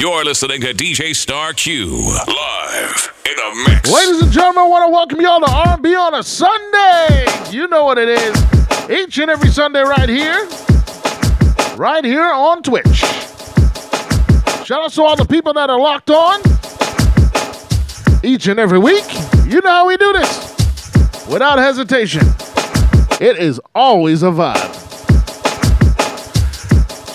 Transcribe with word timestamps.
You're 0.00 0.24
listening 0.24 0.62
to 0.62 0.72
DJ 0.72 1.14
Star 1.14 1.52
Q 1.52 1.84
live 1.86 3.12
in 3.26 3.36
the 3.36 3.64
mix. 3.68 3.92
Ladies 3.92 4.22
and 4.22 4.32
gentlemen, 4.32 4.62
I 4.62 4.66
want 4.66 4.86
to 4.86 4.90
welcome 4.90 5.20
y'all 5.20 5.40
to 5.40 5.50
R&B 5.50 5.94
on 5.94 6.14
a 6.14 6.22
Sunday. 6.22 7.26
You 7.50 7.68
know 7.68 7.84
what 7.84 7.98
it 7.98 8.08
is. 8.08 8.88
Each 8.88 9.18
and 9.18 9.30
every 9.30 9.50
Sunday 9.50 9.82
right 9.82 10.08
here. 10.08 10.48
Right 11.76 12.02
here 12.02 12.32
on 12.32 12.62
Twitch. 12.62 12.86
Shout 14.64 14.84
out 14.84 14.92
to 14.92 15.02
all 15.02 15.16
the 15.16 15.26
people 15.28 15.52
that 15.52 15.68
are 15.68 15.78
locked 15.78 16.08
on. 16.08 16.40
Each 18.24 18.46
and 18.46 18.58
every 18.58 18.78
week. 18.78 19.04
You 19.44 19.60
know 19.60 19.68
how 19.68 19.86
we 19.86 19.98
do 19.98 20.14
this. 20.14 21.26
Without 21.28 21.58
hesitation. 21.58 22.22
It 23.20 23.36
is 23.36 23.60
always 23.74 24.22
a 24.22 24.30
vibe. 24.30 24.69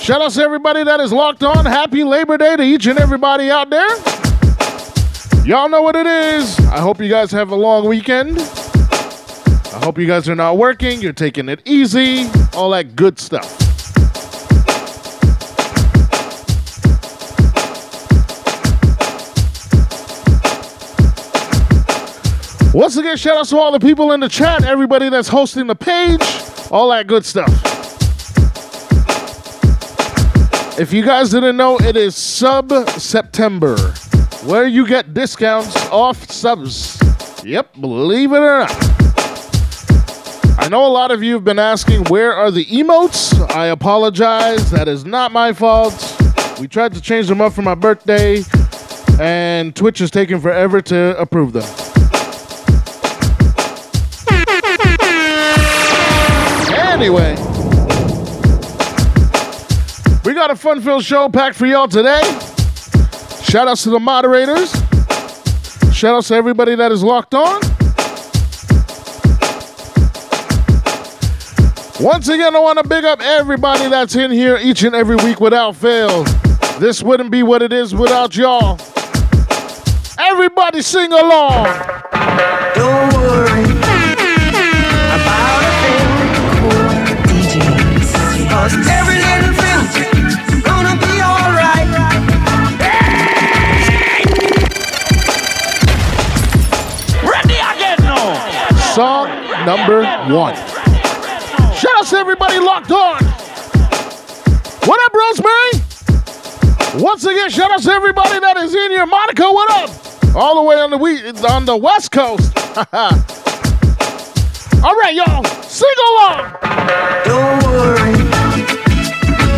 Shout 0.05 0.21
out 0.21 0.29
to 0.33 0.41
everybody 0.43 0.83
that 0.83 0.99
is 0.99 1.11
locked 1.11 1.41
on. 1.41 1.65
Happy 1.65 2.03
Labor 2.03 2.37
Day 2.37 2.55
to 2.55 2.61
each 2.61 2.85
and 2.85 2.99
everybody 2.99 3.49
out 3.49 3.71
there. 3.71 3.89
Y'all 5.43 5.67
know 5.67 5.81
what 5.81 5.95
it 5.95 6.05
is. 6.05 6.59
I 6.67 6.79
hope 6.79 7.01
you 7.01 7.09
guys 7.09 7.31
have 7.31 7.49
a 7.49 7.55
long 7.55 7.87
weekend. 7.87 8.37
I 8.37 9.79
hope 9.83 9.97
you 9.97 10.05
guys 10.05 10.29
are 10.29 10.35
not 10.35 10.59
working, 10.59 11.01
you're 11.01 11.11
taking 11.11 11.49
it 11.49 11.59
easy, 11.65 12.29
all 12.53 12.69
that 12.69 12.95
good 12.95 13.17
stuff. 13.17 13.51
Once 22.75 22.95
again, 22.95 23.17
shout 23.17 23.37
out 23.37 23.47
to 23.47 23.57
all 23.57 23.71
the 23.71 23.79
people 23.79 24.11
in 24.11 24.19
the 24.19 24.29
chat, 24.29 24.65
everybody 24.65 25.09
that's 25.09 25.29
hosting 25.29 25.65
the 25.65 25.75
page, 25.75 26.21
all 26.69 26.89
that 26.91 27.07
good 27.07 27.25
stuff. 27.25 27.74
If 30.77 30.91
you 30.91 31.05
guys 31.05 31.29
didn't 31.29 31.55
know, 31.55 31.77
it 31.77 31.95
is 31.95 32.17
Sub 32.17 32.69
September, 32.89 33.77
where 34.43 34.67
you 34.67 34.85
get 34.85 35.13
discounts 35.13 35.73
off 35.87 36.29
subs. 36.29 37.01
Yep, 37.45 37.79
believe 37.79 38.33
it 38.33 38.39
or 38.39 38.59
not. 38.59 38.75
I 40.59 40.67
know 40.69 40.85
a 40.85 40.91
lot 40.91 41.11
of 41.11 41.23
you 41.23 41.33
have 41.35 41.45
been 41.45 41.59
asking, 41.59 42.03
where 42.05 42.33
are 42.33 42.51
the 42.51 42.65
emotes? 42.65 43.39
I 43.55 43.67
apologize, 43.67 44.69
that 44.71 44.89
is 44.89 45.05
not 45.05 45.31
my 45.31 45.53
fault. 45.53 45.93
We 46.59 46.67
tried 46.67 46.93
to 46.93 46.99
change 46.99 47.27
them 47.27 47.39
up 47.39 47.53
for 47.53 47.61
my 47.61 47.75
birthday, 47.75 48.43
and 49.17 49.73
Twitch 49.73 50.01
is 50.01 50.11
taking 50.11 50.41
forever 50.41 50.81
to 50.81 51.17
approve 51.17 51.53
them. 51.53 51.63
Anyway, 56.77 57.35
got 60.47 60.53
a 60.53 60.55
fun 60.55 60.79
filled 60.79 61.03
show 61.03 61.27
packed 61.27 61.55
for 61.55 61.65
y'all 61.65 61.87
today. 61.87 62.21
Shout 63.41 63.67
outs 63.67 63.81
to 63.81 63.89
the 63.89 63.99
moderators. 63.99 64.71
Shout 65.91 66.13
outs 66.13 66.27
to 66.27 66.35
everybody 66.35 66.75
that 66.75 66.91
is 66.91 67.01
locked 67.01 67.33
on. 67.33 67.61
Once 71.99 72.27
again, 72.27 72.55
I 72.55 72.59
want 72.59 72.77
to 72.77 72.87
big 72.87 73.05
up 73.05 73.21
everybody 73.21 73.89
that's 73.89 74.15
in 74.15 74.29
here 74.29 74.59
each 74.61 74.83
and 74.83 74.93
every 74.93 75.15
week 75.15 75.39
without 75.39 75.75
fail. 75.75 76.23
This 76.79 77.01
wouldn't 77.01 77.31
be 77.31 77.41
what 77.41 77.63
it 77.63 77.73
is 77.73 77.95
without 77.95 78.37
y'all. 78.37 78.79
Everybody 80.19 80.83
sing 80.83 81.11
along. 81.11 81.65
Don't 82.75 83.13
worry 83.13 83.64
number 99.65 100.03
one. 100.31 100.55
Shout 101.75 101.95
out 101.97 102.05
to 102.05 102.17
everybody 102.17 102.59
locked 102.59 102.91
on. 102.91 103.23
What 104.85 104.99
up, 105.05 105.13
Rosemary? 105.13 105.81
Once 107.03 107.25
again, 107.25 107.49
shout 107.49 107.71
out 107.71 107.81
to 107.81 107.91
everybody 107.91 108.39
that 108.39 108.57
is 108.57 108.75
in 108.75 108.91
here. 108.91 109.07
Monica, 109.07 109.51
what 109.51 109.71
up? 109.71 110.35
All 110.35 110.55
the 110.55 110.61
way 110.61 110.75
on 110.75 110.91
the 110.91 110.97
we 110.97 111.27
on 111.49 111.65
the 111.65 111.75
West 111.75 112.11
Coast. 112.11 112.55
All 114.83 114.95
right, 114.95 115.15
y'all, 115.15 115.43
sing 115.63 115.89
along. 116.11 116.57
Don't 117.25 117.63
worry 117.63 118.13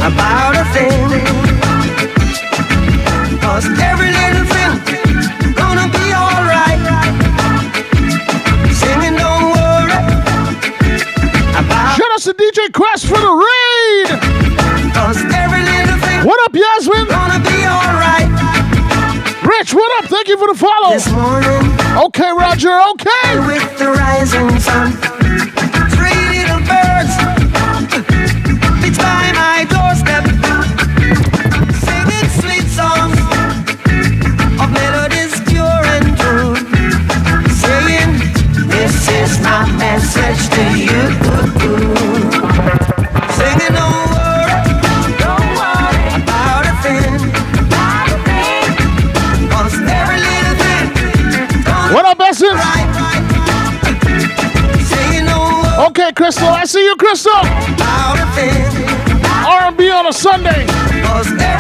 about 0.08 0.56
a 0.56 0.64
thing. 0.72 1.20
Cause 3.42 3.66
every 3.80 4.17
DJ 12.38 12.72
Quest 12.72 13.06
for 13.08 13.18
the 13.18 13.34
raid. 13.34 14.08
Cause 14.94 15.18
every 15.34 15.64
little 15.64 15.98
thing 16.00 16.24
What 16.26 16.40
up, 16.46 16.54
Yasmin? 16.56 17.08
gonna 17.08 17.40
be 17.40 17.66
alright. 17.66 18.30
Rich, 19.44 19.74
what 19.74 20.04
up? 20.04 20.10
Thank 20.10 20.28
you 20.28 20.38
for 20.38 20.48
the 20.48 20.56
follow. 20.58 20.94
This 20.94 21.10
morning 21.12 21.74
Okay, 21.98 22.32
Roger. 22.32 22.80
Okay. 22.92 23.40
To 40.56 40.64
you." 40.78 41.02
Singing, 43.38 43.74
don't 43.80 44.08
worry, 44.14 44.64
don't 45.24 45.50
worry 45.60 45.98
about 46.22 46.64
a 46.66 46.74
thing, 46.84 47.14
'cause 49.50 49.76
every 50.00 50.20
little 50.28 50.56
thing 50.64 50.86
What 51.94 52.06
up, 52.06 52.20
right, 52.20 52.42
right. 52.42 52.88
Okay, 55.88 56.12
Crystal. 56.12 56.50
I 56.50 56.66
see 56.66 56.84
you, 56.84 56.96
Crystal. 56.98 57.32
about 57.32 58.20
a 58.20 58.26
thing. 58.36 58.66
R&B 59.46 59.90
on 59.92 60.08
a 60.08 60.14
Sunday. 60.14 60.66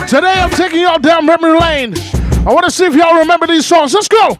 Today 0.07 0.35
I'm 0.43 0.49
taking 0.49 0.81
y'all 0.81 0.99
down 0.99 1.25
memory 1.25 1.57
lane. 1.59 1.95
I 2.45 2.51
want 2.53 2.65
to 2.65 2.71
see 2.71 2.85
if 2.85 2.93
y'all 2.93 3.17
remember 3.19 3.47
these 3.47 3.65
songs. 3.65 3.93
Let's 3.93 4.07
go. 4.07 4.37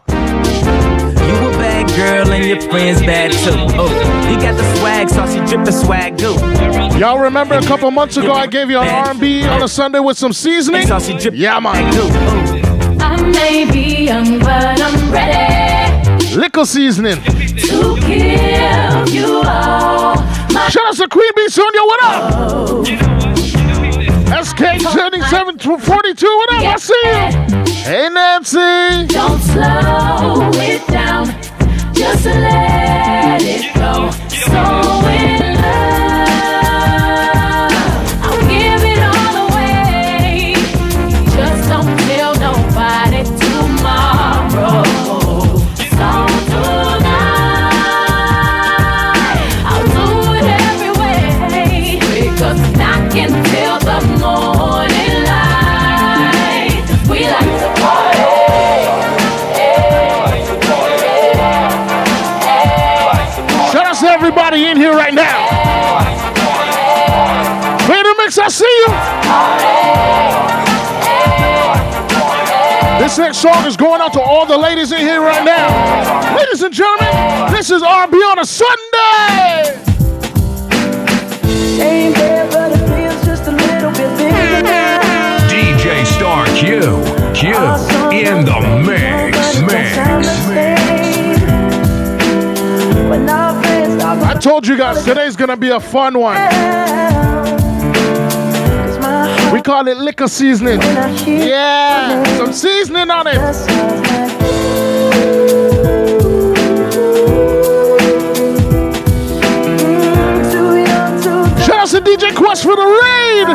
You 1.98 2.04
a 2.04 2.06
bad 2.06 2.24
girl 2.26 2.32
and 2.32 2.44
your 2.46 2.60
friends 2.70 3.00
bad 3.00 3.32
too. 3.32 3.50
Oh, 3.76 3.88
you 4.30 4.36
got 4.40 4.56
the 4.56 4.76
swag, 4.76 5.08
saucy 5.08 5.40
drip 5.46 5.64
the 5.64 5.72
swag 5.72 6.16
do. 6.16 6.34
Y'all 6.98 7.18
remember 7.18 7.54
a 7.54 7.62
couple 7.62 7.90
months 7.90 8.16
ago 8.16 8.32
I 8.32 8.46
gave 8.46 8.70
you 8.70 8.78
an 8.78 8.88
R&B 8.88 9.44
on 9.46 9.62
a 9.62 9.68
Sunday 9.68 9.98
with 9.98 10.16
some 10.16 10.32
seasoning? 10.32 10.86
Saucy 10.86 11.18
drip 11.18 11.34
Yeah, 11.34 11.58
man. 11.60 11.74
swag 11.74 11.92
do. 11.92 12.02
Oh. 12.02 12.98
I 13.00 13.16
may 13.22 13.70
be 13.70 14.04
young, 14.04 14.38
but 14.38 14.80
I'm 14.80 15.10
ready 15.10 16.36
Liquor 16.36 16.64
seasoning. 16.66 17.16
to 17.16 17.96
kill 18.00 19.08
you 19.08 19.42
all. 19.44 20.16
My 20.52 20.68
Shout 20.70 20.86
out 20.86 20.94
to 20.96 21.08
Queen 21.08 21.30
Bee 21.36 21.48
Sonia. 21.48 21.80
What 21.82 22.02
up? 22.04 22.86
SK 24.44 24.58
turning 24.92 25.22
742. 25.22 26.26
What 26.26 26.52
up? 26.54 26.62
I 26.62 26.76
see 26.76 26.94
you. 27.04 27.74
Hey, 27.82 28.08
Nancy. 28.10 29.06
don't 29.12 29.40
slow 29.40 30.50
it 30.60 30.86
down, 30.88 31.26
just 31.98 32.26
let 32.26 32.97
I 68.48 68.50
see 68.50 68.64
you. 68.64 68.88
This 72.98 73.18
next 73.18 73.42
song 73.42 73.66
is 73.66 73.76
going 73.76 74.00
out 74.00 74.14
to 74.14 74.22
all 74.22 74.46
the 74.46 74.56
ladies 74.56 74.90
in 74.90 75.00
here 75.00 75.20
right 75.20 75.44
now. 75.44 76.34
Ladies 76.34 76.62
and 76.62 76.72
gentlemen, 76.72 77.52
this 77.52 77.70
is 77.70 77.82
R&B 77.82 78.16
on 78.16 78.38
a 78.38 78.46
Sunday. 78.46 79.76
ain't 81.78 82.16
there, 82.16 82.50
but 82.50 82.72
it 82.72 82.78
feels 82.88 83.22
just 83.26 83.48
a 83.48 83.52
little 83.52 83.90
bit 83.90 84.16
bigger 84.16 84.62
now. 84.62 85.46
DJ 85.50 86.06
Star 86.06 86.46
Q. 86.56 86.80
Q 87.34 87.52
in 88.16 88.46
the 88.46 88.60
mix. 88.86 89.36
I 94.24 94.38
told 94.40 94.66
you 94.66 94.78
guys 94.78 95.04
today's 95.04 95.36
gonna 95.36 95.58
be 95.58 95.68
a 95.68 95.78
fun 95.78 96.18
one. 96.18 96.38
We 99.52 99.62
call 99.62 99.88
it 99.88 99.96
liquor 99.96 100.28
seasoning. 100.28 100.80
Yeah, 100.80 102.22
some 102.36 102.52
seasoning 102.52 103.10
on 103.10 103.26
it. 103.26 103.34
Shout 111.64 111.78
out 111.78 111.88
to 111.88 112.00
DJ 112.02 112.34
Quest 112.34 112.62
for 112.62 112.76
the 112.76 112.82
raid. 112.82 113.48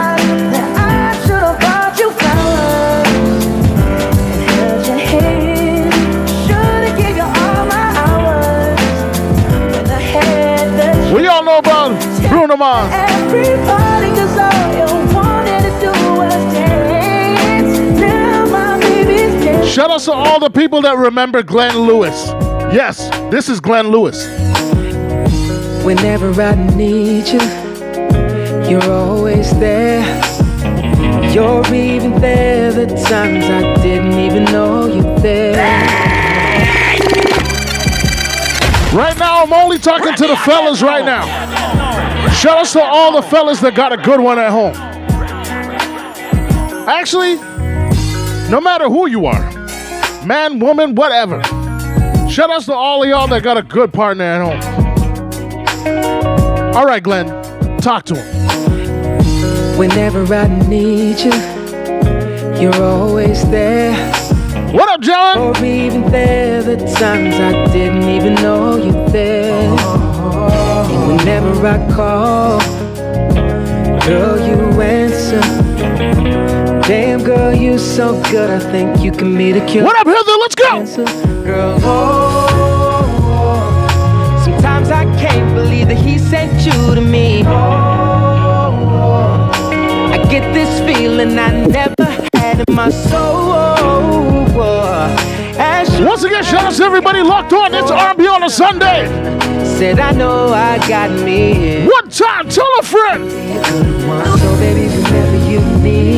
We 11.13 11.27
all 11.27 11.43
know 11.43 11.59
about 11.59 11.91
Bruno 12.29 12.57
Mars. 12.57 13.12
Out 19.93 20.01
to 20.01 20.11
all 20.11 20.39
the 20.39 20.49
people 20.49 20.81
that 20.81 20.97
remember 20.97 21.43
Glenn 21.43 21.77
Lewis. 21.77 22.25
Yes, 22.73 23.09
this 23.29 23.47
is 23.47 23.59
Glenn 23.59 23.89
Lewis. 23.89 24.25
Whenever 25.85 26.29
I 26.41 26.55
need 26.75 27.27
you, 27.27 27.39
you're 28.67 28.91
always 28.91 29.51
there. 29.59 30.01
You're 31.31 31.63
even 31.73 32.19
there 32.19 32.71
the 32.71 32.87
times 32.87 33.45
I 33.45 33.75
didn't 33.83 34.13
even 34.13 34.45
know 34.45 34.87
you 34.87 35.03
there. 35.19 35.53
Right 38.95 39.17
now, 39.19 39.43
I'm 39.43 39.53
only 39.53 39.77
talking 39.77 40.15
to 40.15 40.27
the 40.27 40.37
fellas 40.37 40.81
right 40.81 41.05
now. 41.05 41.25
Shout 42.31 42.57
out 42.57 42.65
to 42.67 42.81
all 42.81 43.21
the 43.21 43.27
fellas 43.27 43.59
that 43.59 43.75
got 43.75 43.93
a 43.93 43.97
good 43.97 44.19
one 44.19 44.39
at 44.39 44.49
home. 44.49 44.73
Actually, 46.87 47.35
no 48.49 48.59
matter 48.59 48.89
who 48.89 49.07
you 49.07 49.27
are, 49.27 49.52
man, 50.25 50.59
woman, 50.59 50.95
whatever. 50.95 51.41
Shout 52.29 52.49
out 52.49 52.63
to 52.63 52.73
all 52.73 53.03
of 53.03 53.09
y'all 53.09 53.27
that 53.27 53.43
got 53.43 53.57
a 53.57 53.61
good 53.61 53.93
partner 53.93 54.23
at 54.23 54.41
home. 54.41 54.59
All 56.75 56.85
right, 56.85 57.03
Glenn, 57.03 57.27
talk 57.79 58.05
to 58.05 58.15
him. 58.15 59.77
Whenever 59.77 60.33
I 60.33 60.47
need 60.67 61.19
you, 61.19 61.33
you're 62.59 62.81
always 62.81 63.47
there. 63.49 63.93
What 64.71 64.89
up, 64.89 65.01
John? 65.01 65.37
Or 65.37 65.65
even 65.65 66.09
there 66.09 66.63
the 66.63 66.77
times 66.77 67.35
I 67.35 67.71
didn't 67.71 68.03
even 68.03 68.35
know 68.35 68.77
you 68.77 68.91
there. 69.09 69.69
And 69.69 71.07
whenever 71.17 71.67
I 71.67 71.77
call, 71.93 72.59
girl, 74.07 74.39
you 74.47 74.81
answer. 74.81 75.62
Damn, 76.87 77.23
girl, 77.23 77.53
you 77.53 77.77
so 77.77 78.21
good. 78.31 78.49
I 78.49 78.59
think 78.59 79.01
you 79.01 79.11
can 79.11 79.37
be 79.37 79.51
the 79.51 79.65
cure. 79.65 79.83
What 79.85 79.97
up, 79.99 80.07
Heather? 80.07 80.37
Let's 80.41 80.55
go. 80.55 80.85
Girl, 81.43 81.79
oh, 81.81 82.47
sometimes 84.43 84.89
I 84.89 85.05
can't 85.17 85.55
believe 85.55 85.87
that 85.87 85.97
he 85.97 86.17
sent 86.17 86.65
you 86.65 86.95
to 86.95 87.01
me. 87.01 87.43
Oh, 87.45 88.81
I 90.11 90.17
get 90.29 90.53
this 90.53 90.79
feeling 90.81 91.39
I 91.39 91.65
never 91.67 92.05
had 92.33 92.67
in 92.67 92.75
my 92.75 92.89
soul. 92.89 93.53
Once 96.13 96.23
again, 96.25 96.43
shout 96.43 96.63
out 96.65 96.73
to 96.73 96.83
everybody 96.83 97.21
locked 97.21 97.53
on. 97.53 97.73
It's 97.73 97.89
R&B 97.89 98.27
on 98.27 98.43
a 98.43 98.49
Sunday. 98.49 99.07
said, 99.65 99.99
I 99.99 100.11
know 100.11 100.53
I 100.53 100.77
got 100.87 101.09
me. 101.09 101.87
One 101.87 102.09
time, 102.09 102.49
tell 102.49 102.69
a 102.79 102.83
friend. 102.83 103.31
So 103.31 104.55
baby, 104.57 104.87
whenever 104.87 105.49
you 105.49 105.59
need 105.81 106.12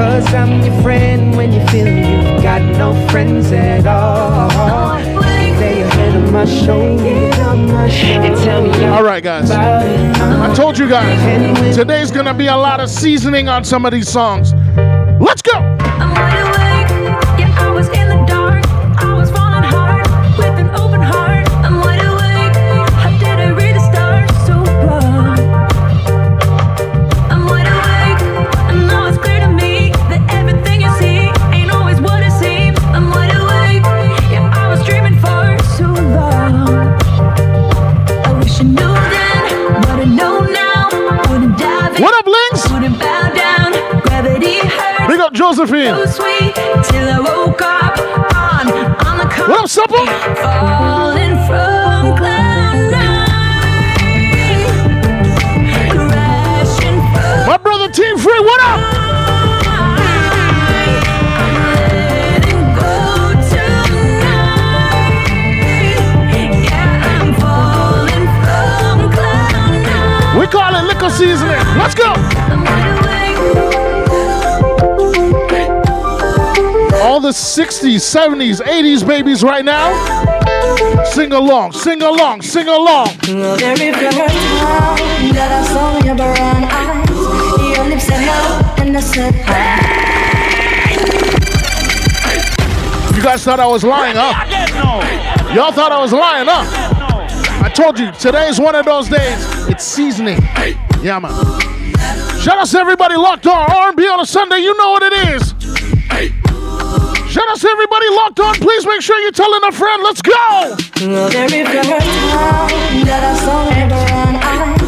Cause 0.00 0.32
I'm 0.32 0.62
your 0.62 0.80
friend 0.80 1.36
when 1.36 1.52
you 1.52 1.60
feel 1.66 1.86
you've 1.86 2.42
got 2.42 2.62
no 2.62 2.94
friends 3.10 3.52
at 3.52 3.86
all. 3.86 4.48
Lay 5.20 5.80
your 5.80 5.88
head 5.88 6.16
on 6.16 6.32
my 6.32 6.46
shoulder 6.46 7.06
and 7.06 8.34
tell 8.38 8.62
me 8.62 8.84
All 8.86 9.02
right, 9.02 9.22
guys. 9.22 9.50
I 9.50 10.54
told 10.54 10.78
you 10.78 10.88
guys, 10.88 11.76
today's 11.76 12.10
gonna 12.10 12.32
be 12.32 12.46
a 12.46 12.56
lot 12.56 12.80
of 12.80 12.88
seasoning 12.88 13.50
on 13.50 13.62
some 13.62 13.84
of 13.84 13.92
these 13.92 14.08
songs. 14.08 14.54
Let's 15.20 15.42
go. 15.42 15.69
Josephine. 45.60 45.94
so 45.94 46.06
sweet 46.06 46.54
till 46.54 47.06
I 47.06 47.20
woke 47.20 47.60
up 47.60 47.98
on 48.34 48.66
on 49.06 49.18
the 49.18 49.26
What 49.46 49.60
up, 49.60 49.68
Supple? 49.68 50.06
falling 50.40 51.36
from 51.44 52.16
cloud 52.16 52.90
nine, 52.90 53.46
My 57.46 57.58
brother 57.58 57.90
Team 57.92 58.16
Free, 58.16 58.40
what 58.40 58.60
up? 58.62 58.80
I'm 61.36 61.54
letting 61.76 62.64
go 62.72 62.92
tonight. 63.52 64.80
Yeah, 66.64 67.04
I'm 67.04 67.34
falling 67.36 68.26
from 68.40 69.12
cloud 69.12 69.72
nine. 69.84 70.40
We 70.40 70.46
call 70.46 70.74
it 70.74 70.84
liquor 70.88 71.10
seasoning. 71.10 71.60
Let's 71.76 71.94
go. 71.94 72.29
All 77.20 77.26
the 77.26 77.32
60s, 77.32 78.00
70s, 78.00 78.62
80s 78.62 79.06
babies 79.06 79.42
right 79.42 79.62
now. 79.62 79.92
Sing 81.04 81.32
along, 81.32 81.72
sing 81.72 82.00
along, 82.00 82.40
sing 82.40 82.66
along. 82.66 83.08
Every 83.28 83.92
first 83.92 84.16
time 84.16 84.32
that 85.36 85.52
I 85.52 85.62
saw 85.70 86.02
your 86.02 86.14
brown 86.16 86.64
eyes, 86.64 87.76
your 87.76 87.84
lips 87.90 88.04
said 88.04 88.22
hello 88.24 88.62
and 88.78 88.96
I 88.96 89.00
said 89.00 89.34
hi. 89.44 89.84
You 93.14 93.22
guys 93.22 93.44
thought 93.44 93.60
I 93.60 93.66
was 93.66 93.84
lying, 93.84 94.16
huh? 94.16 94.32
Y'all 95.54 95.72
thought 95.72 95.92
I 95.92 96.00
was 96.00 96.14
lying, 96.14 96.46
huh? 96.48 96.64
I 97.62 97.68
told 97.68 97.98
you, 97.98 98.10
today's 98.12 98.58
one 98.58 98.74
of 98.74 98.86
those 98.86 99.10
days. 99.10 99.68
It's 99.68 99.84
seasoning. 99.84 100.40
Yeah, 101.02 101.18
man. 101.18 101.34
Shout 102.40 102.56
out 102.56 102.66
to 102.68 102.78
everybody 102.78 103.16
locked 103.16 103.46
on 103.46 103.70
R&B 103.70 104.08
on 104.08 104.20
a 104.20 104.26
Sunday. 104.26 104.60
You 104.60 104.74
know 104.78 104.92
what 104.92 105.02
it 105.02 105.12
is. 105.34 105.59
Shout 107.30 107.46
out 107.48 107.60
to 107.60 107.68
everybody 107.68 108.08
locked 108.10 108.40
on. 108.40 108.54
Please 108.56 108.84
make 108.84 109.00
sure 109.02 109.16
you're 109.20 109.30
telling 109.30 109.62
a 109.62 109.70
friend. 109.70 110.02
Let's 110.02 110.20
go. 110.20 110.74
Every 110.98 111.62
first 111.62 111.88
time 111.88 113.06
that 113.06 113.22
I 113.22 113.34
saw 113.38 113.70
your 113.70 113.86
brown 113.86 114.34
eyes, 114.34 114.82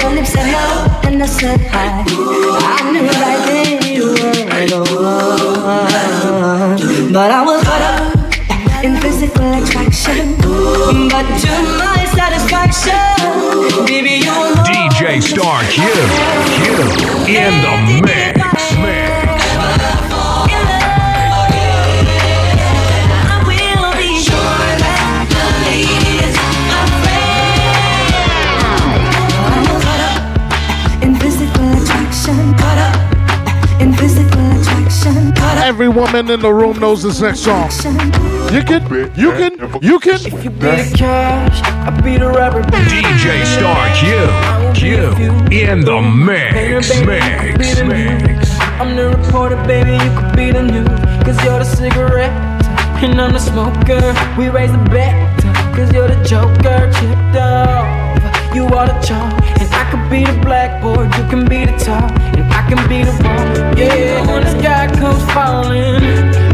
your 0.00 0.10
lips 0.16 0.32
said 0.32 0.48
hello 0.48 0.88
and 1.04 1.22
I 1.22 1.26
said 1.26 1.60
hi. 1.68 2.00
I 2.08 2.90
knew 2.90 3.04
right 3.04 3.44
then 3.44 3.84
you 3.84 4.16
were 4.16 4.64
the 4.64 4.80
one, 5.60 7.12
but 7.12 7.30
I 7.30 7.44
was 7.44 7.62
caught 7.64 7.84
up 7.84 8.82
in 8.82 8.96
physical 9.04 9.52
attraction. 9.52 10.40
But 11.12 11.26
to 11.44 11.52
my 11.76 12.00
satisfaction, 12.16 12.96
baby, 13.84 14.24
you 14.24 14.32
were 14.32 14.56
DJ 14.64 15.20
Star 15.20 15.60
Q. 15.68 15.84
Q 16.56 16.80
in 17.28 17.60
the 17.60 18.00
mix. 18.00 18.40
mix. 18.80 19.03
Every 35.74 35.88
woman 35.88 36.30
in 36.30 36.38
the 36.38 36.54
room 36.54 36.78
knows 36.78 37.02
this 37.02 37.20
next 37.20 37.40
song. 37.40 37.68
You 38.54 38.62
can, 38.62 38.82
you 39.16 39.32
can, 39.32 39.82
you 39.82 39.98
can. 39.98 40.20
If 40.24 40.44
You 40.44 40.50
be 40.50 40.70
the 40.70 40.94
cash, 40.96 41.60
I 41.64 41.90
be 42.00 42.16
the 42.16 42.28
rapper. 42.28 42.62
DJ 42.62 43.42
Star 43.44 43.82
Q. 43.98 44.30
Q 44.78 45.26
in 45.50 45.80
the 45.80 46.00
mix, 46.00 46.94
mix, 47.04 47.82
mix. 47.82 48.60
I'm 48.78 48.94
the 48.94 49.18
reporter, 49.18 49.56
baby, 49.66 49.94
you 49.94 50.10
could 50.16 50.36
be 50.36 50.52
the 50.52 50.62
news. 50.62 50.86
Cause 51.26 51.42
you're 51.42 51.58
the 51.58 51.64
cigarette, 51.64 52.30
and 53.02 53.20
I'm 53.20 53.32
the 53.32 53.40
smoker. 53.40 54.14
We 54.38 54.50
raise 54.50 54.70
the 54.70 54.78
bet, 54.94 55.42
cause 55.74 55.92
you're 55.92 56.06
the 56.06 56.22
joker. 56.22 56.88
Chipped 57.00 57.36
off, 57.36 58.54
you 58.54 58.64
are 58.66 58.86
the 58.86 59.00
chalk. 59.04 59.43
And 59.64 59.72
I 59.72 59.90
could 59.90 60.10
be 60.10 60.24
the 60.24 60.38
blackboard, 60.44 61.06
you 61.16 61.24
can 61.30 61.48
be 61.48 61.64
the 61.64 61.72
top. 61.78 62.10
And 62.36 62.52
I 62.52 62.68
can 62.68 62.86
be 62.86 63.02
the 63.02 63.12
wall. 63.24 63.78
Yeah, 63.78 64.26
when 64.26 64.42
the 64.44 64.50
sky 64.60 64.88
comes 65.00 65.24
falling, 65.32 66.04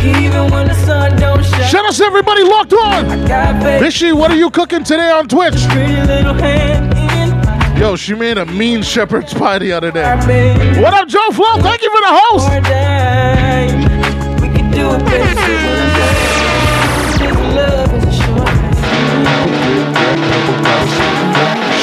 even 0.00 0.50
when 0.52 0.68
the 0.68 0.74
sun 0.86 1.18
don't 1.18 1.44
shine. 1.44 1.68
Shout 1.68 1.86
out 1.86 1.94
to 1.94 2.04
everybody 2.04 2.44
locked 2.44 2.72
on. 2.72 3.26
Got 3.26 4.16
what 4.16 4.30
are 4.30 4.36
you 4.36 4.48
cooking 4.50 4.84
today 4.84 5.10
on 5.10 5.26
Twitch? 5.26 5.54
pretty 5.68 6.00
little 6.02 6.34
hand 6.34 6.94
in 6.94 7.80
Yo, 7.80 7.96
she 7.96 8.14
made 8.14 8.38
a 8.38 8.46
mean 8.46 8.80
shepherd's 8.82 9.34
pie 9.34 9.58
the 9.58 9.72
other 9.72 9.90
day. 9.90 10.80
What 10.80 10.94
up, 10.94 11.08
Joe 11.08 11.30
Flo? 11.32 11.60
Thank 11.62 11.82
you 11.82 11.90
for 11.90 12.00
the 12.00 12.12
host. 12.12 12.48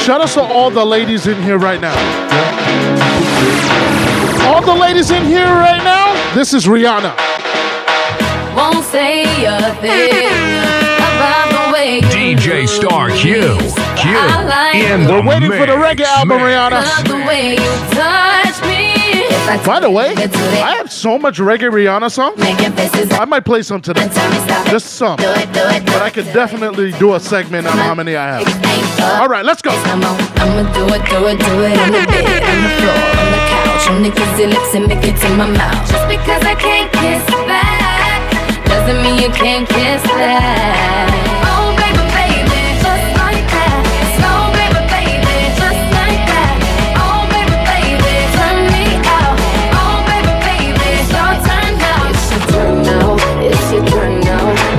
Shout 0.08 0.22
out 0.22 0.30
to 0.30 0.40
all 0.40 0.70
the 0.70 0.82
ladies 0.82 1.26
in 1.26 1.42
here 1.42 1.58
right 1.58 1.78
now. 1.78 1.92
All 4.48 4.62
the 4.62 4.72
ladies 4.72 5.10
in 5.10 5.22
here 5.26 5.44
right 5.44 5.84
now, 5.84 6.14
this 6.34 6.54
is 6.54 6.64
Rihanna. 6.64 7.14
Won't 8.56 8.86
say 8.86 9.24
a 9.44 9.74
thing 9.82 10.08
about 10.96 11.50
the 11.50 11.72
way 11.74 11.96
you 11.96 12.02
DJ 12.04 12.66
Star 12.66 13.10
Q 13.10 13.58
like 14.48 14.76
in 14.76 15.04
the 15.04 15.12
We're 15.12 15.26
waiting 15.26 15.50
for 15.50 15.66
the 15.66 15.76
mix, 15.76 16.00
reggae 16.00 16.04
album, 16.04 16.38
mix. 16.38 16.48
Rihanna. 16.48 16.80
By 19.64 19.80
the 19.80 19.90
way, 19.90 20.14
I 20.16 20.74
have 20.76 20.90
so 20.92 21.18
much 21.18 21.38
reggae 21.38 21.70
Rihanna 21.70 22.10
songs. 22.10 22.38
I 22.40 23.24
might 23.24 23.44
play 23.44 23.62
some 23.62 23.80
today. 23.80 24.02
and 24.02 24.12
tell 24.12 24.30
me 24.30 24.36
stop 24.38 24.66
it. 24.66 24.70
Just 24.70 24.94
some. 24.94 25.16
Do 25.16 25.24
it, 25.30 25.52
do 25.52 25.60
it, 25.60 25.84
do 25.84 25.92
But 25.92 26.02
I 26.02 26.10
could 26.10 26.26
definitely 26.26 26.92
do 26.92 27.14
a 27.14 27.20
segment 27.20 27.66
on 27.66 27.76
how 27.76 27.94
many 27.94 28.16
I 28.16 28.40
have. 28.40 29.20
All 29.20 29.28
right, 29.28 29.44
let's 29.44 29.62
go. 29.62 29.70
I'ma 29.70 30.62
do 30.72 30.84
it, 30.94 31.04
do 31.08 31.26
it, 31.26 31.38
do 31.38 31.54
it 31.64 31.78
on 31.78 31.92
the 31.92 32.04
bed, 32.06 32.42
on 32.42 32.58
the 32.62 32.70
floor, 32.80 33.00
on 33.20 33.28
the 33.32 33.42
couch, 33.48 33.88
on 33.90 34.02
the 34.02 34.10
kissy 34.10 34.48
lips 34.48 34.74
and 34.74 34.86
make 34.86 35.04
it 35.04 35.16
to 35.20 35.28
my 35.36 35.48
mouth. 35.50 35.90
Just 35.90 36.08
because 36.08 36.44
I 36.44 36.54
can't 36.54 36.92
kiss 36.92 37.24
back 37.46 38.64
doesn't 38.66 39.02
mean 39.02 39.22
you 39.22 39.30
can't 39.30 39.68
kiss 39.68 40.02
back. 40.02 41.27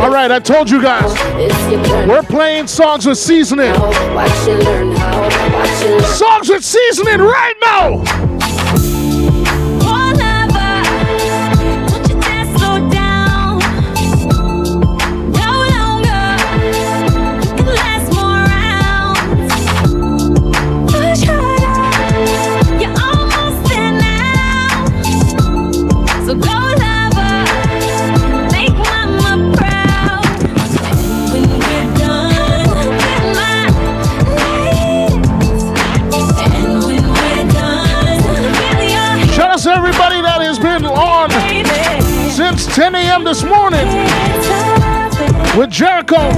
All 0.01 0.09
right, 0.09 0.31
I 0.31 0.39
told 0.39 0.69
you 0.69 0.81
guys, 0.81 1.11
It's 1.35 1.71
your 1.71 1.83
turn 1.83 2.07
we're 2.07 2.23
playing 2.23 2.67
songs 2.67 3.05
with 3.05 3.17
seasoning. 3.17 3.71
now. 3.73 4.15
Watch 4.15 4.47
you 4.47 4.53
learn 4.53 4.95
how. 4.95 5.21
Watch 5.53 5.81
you 5.83 5.89
learn. 5.89 6.03
Songs 6.03 6.49
with 6.49 6.63
seasoning 6.63 7.19
right 7.19 7.53
now. 7.61 8.28
10 42.79 42.95
a.m. 42.95 43.25
this 43.25 43.43
morning 43.43 43.85
with 45.57 45.69
Jericho, 45.69 46.31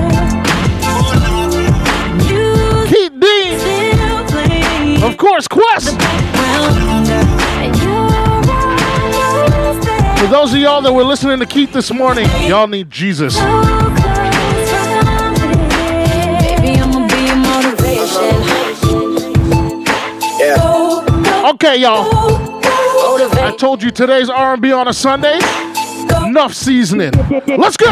Keith 2.88 3.14
Dean, 3.20 5.04
of 5.04 5.18
course, 5.18 5.48
Quest. 5.48 6.00
and 6.00 7.78
you're 7.78 7.94
almost 7.94 9.84
there. 9.84 10.18
For 10.18 10.26
those 10.32 10.52
of 10.56 10.60
y'all 10.60 10.82
that 10.82 10.92
were 10.92 11.04
listening 11.04 11.38
to 11.42 11.46
Keith 11.46 11.74
this 11.74 11.94
morning, 11.94 12.28
y'all 12.48 12.66
need 12.66 12.90
Jesus. 12.90 13.36
So 13.36 13.42
close 13.42 14.70
from 14.72 15.36
it. 15.46 15.70
Baby, 16.42 16.80
I'ma 16.82 17.08
be 17.08 17.22
your 17.28 17.36
motivation. 17.36 18.34
Okay, 21.54 21.78
y'all. 21.78 22.10
I 23.44 23.56
told 23.60 23.84
you 23.84 23.92
today's 23.92 24.32
R&B 24.32 24.72
on 24.72 24.88
a 24.88 24.94
Sunday. 24.94 25.40
Enough 26.32 26.54
seasoning. 26.54 27.12
Let's 27.58 27.76
go. 27.76 27.88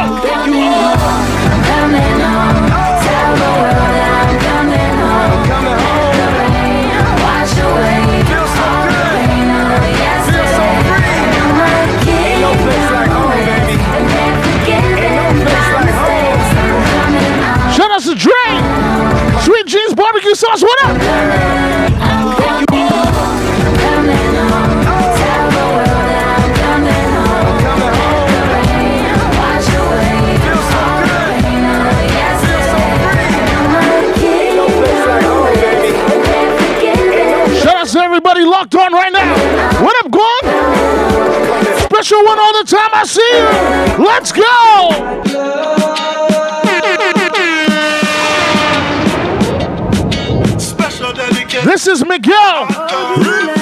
Shout 17.75 17.91
out 17.91 18.01
to 18.03 18.15
Dre. 18.15 18.31
Sweet 19.41 19.65
Jeans 19.65 19.93
Barbecue 19.95 20.33
Sauce. 20.33 20.61
What 20.61 20.85
up? 20.85 21.88
Locked 38.73 38.93
on 38.93 38.93
right 38.93 39.11
now. 39.11 39.83
What 39.83 40.05
up, 40.05 40.11
Gwen? 40.11 40.43
Special 41.79 42.23
one 42.25 42.39
all 42.39 42.53
the 42.53 42.65
time. 42.67 42.89
I 42.93 43.03
see 43.05 43.21
you. 43.33 44.05
Let's 44.05 44.31
go. 44.31 45.15
This 51.65 51.87
is 51.87 52.05
Miguel. 52.05 53.58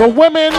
The 0.00 0.08
women 0.08 0.50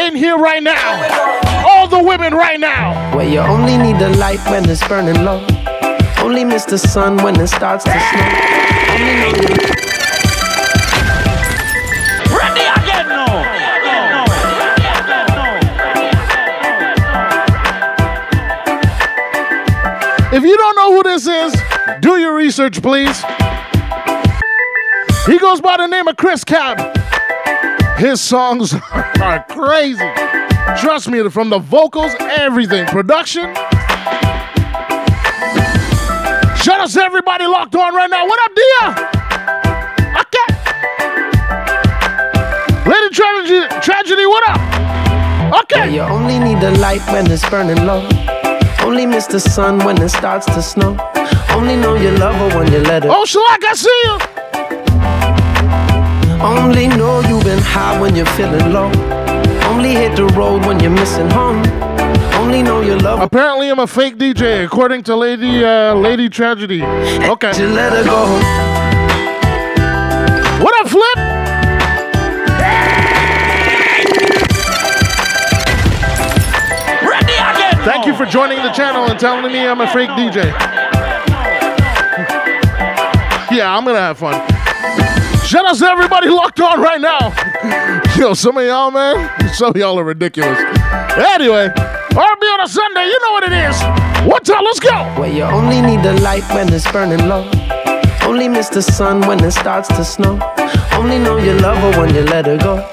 in 0.00 0.16
here 0.16 0.36
right 0.36 0.64
now. 0.64 1.64
All 1.64 1.86
the 1.86 2.02
women 2.02 2.34
right 2.34 2.58
now. 2.58 3.14
Where 3.16 3.28
you 3.28 3.38
only 3.38 3.78
need 3.78 4.00
the 4.00 4.08
light 4.16 4.40
when 4.50 4.68
it's 4.68 4.84
burning 4.88 5.24
low. 5.24 5.46
Only 6.18 6.44
miss 6.44 6.64
the 6.64 6.76
sun 6.76 7.16
when 7.18 7.38
it 7.38 7.46
starts 7.46 7.84
to 7.84 7.92
snow. 7.92 8.28
Only 8.90 9.14
know 9.20 9.30
the 9.30 9.80
If 20.32 20.42
you 20.42 20.56
don't 20.56 20.76
know 20.76 20.94
who 20.94 21.02
this 21.04 21.28
is, 21.28 21.54
do 22.00 22.18
your 22.18 22.34
research, 22.34 22.82
please. 22.82 23.22
He 25.26 25.38
goes 25.38 25.60
by 25.60 25.76
the 25.76 25.86
name 25.86 26.08
of 26.08 26.16
Chris 26.16 26.42
Cab. 26.42 26.89
His 28.00 28.18
songs 28.18 28.72
are 29.20 29.44
crazy. 29.50 30.10
Trust 30.80 31.10
me, 31.10 31.28
from 31.28 31.50
the 31.50 31.58
vocals, 31.58 32.10
everything, 32.18 32.86
production. 32.86 33.54
Shout 36.56 36.80
out 36.80 36.88
to 36.88 37.02
everybody 37.02 37.44
locked 37.44 37.74
on 37.74 37.94
right 37.94 38.08
now. 38.08 38.24
What 38.26 38.40
up, 38.40 38.52
Dia? 38.56 38.86
Okay. 40.16 40.48
Lady 42.90 43.14
Tragedy, 43.14 43.68
Tragedy, 43.82 44.24
what 44.24 44.48
up? 44.48 44.60
Okay. 45.64 45.92
You 45.94 46.00
only 46.00 46.38
need 46.38 46.58
the 46.62 46.70
light 46.78 47.02
when 47.12 47.30
it's 47.30 47.46
burning 47.50 47.84
low. 47.84 48.08
Only 48.80 49.04
miss 49.04 49.26
the 49.26 49.40
sun 49.40 49.78
when 49.84 50.00
it 50.00 50.08
starts 50.08 50.46
to 50.46 50.62
snow. 50.62 50.96
Only 51.50 51.76
know 51.76 51.96
you 51.96 52.12
love 52.12 52.34
her 52.36 52.58
when 52.58 52.72
you 52.72 52.78
let 52.78 53.04
her. 53.04 53.10
Oh, 53.10 53.26
Shalak, 53.26 53.62
I 53.62 53.74
see 53.74 54.00
you. 54.04 54.39
Only 56.42 56.88
know 56.88 57.20
you've 57.28 57.44
been 57.44 57.58
high 57.58 58.00
when 58.00 58.16
you're 58.16 58.24
feeling 58.24 58.72
low. 58.72 58.90
Only 59.68 59.90
hit 59.90 60.16
the 60.16 60.24
road 60.28 60.64
when 60.64 60.80
you're 60.80 60.90
missing 60.90 61.28
home. 61.28 61.62
Only 62.40 62.62
know 62.62 62.80
you 62.80 62.96
love 62.96 63.18
her. 63.18 63.26
Apparently, 63.26 63.68
I'm 63.68 63.78
a 63.78 63.86
fake 63.86 64.16
DJ, 64.16 64.64
according 64.64 65.02
to 65.02 65.16
Lady 65.16 65.62
uh, 65.62 65.94
Lady 65.94 66.30
Tragedy. 66.30 66.82
Okay. 66.82 67.52
You 67.60 67.68
let 67.68 67.92
her 67.92 68.04
go. 68.04 68.24
What 70.64 70.74
up, 70.80 70.88
Flip? 70.88 71.16
Ready 77.06 77.34
again. 77.34 77.84
Thank 77.84 78.06
you 78.06 78.14
for 78.14 78.24
joining 78.24 78.62
the 78.62 78.70
channel 78.70 79.04
and 79.10 79.20
telling 79.20 79.52
me 79.52 79.66
I'm 79.66 79.82
a 79.82 79.92
fake 79.92 80.08
DJ. 80.10 80.44
yeah, 83.52 83.76
I'm 83.76 83.84
gonna 83.84 83.98
have 83.98 84.16
fun. 84.16 84.59
Shout 85.50 85.66
out 85.66 85.76
to 85.78 85.86
everybody 85.86 86.28
locked 86.28 86.60
on 86.60 86.80
right 86.80 87.00
now. 87.00 87.34
Yo, 88.16 88.34
some 88.34 88.56
of 88.56 88.64
y'all, 88.64 88.92
man, 88.92 89.50
some 89.52 89.70
of 89.70 89.76
y'all 89.76 89.98
are 89.98 90.04
ridiculous. 90.04 90.56
Anyway, 91.18 91.66
R&B 91.66 92.46
on 92.46 92.60
a 92.60 92.68
Sunday, 92.68 93.04
you 93.06 93.18
know 93.20 93.32
what 93.32 93.42
it 93.42 93.52
is. 93.54 93.82
One 94.30 94.44
time, 94.44 94.62
let's 94.62 94.78
go. 94.78 94.92
Where 95.18 95.28
you 95.28 95.42
only 95.42 95.82
need 95.82 96.04
the 96.04 96.12
light 96.20 96.44
when 96.54 96.72
it's 96.72 96.88
burning 96.92 97.26
low. 97.26 97.50
Only 98.22 98.46
miss 98.46 98.68
the 98.68 98.80
sun 98.80 99.22
when 99.26 99.42
it 99.42 99.50
starts 99.50 99.88
to 99.88 100.04
snow. 100.04 100.38
Only 100.92 101.18
know 101.18 101.36
you 101.36 101.54
love 101.54 101.78
her 101.78 102.00
when 102.00 102.14
you 102.14 102.22
let 102.22 102.46
her 102.46 102.56
go. 102.56 102.88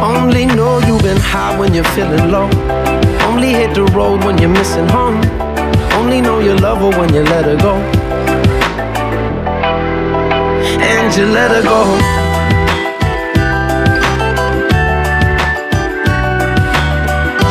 Only 0.00 0.46
know 0.46 0.78
you've 0.86 1.02
been 1.02 1.16
high 1.16 1.58
when 1.58 1.74
you're 1.74 1.90
feeling 1.96 2.30
low. 2.30 2.48
Only 3.26 3.48
hit 3.48 3.74
the 3.74 3.82
road 3.86 4.22
when 4.22 4.38
you're 4.38 4.48
missing 4.48 4.86
home. 4.86 5.20
Only 5.98 6.20
know 6.20 6.38
you 6.38 6.54
love 6.54 6.78
her 6.78 7.00
when 7.00 7.12
you 7.12 7.24
let 7.24 7.46
her 7.46 7.56
go. 7.56 7.95
And 11.06 11.16
you 11.16 11.26
let 11.26 11.52
her 11.52 11.62
go. 11.62 11.84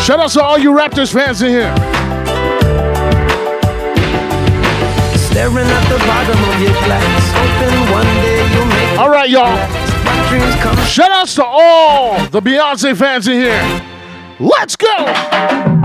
Shout 0.02 0.20
out 0.20 0.30
to 0.32 0.44
all 0.44 0.60
you 0.60 0.72
Raptors 0.72 1.14
fans 1.14 1.42
in 1.42 1.52
here. 1.52 1.74
Staring 5.16 5.68
at 5.68 5.88
the 5.88 5.98
bottom 6.06 6.38
of 6.50 6.62
your 6.62 6.74
glass. 6.84 7.32
Hoping 7.34 7.94
one 7.94 8.06
day 8.26 8.44
you'll 8.54 8.66
make 8.66 9.00
All 9.00 9.10
right, 9.10 9.30
y'all. 9.30 9.56
my 10.04 10.28
dreams 10.28 10.56
come 10.56 10.76
Shout 10.86 11.12
outs 11.12 11.36
to 11.36 11.46
all 11.46 12.28
the 12.28 12.42
Beyonce 12.42 12.94
fans 12.94 13.30
in 13.30 13.36
here. 13.36 13.82
Let's 14.38 14.76
go. 14.76 15.85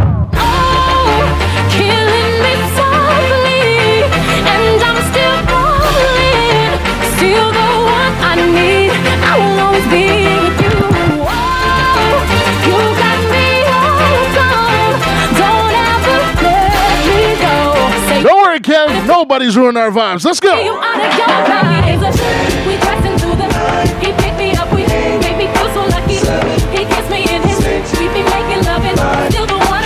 Be 8.41 8.53
making 8.53 9.21
our 19.77 19.91
vibes. 19.91 20.25
Let's 20.25 20.41
go. 20.41 20.57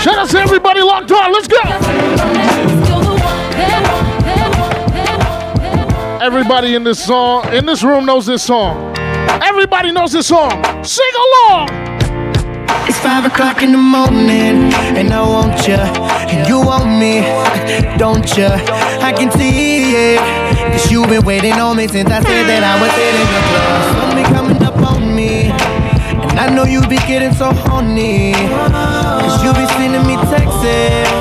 Shout 0.03 0.19
out 0.19 0.29
to 0.31 0.39
everybody 0.39 0.83
locked 0.83 1.13
on. 1.13 1.33
Let's 1.33 1.49
go. 1.49 2.74
Everybody 6.25 6.75
in 6.75 6.85
this 6.85 7.05
song, 7.05 7.53
in 7.53 7.67
this 7.67 7.83
room 7.83 8.07
knows 8.07 8.25
this 8.25 8.43
song. 8.43 8.97
Everybody 9.43 9.93
knows 9.93 10.11
this 10.13 10.29
song. 10.29 10.53
Sing 10.83 11.13
along. 11.25 11.69
It's 12.89 12.99
five 13.01 13.27
o'clock 13.27 13.63
in 13.63 13.73
the 13.73 13.77
morning, 13.77 14.73
and 14.97 15.13
I 15.13 15.21
want 15.21 15.69
you, 15.69 15.75
and 15.75 16.49
you 16.49 16.65
want 16.65 16.87
me, 16.99 17.21
don't 17.99 18.27
you? 18.39 18.47
I 18.47 19.13
can 19.15 19.31
see 19.33 20.15
it, 20.15 20.19
cause 20.73 20.91
you've 20.91 21.11
been 21.11 21.27
waiting 21.27 21.61
on 21.61 21.77
me 21.77 21.89
since 21.89 22.09
I 22.11 22.23
said 22.23 22.45
that 22.49 22.65
I 22.65 22.81
was 22.81 22.93
hitting 22.97 24.23
the 24.23 24.29
club. 24.31 24.44
And 26.35 26.41
I 26.41 26.53
know 26.53 26.65
you 26.65 26.81
be 26.89 26.97
getting 27.07 27.33
so 27.33 27.53
horny, 27.53 28.33
cause 28.33 29.45
you 29.45 29.53
be 29.53 29.65
sending 29.75 30.05
me 30.05 30.17
texts. 30.33 30.67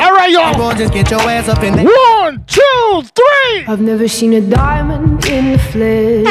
All 0.02 0.12
right, 0.12 0.32
y'all. 0.32 0.56
gonna 0.56 0.76
just 0.76 0.92
get 0.92 1.12
your 1.12 1.22
ass 1.22 1.48
up 1.48 1.62
in 1.62 1.76
there. 1.76 1.86
One, 1.86 2.44
two, 2.48 3.04
three. 3.14 3.66
I've 3.68 3.80
never 3.80 4.08
seen 4.08 4.34
a 4.34 4.42
diamond 4.42 5.24
in 5.28 5.52
the 5.52 5.60
flesh. 5.60 6.26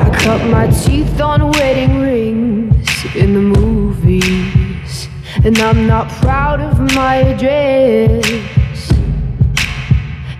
I 0.00 0.10
cut 0.22 0.46
my 0.48 0.68
teeth 0.68 1.20
on 1.20 1.50
wedding 1.50 2.00
rings 2.00 3.04
in 3.14 3.34
the 3.34 3.42
movies, 3.42 5.08
and 5.44 5.58
I'm 5.58 5.86
not 5.86 6.08
proud 6.22 6.62
of 6.62 6.80
my 6.94 7.16
address. 7.16 8.48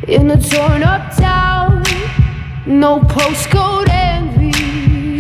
In 0.09 0.31
a 0.31 0.41
torn 0.41 0.83
up 0.83 1.15
town, 1.15 1.83
no 2.67 3.01
postcode 3.01 3.91
envy, 3.91 4.08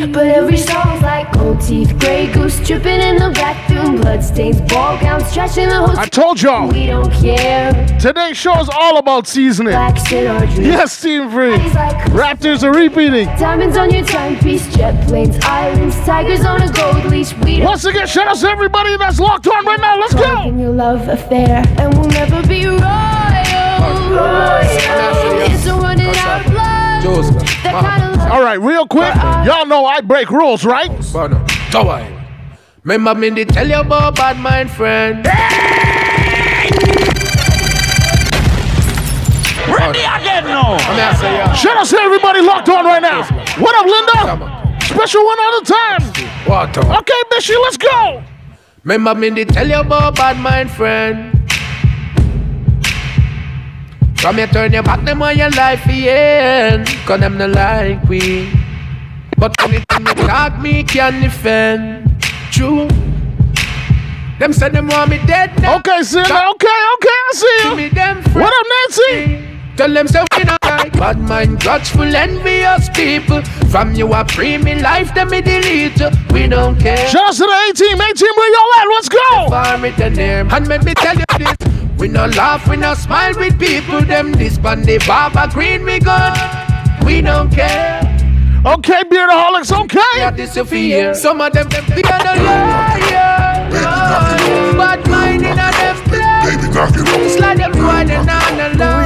but 0.06 0.26
every 0.26 0.56
song's 0.56 1.02
like 1.02 1.32
gold 1.32 1.60
teeth, 1.60 1.98
gray 1.98 2.32
goose 2.32 2.58
dripping 2.66 3.00
in 3.00 3.16
the 3.16 3.30
bathroom, 3.34 3.96
bloodstains, 3.96 4.60
ball 4.60 4.98
gowns, 5.00 5.32
trash 5.34 5.58
in 5.58 5.68
the 5.68 5.74
hotel. 5.74 5.98
I 5.98 6.06
told 6.06 6.40
y'all. 6.40 6.68
We 6.68 6.86
don't 6.86 7.10
care. 7.12 7.72
Today's 7.98 8.36
show 8.36 8.58
is 8.60 8.68
all 8.72 8.98
about 8.98 9.26
seasoning. 9.26 9.72
Blacks 9.72 10.12
in 10.12 10.28
our 10.28 10.46
dreams. 10.46 10.58
Yes, 10.58 11.00
Team 11.00 11.30
Free. 11.30 11.56
Like 11.56 11.96
Raptors 12.12 12.62
are 12.62 12.72
repeating. 12.72 13.26
Diamonds 13.38 13.76
on 13.76 13.90
your 13.90 14.04
timepiece, 14.04 14.72
jet 14.74 15.06
planes, 15.08 15.36
islands, 15.42 15.96
tigers 16.06 16.44
on 16.44 16.62
a 16.62 16.72
gold 16.72 17.04
leash. 17.06 17.34
We 17.38 17.60
Once 17.62 17.84
again, 17.84 18.06
shout 18.06 18.28
out 18.28 18.36
to 18.36 18.48
everybody 18.48 18.96
that's 18.96 19.18
locked 19.18 19.48
on 19.48 19.64
right 19.66 19.80
now. 19.80 19.98
Let's 19.98 20.14
go. 20.14 20.44
your 20.44 20.70
love 20.70 21.08
affair, 21.08 21.64
and 21.78 21.94
we'll 21.94 22.08
never 22.08 22.46
be 22.46 22.66
royal. 22.66 22.78
royal. 24.10 25.37
Of 27.10 27.30
blood. 27.32 27.46
That 27.64 27.84
kind 27.84 28.12
of 28.12 28.18
love. 28.18 28.30
All 28.32 28.42
right, 28.42 28.60
real 28.60 28.86
quick. 28.86 29.14
Y'all 29.46 29.66
know 29.66 29.86
I 29.86 30.00
break 30.00 30.30
rules, 30.30 30.64
right? 30.64 30.88
Bono, 31.12 31.44
Tawai. 31.70 32.14
Remember 32.84 33.14
me 33.14 33.30
they 33.30 33.44
tell 33.44 33.68
you 33.68 33.80
about 33.80 34.16
bad 34.16 34.38
mind 34.38 34.70
friend. 34.70 35.26
Ready 39.68 39.98
again 40.00 40.44
now. 40.44 40.76
I 40.80 40.90
mean 40.90 41.00
I 41.00 41.14
say. 41.14 41.60
Shout 41.60 41.76
out 41.76 41.86
to 41.86 41.98
everybody 41.98 42.40
locked 42.40 42.68
on 42.68 42.84
right 42.84 43.02
now. 43.02 43.24
What 43.60 43.74
up, 43.76 43.86
Linda? 43.86 44.78
Special 44.86 45.24
one 45.24 45.38
at 45.38 45.60
a 45.60 45.64
time. 45.64 46.02
Water. 46.48 46.80
Okay, 46.80 47.22
Bishy, 47.30 47.54
let's 47.62 47.76
go. 47.76 48.22
Remember 48.84 49.14
me 49.14 49.28
they 49.30 49.44
tell 49.44 49.68
you 49.68 49.80
about 49.80 50.16
bad 50.16 50.38
mind 50.38 50.70
friend. 50.70 51.37
From 54.18 54.36
you 54.36 54.48
turn 54.48 54.72
your 54.72 54.82
back 54.82 55.04
them 55.04 55.22
on 55.22 55.38
your 55.38 55.50
life 55.50 55.86
yeah. 55.86 56.84
Cause 57.06 57.20
them 57.20 57.38
not 57.38 57.50
like 57.50 58.02
we. 58.08 58.50
But 59.36 59.54
anything 59.62 60.06
you 60.06 60.14
talk 60.26 60.58
me 60.60 60.82
can 60.82 61.22
defend. 61.22 62.10
True. 62.50 62.88
Them 64.40 64.52
say 64.52 64.70
them 64.70 64.88
want 64.88 65.10
me 65.10 65.18
dead 65.24 65.54
now. 65.62 65.76
Okay, 65.78 66.02
Sid. 66.02 66.26
Okay, 66.26 66.32
okay, 66.34 66.68
I 66.68 67.30
see 67.32 67.68
you. 67.68 67.76
me 67.76 67.88
them 67.88 68.16
What 68.34 68.52
up, 68.52 68.66
Nancy? 68.74 69.44
Tell 69.76 69.92
them 69.92 70.08
so 70.08 70.24
we 70.36 70.42
not 70.42 70.58
like 70.64 70.92
Bad 70.94 71.20
mind, 71.20 71.60
grudgeful, 71.60 72.12
envious 72.12 72.88
people 72.88 73.42
From 73.70 73.94
you 73.94 74.12
a 74.12 74.24
premium 74.24 74.80
life, 74.80 75.14
them 75.14 75.30
me 75.30 75.40
delete 75.40 76.00
you. 76.00 76.10
We 76.32 76.48
don't 76.48 76.76
care 76.80 76.96
Shout 77.08 77.28
out 77.28 77.34
to 77.34 77.46
the 77.46 77.70
A 77.70 77.72
team. 77.72 78.00
A 78.00 78.12
team, 78.12 78.32
where 78.36 78.52
y'all 78.52 78.80
at? 78.80 78.86
Let's 78.94 79.08
go. 79.08 79.48
Farm 79.48 79.84
it 79.84 79.96
the 79.96 80.10
name 80.10 80.50
And 80.50 80.66
let 80.66 80.84
me 80.84 80.94
tell 80.94 81.16
you 81.16 81.24
this 81.38 81.67
We 81.98 82.08
no 82.08 82.26
laugh, 82.26 82.68
we 82.68 82.76
no 82.76 82.94
smile 82.94 83.34
with 83.36 83.58
people 83.58 84.00
Them 84.02 84.32
this 84.32 84.56
band, 84.58 84.84
they 84.84 84.98
barber 84.98 85.48
green, 85.52 85.84
we 85.84 85.98
good 85.98 86.32
We 87.04 87.20
don't 87.20 87.50
care 87.50 88.00
Okay, 88.64 89.02
Beardaholics, 89.04 89.70
Yeah, 89.70 90.28
okay. 90.28 90.36
this 90.36 90.56
is 90.56 90.68
fear 90.68 91.14
Some 91.14 91.40
of 91.40 91.52
them, 91.52 91.68
them 91.68 91.84
fear 91.84 92.02
the 92.02 92.42
liar 92.44 93.70
Bad 94.76 95.08
mind 95.08 95.44
in 95.44 95.52
a 95.52 95.70
them 95.72 96.28
Baby, 96.48 96.72
knock 96.72 96.94
it 96.94 97.08
off. 97.08 97.30
Slide 97.36 97.58
them 97.58 97.72
boy, 97.72 98.04
they 98.08 98.24
not 98.24 98.52
alone. 98.52 98.78
Why 98.78 98.97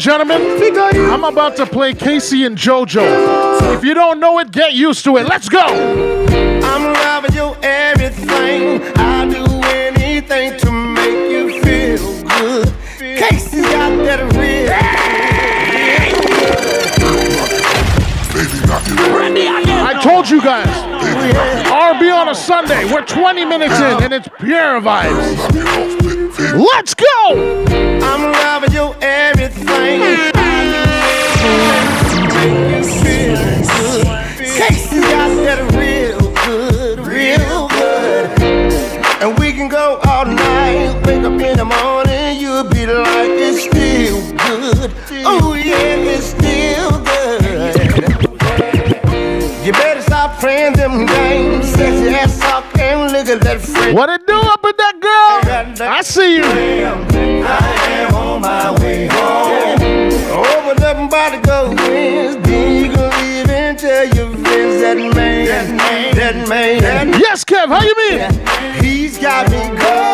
11, 0.00 1.10
I'm 1.10 1.22
about 1.22 1.54
to 1.56 1.66
play 1.66 1.94
K-Ci 1.94 2.44
and 2.44 2.58
JoJo. 2.58 3.76
If 3.76 3.84
you 3.84 3.94
don't 3.94 4.18
know 4.18 4.40
it, 4.40 4.50
get 4.50 4.72
used 4.72 5.04
to 5.04 5.16
it. 5.18 5.28
Let's 5.28 5.48
go. 5.48 5.60
I'm 5.60 6.92
loving 6.92 7.32
you 7.32 7.54
everything. 7.62 8.82
I'll 8.96 9.30
do 9.30 9.44
anything 9.68 10.58
to 10.58 10.72
make 10.72 11.30
you 11.30 11.62
feel 11.62 12.22
good. 12.24 12.74
Casey 12.98 13.62
got 13.62 13.96
that 14.04 14.32
real. 14.34 14.72
I 19.86 20.00
told 20.02 20.28
you 20.28 20.42
guys. 20.42 20.66
R&B 21.70 22.10
on 22.10 22.28
a 22.30 22.34
Sunday. 22.34 22.84
We're 22.92 23.06
20 23.06 23.44
minutes 23.44 23.78
in, 23.78 24.02
and 24.02 24.12
it's 24.12 24.28
pure 24.40 24.80
vibes. 24.80 26.23
Let's 26.56 26.94
go. 26.94 27.64
I'm 28.00 28.30
loving 28.30 28.72
your 28.72 28.94
everything. 29.00 30.00
Got 34.94 35.34
that 35.44 35.60
real 35.74 36.20
good, 36.46 37.00
real 37.00 37.68
good. 37.68 38.30
And 39.20 39.36
we 39.38 39.52
can 39.52 39.68
go 39.68 39.98
all 40.04 40.26
night. 40.26 40.94
Wake 41.04 41.24
up 41.24 41.40
in 41.40 41.56
the 41.56 41.64
morning, 41.64 42.40
you'll 42.40 42.62
be 42.62 42.86
like 42.86 43.30
it's 43.30 43.64
still 43.64 44.20
good. 44.38 44.92
Oh 45.26 45.54
yeah, 45.54 46.14
it's 46.14 46.26
still 46.26 47.02
good. 47.02 47.74
You 49.66 49.72
better 49.72 50.02
stop 50.02 50.38
playing 50.38 50.74
them 50.74 51.06
games. 51.06 51.66
Sexy 51.66 52.14
ass 52.14 52.40
and 52.78 53.12
look 53.12 53.28
at 53.28 53.40
that 53.40 53.60
friend. 53.60 53.96
What 53.96 54.08
it 54.10 54.26
do 54.26 54.36
up 54.36 54.62
with 54.62 54.76
that 54.76 55.00
girl? 55.00 55.23
See 56.04 56.36
you. 56.36 56.44
I 56.44 58.06
am 58.06 58.14
on 58.14 58.42
my 58.42 58.72
way 58.78 59.06
home. 59.10 59.80
Open 60.38 60.84
up 60.84 60.96
and 60.98 61.08
body 61.10 61.38
go. 61.40 61.74
Then 61.74 62.84
you 62.84 62.90
can 62.92 63.10
leave 63.22 63.48
and 63.48 63.78
tell 63.78 64.04
your 64.08 64.28
friends 64.36 64.82
that 64.82 64.98
man, 64.98 65.46
that 65.46 65.78
man, 65.78 66.14
that 66.82 67.06
man. 67.06 67.18
Yes, 67.18 67.42
Kev. 67.42 67.68
How 67.68 67.82
you 67.82 67.94
mean? 67.96 68.84
He's 68.84 69.16
got 69.16 69.50
me 69.50 69.60
cold. 69.80 70.13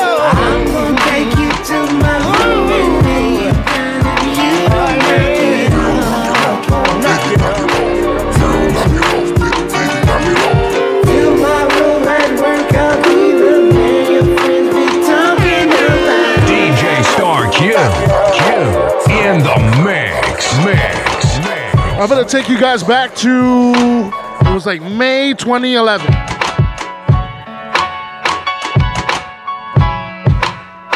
I'm 22.01 22.09
gonna 22.09 22.25
take 22.25 22.49
you 22.49 22.59
guys 22.59 22.83
back 22.83 23.15
to 23.17 23.29
it 23.29 24.55
was 24.55 24.65
like 24.65 24.81
May 24.81 25.35
2011. 25.35 26.07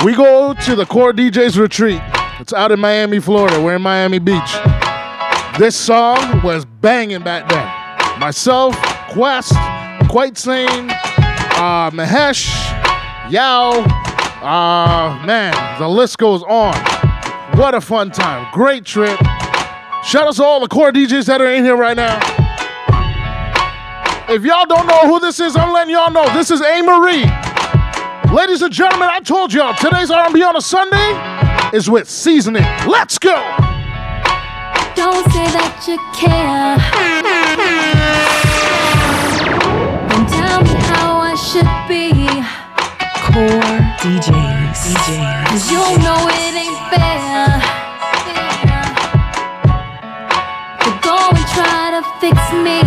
We 0.02 0.14
go 0.14 0.54
to 0.54 0.74
the 0.74 0.86
Core 0.86 1.12
DJs 1.12 1.60
retreat. 1.60 2.00
It's 2.40 2.54
out 2.54 2.72
in 2.72 2.80
Miami, 2.80 3.20
Florida. 3.20 3.62
We're 3.62 3.76
in 3.76 3.82
Miami 3.82 4.18
Beach. 4.18 4.56
This 5.58 5.76
song 5.76 6.40
was 6.42 6.64
banging 6.64 7.22
back 7.22 7.50
then. 7.50 8.18
Myself, 8.18 8.74
Quest, 9.10 9.52
Quite 10.08 10.38
Sane, 10.38 10.88
uh, 10.88 11.90
Mahesh, 11.90 12.48
Yao, 13.30 13.72
uh, 14.40 15.22
man, 15.26 15.78
the 15.78 15.86
list 15.86 16.16
goes 16.16 16.42
on. 16.44 16.74
What 17.58 17.74
a 17.74 17.80
fun 17.82 18.10
time. 18.10 18.48
Great 18.54 18.86
trip. 18.86 19.20
Shout 20.04 20.28
out 20.28 20.36
to 20.36 20.44
all 20.44 20.60
the 20.60 20.68
core 20.68 20.92
DJs 20.92 21.26
that 21.26 21.40
are 21.40 21.50
in 21.50 21.64
here 21.64 21.76
right 21.76 21.96
now. 21.96 22.20
If 24.28 24.44
y'all 24.44 24.66
don't 24.66 24.86
know 24.86 25.08
who 25.08 25.18
this 25.18 25.40
is, 25.40 25.56
I'm 25.56 25.72
letting 25.72 25.94
y'all 25.94 26.10
know. 26.10 26.28
This 26.34 26.50
is 26.50 26.60
A. 26.60 26.82
Marie. 26.82 27.24
Ladies 28.30 28.60
and 28.62 28.72
gentlemen, 28.72 29.08
I 29.10 29.20
told 29.20 29.52
y'all 29.52 29.74
today's 29.74 30.10
R&B 30.10 30.42
on 30.42 30.56
a 30.56 30.60
Sunday 30.60 31.76
is 31.76 31.88
with 31.88 32.08
seasoning. 32.08 32.62
Let's 32.86 33.18
go. 33.18 33.32
Don't 34.94 35.24
say 35.32 35.48
that 35.56 35.84
you 35.88 35.96
care. 36.12 36.76
And 40.12 40.28
tell 40.28 40.62
me 40.62 40.74
how 40.84 41.18
I 41.18 41.34
should 41.34 41.64
be. 41.88 42.12
Core 43.24 43.80
DJs. 44.04 44.74
DJs. 44.84 45.46
Cause 45.48 45.70
you 45.70 45.80
know 46.04 46.28
it 46.28 46.54
ain't 46.54 46.78
fair. 46.92 47.73
Fix 52.24 52.40
me. 52.64 52.80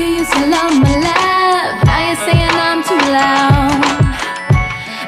You 0.00 0.06
used 0.20 0.32
to 0.32 0.44
love 0.48 0.72
my 0.80 0.96
laugh. 1.04 1.84
Now 1.84 2.00
you're 2.06 2.22
saying 2.26 2.54
I'm 2.66 2.80
too 2.90 3.02
loud. 3.12 3.84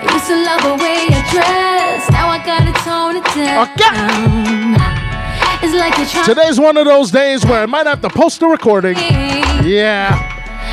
You 0.03 0.09
used 0.13 0.29
to 0.29 0.37
love 0.49 0.63
the 0.69 0.75
way 0.83 0.99
you 1.09 1.21
dress. 1.33 2.11
Now 2.11 2.29
I 2.29 2.39
gotta 2.45 2.73
tone 2.85 3.17
it 3.17 3.25
down. 3.33 4.77
It's 5.63 5.75
like 5.75 5.97
you're 5.97 6.07
trying 6.07 6.27
Today's 6.27 6.61
one 6.61 6.77
of 6.77 6.85
those 6.85 7.11
days 7.11 7.47
where 7.47 7.63
I 7.63 7.67
might 7.67 7.87
have 7.87 8.03
to 8.03 8.11
post 8.11 8.43
a 8.43 8.47
recording. 8.47 8.97
Yeah, 9.65 10.13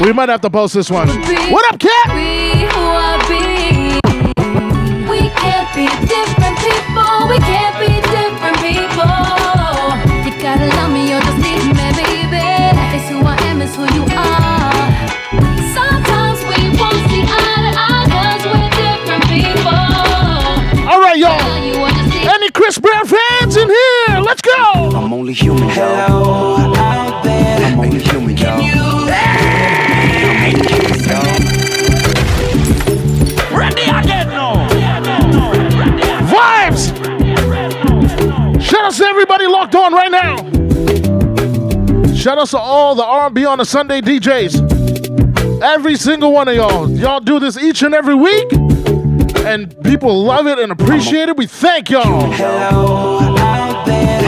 we 0.02 0.12
might 0.12 0.28
have 0.28 0.41
to 0.41 0.50
post 0.50 0.74
this 0.74 0.91
one. 0.91 1.08
What 1.08 1.74
up, 1.74 1.80
cat? 1.80 2.10
Chris 22.70 22.78
Brown 22.78 23.08
fans 23.08 23.58
in 23.58 23.68
here? 23.68 24.20
Let's 24.20 24.44
go. 24.44 24.52
I'm 24.54 25.12
only 25.12 25.34
human, 25.34 25.68
Hello, 25.70 26.56
out 26.78 27.24
there. 27.24 27.66
I'm 27.66 27.80
only 27.80 28.00
human, 28.00 28.38
y'all. 28.38 28.62
I'm 28.62 28.78
only 30.46 30.70
human, 30.70 31.00
y'all. 31.02 31.24
Vibes. 36.30 36.94
Shout 38.62 38.84
out 38.84 38.94
to 38.94 39.04
everybody 39.04 39.48
locked 39.48 39.74
on 39.74 39.92
right 39.92 40.12
now. 40.12 40.36
Shout 42.14 42.38
out 42.38 42.50
to 42.50 42.60
all 42.60 42.94
the 42.94 43.04
R&B 43.04 43.48
on 43.48 43.60
a 43.62 43.66
Sunday 43.66 44.00
DJs. 44.00 45.64
Every 45.64 45.96
single 45.96 46.32
one 46.32 46.48
of 46.48 46.54
y'all. 46.54 46.88
Y'all 46.88 47.20
do 47.20 47.40
this 47.40 47.58
each 47.58 47.82
and 47.82 47.96
every 47.96 48.14
week. 48.14 48.48
And 49.50 49.74
people 49.84 50.26
love 50.26 50.46
it 50.46 50.60
and 50.60 50.72
appreciate 50.72 51.28
it. 51.28 51.36
We 51.36 51.48
thank 51.48 51.90
y'all. 51.90 52.30
Hello, 52.34 53.18
out 53.40 53.84
there. 53.88 54.22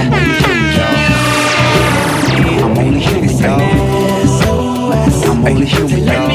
I'm 2.63 2.75
only 2.75 2.99
human, 2.99 3.37
y'all. 3.37 3.61
I'm 5.29 5.45
only 5.45 5.67
human, 5.67 6.05
y'all. 6.05 6.27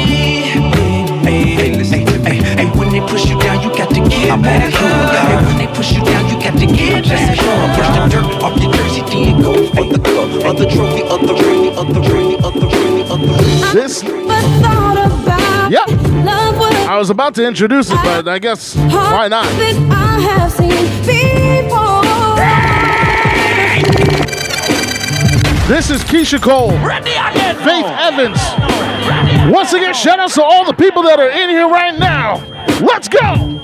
Hey, 1.26 1.42
hey, 1.58 1.76
listen 1.76 2.06
to 2.06 2.18
me. 2.20 2.36
Hey, 2.36 2.66
when 2.78 2.90
they 2.92 3.00
push 3.00 3.26
you 3.28 3.36
down, 3.40 3.60
you 3.60 3.70
got 3.76 3.88
to 3.88 4.00
get 4.08 4.30
I'm 4.30 4.40
back 4.40 4.72
up. 4.72 4.80
Hey, 4.80 5.34
when 5.46 5.56
they 5.58 5.66
push 5.74 5.90
you 5.90 6.04
down, 6.04 6.28
you 6.28 6.36
got 6.38 6.56
to 6.56 6.66
get 6.66 7.08
back 7.08 7.38
up. 7.42 7.74
Brush 7.74 7.90
the 7.90 8.06
dirt 8.08 8.42
off 8.44 8.54
your 8.62 8.72
jersey, 8.72 9.02
then 9.10 9.42
go 9.42 9.66
for 9.74 9.84
the 9.84 9.98
cup, 9.98 10.30
or 10.46 10.54
the 10.54 10.66
trophy, 10.70 11.02
or 11.02 11.18
the 11.18 11.34
ring, 11.34 11.74
or 11.76 11.86
the 11.92 12.00
ring, 12.06 12.38
or 12.44 12.52
the 12.52 12.66
ring, 12.70 13.02
or 13.10 13.18
the 13.18 13.34
ring. 13.34 13.74
This, 13.74 14.04
but 14.04 14.44
thought 14.62 15.10
about 15.10 15.45
yep. 15.70 15.88
I 16.88 16.96
was 16.98 17.10
about 17.10 17.34
to 17.36 17.46
introduce 17.46 17.90
it, 17.90 17.96
but 17.96 18.28
I 18.28 18.38
guess 18.38 18.76
why 18.76 19.28
not? 19.28 19.44
that 19.44 19.76
I 19.90 20.20
have 20.20 20.52
seen 20.52 20.70
before. 21.04 21.96
This 25.68 25.90
is 25.90 26.02
Keyshia 26.04 26.40
Cole, 26.40 26.70
Faith 26.70 27.86
Evans. 27.98 28.38
Once 29.52 29.72
again, 29.72 29.94
shout 29.94 30.20
out 30.20 30.30
to 30.30 30.42
all 30.42 30.64
the 30.64 30.72
people 30.72 31.02
that 31.02 31.18
are 31.18 31.30
in 31.30 31.48
here 31.50 31.68
right 31.68 31.98
now. 31.98 32.36
Let's 32.80 33.08
go. 33.08 33.60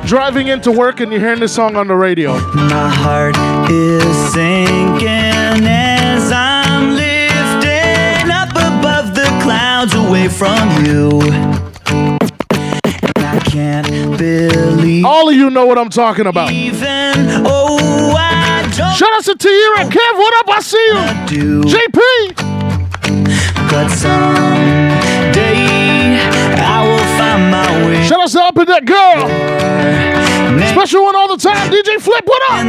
About 0.00 0.08
driving 0.08 0.48
into 0.48 0.72
work 0.72 1.00
and 1.00 1.12
you're 1.12 1.20
hearing 1.20 1.40
this 1.40 1.54
song 1.54 1.76
on 1.76 1.86
the 1.86 1.94
radio. 1.94 2.32
My 2.54 2.88
heart 2.88 3.36
is 3.70 4.02
sinking 4.32 5.66
as 5.66 6.32
I'm 6.32 6.92
lifting 6.94 8.30
up 8.30 8.48
above 8.48 9.14
the 9.14 9.26
clouds 9.42 9.92
away 9.92 10.28
from 10.28 10.86
you. 10.86 11.20
And 11.90 13.18
I 13.18 13.40
can't 13.44 13.86
believe 14.16 15.04
All 15.04 15.28
of 15.28 15.34
you 15.34 15.50
know 15.50 15.66
what 15.66 15.76
I'm 15.76 15.90
talking 15.90 16.26
about. 16.26 16.50
even. 16.50 17.12
Oh, 17.44 18.14
I 18.16 18.62
don't 18.74 18.94
Shout 18.96 19.12
out 19.12 19.24
to 19.24 19.34
Tiara. 19.34 19.84
Kev, 19.90 20.14
what 20.16 20.34
up? 20.38 20.48
I 20.48 20.60
see 20.60 20.78
you. 21.28 21.60
do. 21.60 21.62
JP. 21.64 22.36
Shout 28.10 28.18
out 28.18 28.30
to 28.30 28.42
Up 28.42 28.58
in 28.58 28.66
That 28.66 28.84
Girl. 28.86 29.28
Special 30.74 31.04
one 31.04 31.14
all 31.14 31.28
the 31.28 31.36
time. 31.36 31.70
DJ 31.70 32.02
Flip, 32.02 32.26
what 32.26 32.42
up? 32.50 32.66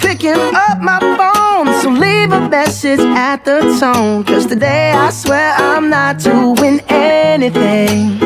Picking 0.00 0.34
up 0.34 0.80
my 0.80 0.98
phone, 1.00 1.66
so 1.80 1.90
leave 1.90 2.32
a 2.32 2.48
message 2.48 3.00
at 3.00 3.44
the 3.44 3.60
tone. 3.78 4.24
Cause 4.24 4.46
today 4.46 4.92
I 4.92 5.10
swear 5.10 5.54
I'm 5.54 5.88
not 5.88 6.18
doing 6.18 6.80
anything. 6.88 8.18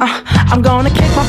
Uh, 0.00 0.22
I'm 0.50 0.60
gonna 0.62 0.90
kick 0.90 1.10
my 1.16 1.26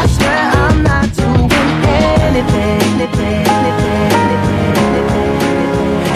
I 0.00 0.06
swear 0.06 0.44
I'm 0.64 0.82
not 0.82 1.08
doing 1.14 1.84
anything. 2.26 3.36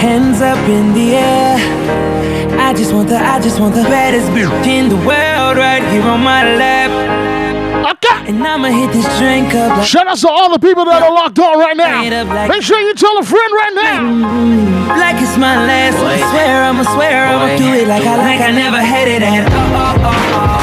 Hands 0.00 0.40
up 0.40 0.68
in 0.68 0.94
the 0.94 1.14
air. 1.14 1.53
I 2.74 2.76
just 2.76 2.92
want 2.92 3.08
the, 3.08 3.14
I 3.14 3.38
just 3.38 3.60
want 3.60 3.72
the 3.76 3.84
baddest 3.84 4.26
bitch 4.34 4.66
in 4.66 4.88
the 4.88 4.96
world 4.96 5.56
right 5.56 5.78
here 5.94 6.02
on 6.02 6.24
my 6.26 6.42
lap. 6.58 6.90
Okay. 7.94 8.34
And 8.34 8.42
I'ma 8.42 8.66
hit 8.66 8.90
this 8.90 9.06
drink 9.16 9.54
up 9.54 9.78
like, 9.78 9.87
Shout 9.87 10.08
out 10.08 10.18
to 10.18 10.28
all 10.28 10.50
the 10.50 10.58
people 10.58 10.84
that 10.87 11.00
are 11.00 11.14
locked 11.14 11.38
on 11.38 11.56
right 11.56 11.76
now. 11.76 12.02
Make 12.48 12.62
sure 12.62 12.80
you 12.80 12.94
tell 12.94 13.16
a 13.16 13.22
friend 13.22 13.52
right 13.54 13.74
now. 13.78 14.00
Mm-hmm. 14.02 14.88
like 14.98 15.22
it's 15.22 15.38
my 15.38 15.54
last. 15.54 16.02
I 16.02 16.18
swear 16.34 16.64
I'ma 16.64 16.82
swear 16.82 17.26
I'ma 17.30 17.56
do 17.56 17.70
it 17.78 17.87
like 17.87 18.02
I 18.02 18.16
like 18.16 18.40
I 18.40 18.50
never 18.50 18.80
had 18.82 19.06
it 19.06 19.22
at. 19.22 19.46
Oh, 19.54 20.53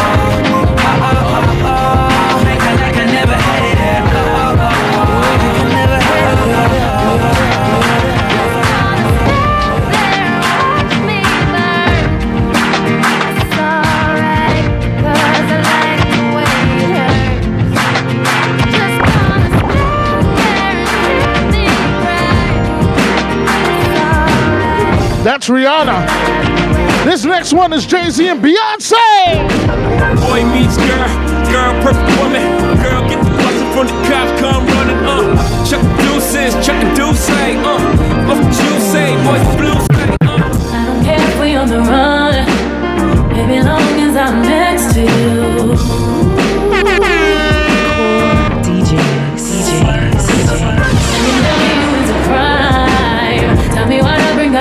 That's 25.23 25.47
Rihanna. 25.49 27.05
This 27.05 27.23
next 27.25 27.53
one 27.53 27.73
is 27.73 27.85
Jay 27.85 28.09
Z 28.09 28.27
and 28.27 28.41
Beyonce. 28.43 28.97
Boy 30.17 30.43
meets 30.45 30.77
girl, 30.77 31.07
girl 31.51 31.73
perfect 31.83 32.09
woman. 32.19 32.41
Girl 32.81 33.07
get 33.07 33.23
the 33.23 33.29
bustin' 33.29 33.71
from 33.71 33.85
the 33.87 33.93
cops, 34.09 34.41
come 34.41 34.65
running, 34.65 34.97
uh. 35.05 35.65
Chuck 35.69 35.81
the 35.81 36.03
deuces, 36.03 36.53
chuck 36.65 36.81
the 36.81 36.89
deuce, 36.95 37.29
uh. 37.29 38.31
Off 38.31 38.37
the 38.37 38.45
juice, 38.49 38.91
say, 38.91 39.15
boys 39.23 39.45
the 39.45 39.57
blues, 39.57 39.85
say, 39.93 40.09
uh. 40.21 40.73
I 40.73 40.85
don't 40.87 41.05
care 41.05 41.21
if 41.21 41.39
we 41.39 41.55
on 41.55 41.67
the 41.69 41.79
run, 41.79 43.29
baby, 43.29 43.61
long 43.61 43.99
as 44.01 44.15
I'm 44.15 44.41
next 44.41 44.93
to 44.95 45.01
you. 45.01 46.30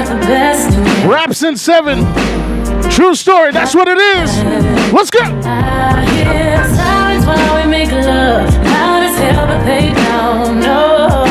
Raps 0.01 1.43
in 1.43 1.57
seven. 1.57 1.99
True 2.91 3.15
story. 3.15 3.53
That's 3.53 3.75
what 3.75 3.87
it 3.87 3.99
is. 3.99 4.43
Let's 4.93 5.11
go. 5.11 5.21
I 5.21 6.07
hear 6.15 6.65
sirens 6.75 7.27
while 7.27 7.63
we 7.63 7.71
make 7.71 7.93
love. 7.93 8.49
Loud 8.65 9.03
as 9.03 9.19
hell, 9.19 9.47
but 9.47 9.65
they 9.67 9.93
don't 9.93 10.61
know. 10.61 11.25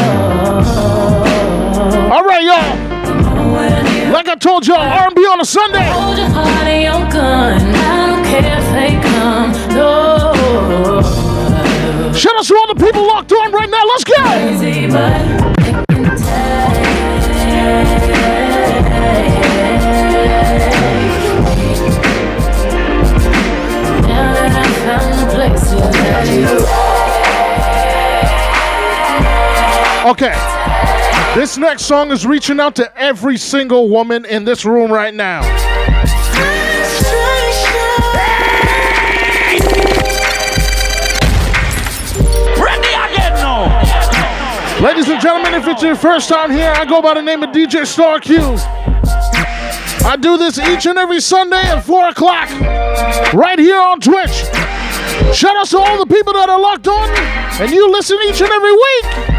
All 2.14 2.24
right, 2.24 2.44
y'all. 2.44 4.12
Like 4.12 4.28
I 4.28 4.36
told 4.36 4.68
y'all, 4.68 4.78
R&B 4.78 5.22
on 5.26 5.42
a 5.42 5.46
Sunday. 5.46 5.90
Hold 5.90 6.18
your 6.18 6.28
heart 6.28 6.68
and 6.68 6.84
your 6.84 7.12
gun. 7.12 7.62
I 7.76 8.08
don't 8.08 8.24
care 8.26 8.60
if 8.60 8.72
they 8.74 9.02
come. 9.10 9.52
No. 9.76 10.34
Shout 12.14 12.36
out 12.36 12.46
to 12.46 12.56
all 12.56 12.68
the 12.74 12.86
people 12.86 13.08
locked 13.08 13.32
on 13.32 13.52
right 13.52 13.70
now. 13.70 13.84
Let's 13.86 14.04
go. 14.04 15.59
Okay. 30.10 30.34
This 31.36 31.60
next 31.60 31.84
song 31.84 32.12
is 32.12 32.26
reaching 32.26 32.60
out 32.60 32.76
to 32.78 32.98
every 33.00 33.38
single 33.38 33.90
woman 33.90 34.26
in 34.26 34.44
this 34.44 34.66
room 34.66 34.92
right 34.92 35.14
now. 35.14 35.42
Ready 42.58 42.88
again 42.88 43.34
now. 43.36 44.80
Ladies 44.82 45.10
and 45.10 45.22
gentlemen, 45.22 45.54
if 45.54 45.68
it's 45.68 45.84
your 45.84 45.96
first 45.96 46.28
time 46.28 46.50
here, 46.50 46.74
I 46.76 46.86
go 46.86 47.04
by 47.04 47.14
the 47.14 47.22
name 47.22 47.44
of 47.44 47.52
DJ 47.52 47.86
Star 47.86 48.20
Q. 48.20 48.40
I 50.08 50.18
do 50.20 50.38
this 50.38 50.58
each 50.58 50.88
and 50.88 50.98
every 50.98 51.22
Sunday 51.22 51.62
at 51.62 51.82
4 51.82 52.08
o'clock, 52.08 52.50
right 53.32 53.60
here 53.60 53.80
on 53.80 54.00
Twitch. 54.00 54.44
Shout 55.36 55.56
out 55.56 55.68
to 55.68 55.78
all 55.78 56.04
the 56.04 56.12
people 56.12 56.34
that 56.34 56.50
are 56.50 56.60
locked 56.60 56.88
on, 56.88 57.10
and 57.62 57.70
you 57.70 57.92
listen 57.92 58.18
each 58.26 58.42
and 58.42 58.50
every 58.50 58.72
week. 58.72 59.39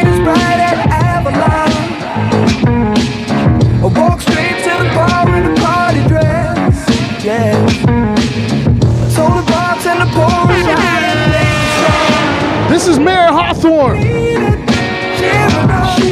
She 13.81 13.87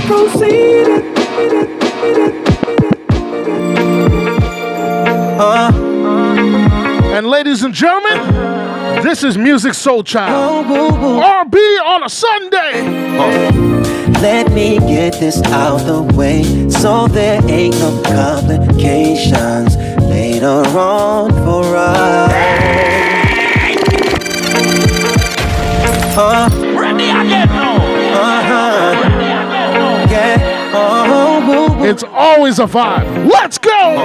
proceeded. 0.08 1.06
And 7.14 7.28
ladies 7.28 7.64
and 7.64 7.72
gentlemen, 7.72 9.04
this 9.04 9.24
is 9.24 9.38
Musiq 9.38 9.76
Soulchild. 9.76 10.66
R&B 11.22 11.58
on 11.86 12.04
a 12.04 12.10
Sunday. 12.10 12.82
Let 14.20 14.52
me 14.52 14.80
get 14.80 15.20
this 15.20 15.40
out 15.44 15.78
the 15.86 16.02
way 16.18 16.70
so 16.70 17.08
there 17.08 17.40
ain't 17.48 17.76
no 17.76 18.02
complications 18.04 19.78
later 20.10 20.64
on 20.76 21.30
for 21.30 21.76
us. 21.76 22.32
Uh, 26.18 26.69
It's 31.90 32.04
always 32.04 32.60
a 32.60 32.66
vibe. 32.66 33.32
Let's 33.32 33.58
go. 33.58 33.96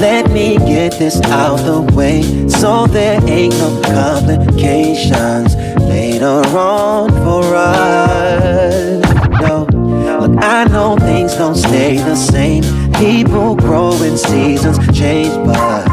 Let 0.00 0.28
me 0.32 0.56
get 0.58 0.98
this 0.98 1.20
out 1.26 1.58
the 1.58 1.82
way 1.94 2.22
so 2.48 2.88
there 2.88 3.20
ain't 3.28 3.54
no 3.58 3.80
complications 3.82 5.54
later 5.82 6.42
on 6.58 7.10
for 7.10 7.44
us. 7.54 9.04
No, 9.40 9.68
look, 10.20 10.42
I 10.42 10.64
know 10.64 10.96
things 10.96 11.36
don't 11.36 11.54
stay 11.54 11.98
the 11.98 12.16
same. 12.16 12.64
People 12.94 13.54
grow 13.54 13.92
and 14.02 14.18
seasons 14.18 14.78
change, 14.98 15.32
but 15.46 15.89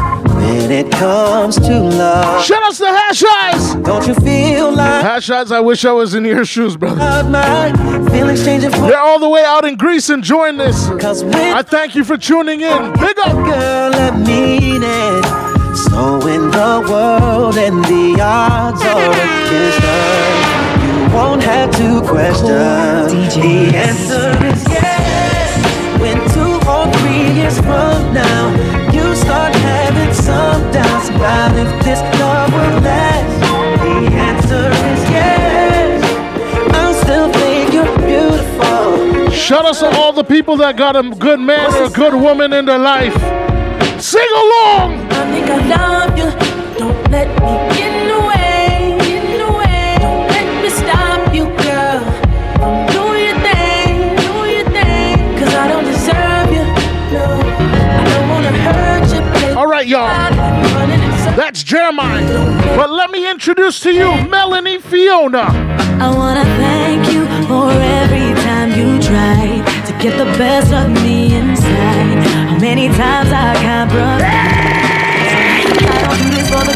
when 0.48 0.70
it 0.70 0.90
comes 0.92 1.56
to 1.56 1.80
love, 1.80 2.44
Shout 2.44 2.62
outs 2.62 2.78
to 2.78 2.86
Hash 2.86 3.22
Eyes. 3.22 3.74
don't 3.76 4.06
you 4.06 4.14
feel 4.14 4.72
like 4.72 5.02
Hash 5.04 5.28
Eyes, 5.30 5.52
I 5.52 5.60
wish 5.60 5.84
I 5.84 5.92
was 5.92 6.14
in 6.14 6.24
your 6.24 6.44
shoes, 6.44 6.76
brother. 6.76 7.28
my 7.28 7.72
feelings 8.10 8.44
changing 8.44 8.70
for 8.70 8.80
They're 8.88 8.98
all 9.00 9.18
the 9.18 9.28
way 9.28 9.44
out 9.44 9.64
in 9.64 9.76
Greece 9.76 10.08
enjoying 10.10 10.56
this. 10.56 10.88
I 10.88 11.62
thank 11.62 11.94
you 11.94 12.04
for 12.04 12.16
tuning 12.16 12.60
in. 12.62 12.92
Big 12.94 13.18
up. 13.18 13.32
girl, 13.44 13.94
I 13.94 14.10
mean 14.26 14.82
it. 14.82 15.24
So 15.76 16.26
in 16.26 16.50
the 16.50 16.86
world 16.90 17.56
and 17.56 17.84
the 17.84 18.18
odds 18.20 18.82
are 18.82 19.10
against 19.10 19.84
us, 19.84 20.82
you 20.82 21.14
won't 21.14 21.42
have 21.42 21.70
to 21.76 22.00
question. 22.08 22.46
The 22.48 23.76
answer 23.76 24.30
is 24.46 24.64
yes. 24.68 26.00
When 26.00 26.16
two 26.34 26.54
or 26.68 26.84
three 26.98 27.24
years 27.38 27.58
from 27.58 28.12
now, 28.14 28.37
about 31.18 31.56
if 31.58 31.84
this 31.84 32.00
love 32.20 32.52
will 32.52 32.80
last. 32.80 33.40
The 33.82 34.06
answer 34.28 34.68
is 34.70 35.00
yes. 35.10 36.00
I'll 36.74 36.94
still 36.94 37.32
think 37.32 37.72
you're 37.74 37.98
beautiful. 38.06 39.30
Shout 39.30 39.64
out 39.66 39.74
to 39.76 39.88
all 39.98 40.12
the 40.12 40.22
people 40.22 40.56
that 40.58 40.76
got 40.76 40.94
a 40.94 41.02
good 41.02 41.40
man 41.40 41.74
or 41.74 41.84
a 41.84 41.90
good 41.90 42.14
woman 42.14 42.52
in 42.52 42.64
their 42.66 42.78
life. 42.78 43.14
Sing 44.00 44.30
along. 44.44 44.88
I 45.10 45.22
think 45.32 45.46
I 45.50 45.58
love 45.74 46.18
you. 46.20 46.28
Don't 46.78 47.10
let 47.10 47.28
me 47.28 47.52
get 47.76 47.92
in 48.00 48.08
the 48.14 48.20
way. 48.30 48.96
Get 49.08 49.24
in 49.32 49.38
the 49.44 49.52
way. 49.58 49.96
Don't 49.98 50.26
let 50.36 50.48
me 50.62 50.70
stop 50.70 51.34
you, 51.34 51.44
girl. 51.66 51.98
From 52.94 53.16
your 53.26 53.38
thing. 53.48 53.90
Do 54.22 54.32
your 54.54 54.66
thing. 54.70 55.18
Cause 55.38 55.52
I 55.62 55.66
don't 55.66 55.84
deserve 55.84 56.48
you. 56.56 56.64
No. 57.14 57.24
I 57.98 58.04
don't 58.06 58.28
wanna 58.30 58.52
hurt 58.66 59.06
you, 59.14 59.20
baby. 59.32 59.54
All 59.58 59.66
right, 59.66 59.86
y'all. 59.86 60.37
That's 61.38 61.62
Jeremiah. 61.62 62.76
But 62.76 62.90
let 62.90 63.12
me 63.12 63.30
introduce 63.30 63.78
to 63.86 63.92
you 63.92 64.10
Melanie 64.28 64.80
Fiona. 64.80 65.46
I 66.02 66.12
wanna 66.12 66.42
thank 66.42 67.12
you 67.12 67.26
for 67.46 67.70
every 67.70 68.34
time 68.42 68.70
you 68.72 69.00
tried 69.00 69.64
to 69.86 69.92
get 70.02 70.18
the 70.18 70.24
best 70.36 70.72
of 70.72 70.90
me 70.90 71.36
inside. 71.36 72.26
How 72.26 72.58
many 72.58 72.88
times 72.88 73.30
I 73.30 73.54
compromised. 73.62 74.24
I 75.86 76.02
don't 76.02 76.18
do 76.18 76.28
this 76.34 76.48
for 76.50 76.64
the 76.66 76.74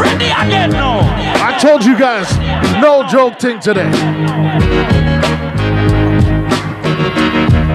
Ready 0.00 0.30
again 0.30 0.70
now. 0.70 1.00
I 1.44 1.58
told 1.58 1.84
you 1.84 1.98
guys, 1.98 2.38
no 2.80 3.02
joke 3.08 3.40
thing 3.40 3.58
today. 3.58 3.90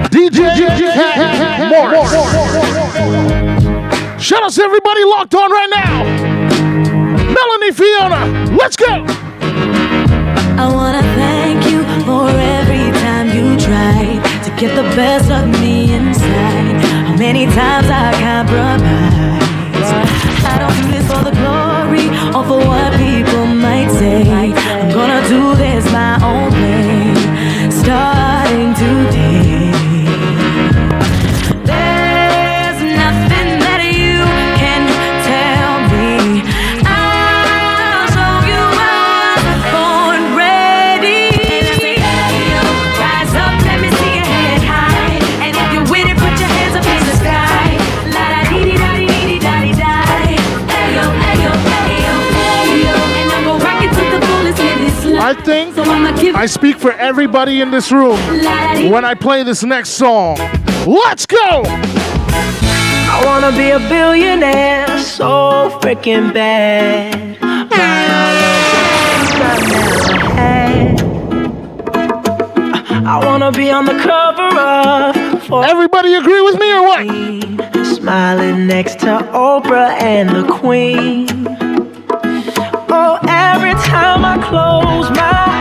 DJ 0.10 0.56
Morris. 1.68 3.55
Shout 4.26 4.42
out 4.42 4.54
to 4.54 4.64
everybody 4.64 5.04
locked 5.04 5.36
on 5.36 5.52
right 5.52 5.70
now. 5.70 6.04
Melanie 7.30 7.72
Fiona, 7.72 8.56
let's 8.58 8.76
go. 8.76 9.06
I 10.58 10.68
wanna 10.74 11.04
thank 11.14 11.70
you 11.70 11.84
for 12.06 12.28
every 12.28 12.90
time 13.06 13.28
you 13.38 13.56
tried 13.56 14.26
to 14.44 14.50
get 14.60 14.76
the 14.76 14.82
best 14.98 15.30
of 15.30 15.48
me 15.62 15.94
inside. 15.94 16.74
How 17.06 17.16
many 17.18 17.46
times 17.46 17.88
I 17.88 18.14
compromised. 18.18 19.94
I 20.44 20.58
don't 20.58 20.76
do 20.82 20.86
this 20.90 21.06
for 21.06 21.24
the 21.24 21.36
glory 21.38 22.10
or 22.34 22.44
for 22.50 22.68
what 22.68 22.94
people 22.98 23.46
might 23.46 23.92
say. 23.92 24.24
I'm 24.28 24.90
gonna 24.90 25.22
do 25.30 25.54
this 25.54 25.86
my 25.92 26.18
own 26.26 26.52
way, 26.52 27.70
starting 27.70 28.74
today. 28.74 29.25
I 55.38 55.42
think 55.42 55.78
I'ma 55.78 56.12
give 56.20 56.36
I 56.36 56.46
speak 56.46 56.78
for 56.80 56.94
everybody 56.94 57.60
in 57.62 57.70
this 57.70 57.92
room 57.92 58.18
when 58.90 59.04
I 59.04 59.14
play 59.16 59.44
this 59.44 59.64
next 59.64 59.90
song. 59.90 60.38
Let's 60.88 61.26
go. 61.26 61.38
I 61.68 63.22
wanna 63.26 63.52
be 63.52 63.72
a 63.72 63.80
billionaire 63.80 64.98
so 65.00 65.78
freaking 65.82 66.34
bad. 66.34 67.38
Buy 67.70 68.08
all 68.16 68.36
of 68.38 68.56
the 68.56 68.88
things 68.96 69.30
I 69.44 69.54
never 69.74 70.20
had. 70.32 71.02
I 73.06 73.26
wanna 73.26 73.52
be 73.52 73.70
on 73.72 73.86
the 73.86 74.00
cover 74.00 74.58
of. 74.58 75.44
For 75.44 75.66
Everybody 75.66 76.16
agree 76.16 76.42
with 76.42 76.58
me 76.60 76.72
or 76.72 76.82
what? 76.84 77.06
Smiling 77.86 78.68
next 78.68 79.00
to 79.00 79.18
Oprah 79.34 80.02
and 80.02 80.30
the 80.30 80.44
Queen. 80.52 81.28
Oh, 82.88 83.20
every 83.54 83.76
time 83.76 84.26
I 84.26 84.38
close 84.50 85.10
my 85.12 85.22
eyes, 85.22 85.55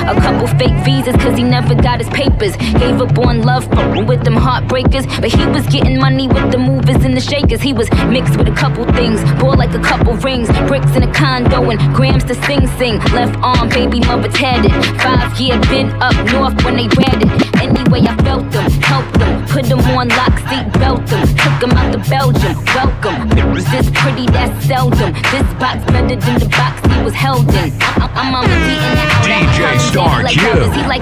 a 0.00 0.14
couple 0.20 0.46
fake 0.58 0.76
visas, 0.84 1.16
cause 1.16 1.36
he 1.36 1.42
never 1.44 1.74
got 1.74 1.98
his 1.98 2.08
papers. 2.10 2.56
Gave 2.56 3.00
up 3.00 3.18
on 3.18 3.42
love 3.42 3.66
with 4.06 4.24
them 4.24 4.34
heartbreakers. 4.36 5.06
But 5.20 5.32
he 5.32 5.44
was 5.46 5.66
getting 5.66 5.98
money 5.98 6.28
with 6.28 6.50
the 6.52 6.58
movers 6.58 7.04
and 7.04 7.16
the 7.16 7.20
shakers. 7.20 7.60
He 7.60 7.72
was 7.72 7.90
mixed 8.08 8.36
with 8.36 8.48
a 8.48 8.54
couple 8.54 8.84
things, 8.92 9.20
bought 9.40 9.58
like 9.58 9.74
a 9.74 9.80
couple 9.80 10.14
rings, 10.18 10.48
bricks 10.68 10.94
in 10.96 11.02
a 11.02 11.12
condo, 11.12 11.70
and 11.70 11.78
grams 11.94 12.24
to 12.24 12.34
sing 12.46 12.66
sing. 12.78 12.98
Left 13.12 13.36
arm, 13.42 13.68
baby 13.68 14.00
mother 14.00 14.28
tatted. 14.28 14.72
Five 15.00 15.38
year 15.40 15.58
been 15.72 15.90
up 16.02 16.14
north 16.32 16.56
when 16.64 16.76
they 16.76 16.88
read 17.00 17.22
it. 17.22 17.30
Anyway, 17.62 18.00
I 18.02 18.16
felt 18.24 18.50
them, 18.50 18.70
helped 18.82 19.18
them, 19.18 19.46
put 19.48 19.64
them 19.66 19.80
on 19.96 20.08
lock, 20.08 20.34
seat 20.48 20.66
belt 20.80 21.06
them, 21.06 21.26
took 21.36 21.56
them 21.60 21.72
out 21.72 21.92
to 21.92 21.98
Belgium. 22.10 22.54
Welcome. 22.74 23.56
Is 23.56 23.70
this 23.70 23.90
pretty? 23.94 24.26
That's 24.26 24.66
seldom. 24.66 25.12
This 25.32 25.48
box 25.60 25.84
better 25.92 26.16
than 26.16 26.38
the 26.40 26.48
box 26.50 26.80
he 26.94 27.02
was 27.02 27.14
held 27.14 27.48
in. 27.54 27.70
I- 27.82 28.10
I'm 28.14 28.34
on 28.34 28.44
the 28.44 28.56
D 28.66 28.70
and. 28.78 28.98
DJ 29.22 29.81
Star 29.90 30.22
Q. 30.24 30.38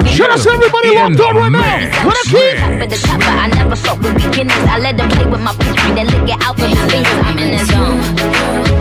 Shout 0.09 0.31
out 0.31 0.41
to 0.41 0.51
everybody 0.51 0.95
locked 0.95 1.21
on 1.21 1.37
right 1.37 1.53
now. 1.53 2.05
What 2.05 2.17
up, 2.17 2.27
kid? 2.27 2.59
Top 2.59 2.89
the 2.89 2.97
top, 2.97 3.19
but 3.21 3.29
I 3.29 3.47
never 3.49 3.77
fuck 3.77 3.99
with 4.01 4.15
beginners. 4.15 4.57
I 4.69 4.79
let 4.79 4.97
them 4.97 5.09
play 5.11 5.27
with 5.27 5.41
my 5.41 5.55
pinky, 5.55 5.93
then 5.95 6.07
lick 6.07 6.29
it 6.35 6.43
out 6.43 6.57
with 6.57 6.71
his 6.71 6.79
fingers. 6.91 7.13
I'm 7.25 7.39
in 7.39 7.51
the 7.57 7.65
zone. 7.65 8.01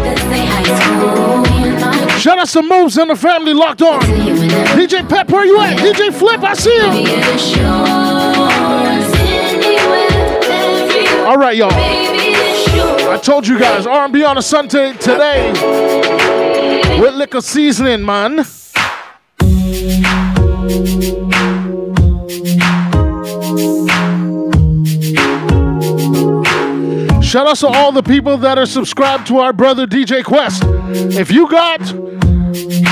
This 0.03 0.21
ain't 0.31 0.49
high 0.49 0.63
school. 0.79 2.19
Shout 2.19 2.37
out 2.39 2.49
some 2.49 2.67
moves 2.67 2.97
in 2.97 3.07
the 3.07 3.15
family 3.15 3.53
locked 3.53 3.81
on. 3.81 4.01
DJ 4.01 5.07
Pep, 5.07 5.29
where 5.29 5.45
you 5.45 5.59
at? 5.59 5.77
DJ 5.77 6.13
Flip, 6.13 6.41
I 6.43 6.53
see 6.53 6.75
you. 6.75 6.83
All 11.25 11.37
right, 11.37 11.55
y'all. 11.55 11.71
I 11.71 13.17
told 13.21 13.47
you 13.47 13.57
guys, 13.59 13.85
R&B 13.85 14.23
on 14.23 14.37
a 14.37 14.41
Sunday 14.41 14.93
today 14.93 15.51
with 16.99 17.15
liquor 17.15 17.41
seasoning, 17.41 18.03
man. 18.05 18.45
Shout 27.29 27.47
out 27.47 27.57
to 27.57 27.67
all 27.67 27.91
the 27.91 28.01
people 28.03 28.37
that 28.39 28.57
are 28.57 28.65
subscribed 28.65 29.27
to 29.27 29.37
our 29.37 29.53
brother 29.53 29.85
DJ 29.85 30.23
Quest. 30.23 30.63
If 31.15 31.31
you 31.31 31.47
got 31.47 31.81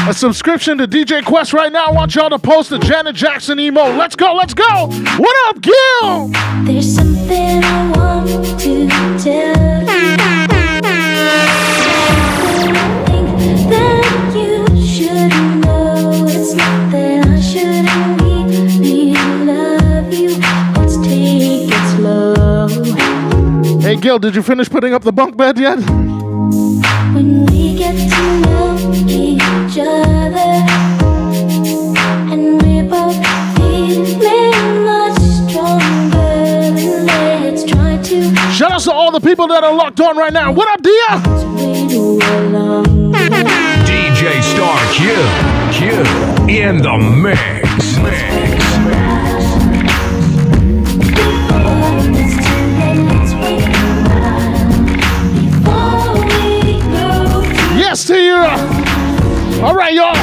a 0.08 0.14
subscription 0.14 0.78
to 0.78 0.88
DJ 0.88 1.26
Quest 1.26 1.54
right 1.54 1.72
now, 1.72 1.88
I 1.88 1.92
want 1.92 2.14
y'all 2.14 2.30
to 2.30 2.38
post 2.38 2.70
the 2.70 2.78
Janet 2.78 3.16
Jackson 3.16 3.60
emo. 3.60 3.96
Let's 3.96 4.16
go, 4.16 4.36
let's 4.36 4.54
go. 4.54 4.88
What 5.18 5.36
up, 5.48 5.62
Gil? 5.62 6.28
There's 6.66 6.96
something 6.96 7.64
I 7.64 7.92
want 7.96 8.60
to 8.60 8.88
tell 9.24 10.42
you. 10.42 10.47
Gil, 24.02 24.20
did 24.20 24.36
you 24.36 24.44
finish 24.44 24.70
putting 24.70 24.94
up 24.94 25.02
the 25.02 25.12
bunk 25.12 25.36
bed 25.36 25.58
yet? 25.58 25.80
When 25.80 27.46
we 27.48 27.76
get 27.76 27.96
to 27.96 28.40
know 28.42 28.78
each 29.08 29.78
other, 29.80 30.54
and 32.32 32.62
we're 32.62 32.88
both 32.88 33.18
feeling 33.58 34.86
much 34.86 35.20
stronger, 35.50 36.72
let's 37.06 37.64
try 37.64 37.98
to 37.98 38.36
Shout 38.52 38.72
out 38.72 38.82
to 38.82 38.92
all 38.92 39.12
the 39.12 39.20
people 39.20 39.48
that 39.48 39.64
are 39.64 39.74
locked 39.74 40.00
on 40.00 40.16
right 40.16 40.34
now. 40.34 40.52
What 40.52 40.70
up, 40.70 40.82
Dia? 40.84 41.18
DJ 43.86 44.42
Star 44.44 44.80
Q. 44.94 45.16
Q. 45.74 45.90
In 46.48 46.82
the 46.82 46.98
mix. 46.98 47.98
mix. 47.98 49.27
Yes, 57.90 58.06
Tia. 58.06 59.64
All 59.64 59.74
right, 59.74 59.94
y'all. 59.94 60.14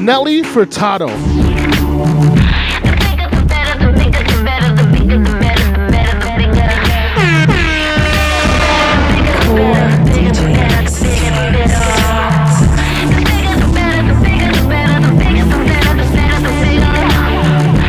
Nelly 0.00 0.40
Furtado. 0.40 1.10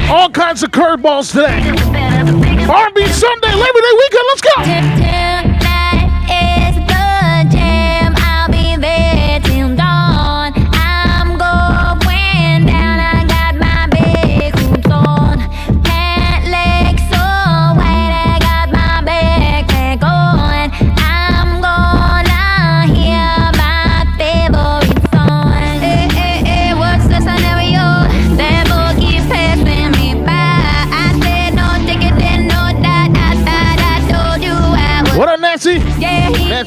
All 0.10 0.30
kinds 0.30 0.62
of 0.64 0.72
curveballs 0.72 1.32
today. 1.32 1.88
R&B 2.68 3.08
Sunday, 3.08 3.47
Labor 3.56 3.82
Day 3.82 3.94
weekend. 3.98 4.26
Let's 4.30 4.42
go. 4.42 5.07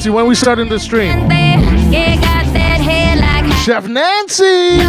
Nancy, 0.01 0.09
when 0.09 0.27
we 0.27 0.35
starting 0.35 0.71
the 0.71 0.81
stream? 0.81 1.29
Chef 3.67 3.87
Nancy. 3.87 4.81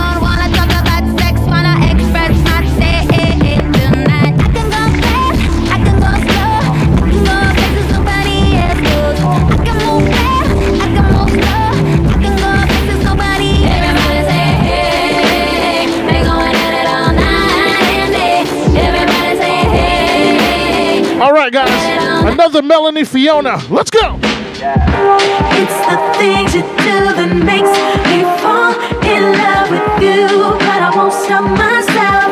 All 21.20 21.34
right, 21.34 21.52
guys. 21.52 22.32
Another 22.32 22.62
Melanie 22.62 23.04
Fiona. 23.04 23.58
Let's 23.70 23.92
go. 23.92 24.31
It's 24.64 25.80
the 25.90 25.98
things 26.22 26.54
you 26.54 26.62
do 26.62 26.98
that 27.18 27.34
makes 27.34 27.74
me 28.06 28.22
fall 28.46 28.78
in 29.02 29.34
love 29.42 29.74
with 29.74 29.90
you. 30.06 30.30
But 30.60 30.82
I 30.86 30.92
won't 30.96 31.14
stop 31.14 31.50
myself 31.58 32.31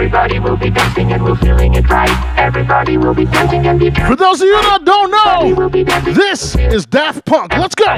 Everybody 0.00 0.38
will 0.38 0.56
be 0.56 0.70
dancing 0.70 1.12
and 1.12 1.22
we're 1.22 1.36
feeling 1.36 1.74
it 1.74 1.86
right. 1.90 2.38
Everybody 2.38 2.96
will 2.96 3.12
be 3.12 3.26
dancing 3.26 3.66
and 3.66 3.78
be 3.78 3.90
For 3.90 4.16
those 4.16 4.40
of 4.40 4.46
you 4.46 4.54
that 4.54 4.82
don't 4.82 5.10
know, 5.10 5.68
this 6.14 6.56
is 6.56 6.86
Daft 6.86 7.26
Punk. 7.26 7.52
Let's 7.54 7.74
go. 7.74 7.96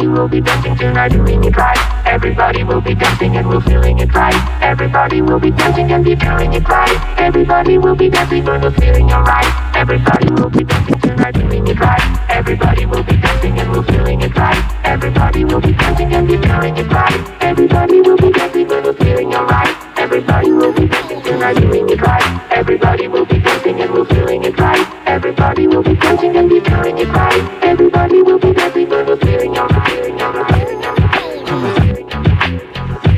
Everybody 2.05 2.65
will 2.65 2.81
be 2.81 2.95
dancing 2.95 3.37
and 3.37 3.49
we're 3.49 3.61
feeling 3.61 3.99
it 4.01 4.13
right. 4.15 4.35
Everybody 4.63 5.23
will 5.23 5.39
be 5.39 5.51
dancing 5.51 5.93
and 5.93 6.05
be 6.05 6.17
feeling 6.17 6.53
it 6.53 6.69
right. 6.69 7.19
Everybody 7.19 7.79
will 7.79 7.97
be 7.97 8.11
dancing 8.11 8.47
and 8.49 8.63
we're 8.63 8.71
feeling 8.73 9.11
alright. 9.13 9.77
Everybody 9.77 10.31
will 10.31 10.51
be 10.51 10.65
dancing 10.65 11.01
tonight, 11.01 11.35
doing 11.35 11.67
it 11.67 11.79
right. 11.81 12.31
Everybody 12.31 12.87
will 12.87 13.03
be 13.03 13.17
dancing 13.17 13.59
and 13.59 13.71
we're 13.73 13.83
feeling 13.85 14.21
it 14.21 14.35
right. 14.37 14.63
Everybody 14.85 15.45
will 15.45 15.61
be 15.61 15.73
dancing 15.73 16.13
and 16.13 16.29
be 16.29 16.37
feeling 16.37 16.77
it 16.77 16.91
right. 16.93 17.43
Everybody 17.43 18.01
will 18.01 18.17
be 18.17 18.31
dancing 18.33 18.71
and 18.73 18.85
we're 18.85 18.93
feeling 18.95 19.35
alright. 19.35 19.77
Everybody 19.99 20.53
will 20.53 20.73
be 20.73 20.89
dancing 20.89 21.23
tonight, 21.23 21.55
doing 21.55 21.89
it 21.89 22.01
right. 22.01 22.53
Everybody 22.53 23.09
will 23.09 23.25
be 23.27 23.39
dancing 23.39 23.81
and 23.81 23.93
we're 23.93 24.05
feeling 24.07 24.45
it 24.45 24.59
right. 24.59 24.87
Everybody 25.07 25.67
will 25.67 25.83
be 25.83 25.95
dancing 25.95 26.37
and 26.37 26.49
be 26.49 26.61
feeling 26.61 26.99
it 26.99 27.09
right. 27.09 27.63
Everybody 27.63 28.23
will 28.23 28.39
be 28.39 28.53
dancing 28.53 28.93
and 28.93 29.09
we're 29.09 29.17
feeling 29.17 29.57
alright. 29.57 30.52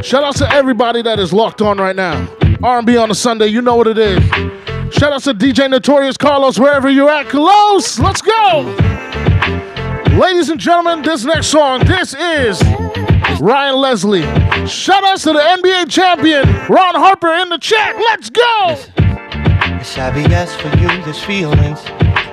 Shout 0.04 0.22
out 0.22 0.36
to 0.36 0.52
everybody 0.52 1.00
that 1.00 1.18
is 1.18 1.32
locked 1.32 1.62
on 1.62 1.78
right 1.78 1.96
now. 1.96 2.28
R&B 2.62 2.94
on 2.98 3.10
a 3.10 3.14
Sunday, 3.14 3.46
you 3.46 3.62
know 3.62 3.74
what 3.74 3.86
it 3.86 3.96
is. 3.96 4.22
Shout 4.94 5.14
out 5.14 5.22
to 5.22 5.32
DJ 5.32 5.70
Notorious 5.70 6.18
Carlos, 6.18 6.58
wherever 6.58 6.90
you're 6.90 7.08
at. 7.08 7.30
Close, 7.30 7.98
let's 7.98 8.20
go. 8.20 8.76
Ladies 10.20 10.50
and 10.50 10.60
gentlemen, 10.60 11.00
this 11.02 11.24
next 11.24 11.46
song, 11.46 11.86
this 11.86 12.12
is 12.12 12.62
Ryan 13.40 13.76
Leslie. 13.76 14.20
Shout 14.66 15.02
out 15.04 15.20
to 15.20 15.32
the 15.32 15.38
NBA 15.38 15.90
champion, 15.90 16.46
Ron 16.68 16.96
Harper, 16.96 17.32
in 17.32 17.48
the 17.48 17.56
chat. 17.56 17.96
Let's 17.96 18.28
go. 18.28 18.76
For 20.60 20.76
you 20.76 21.12
feelings, 21.14 21.80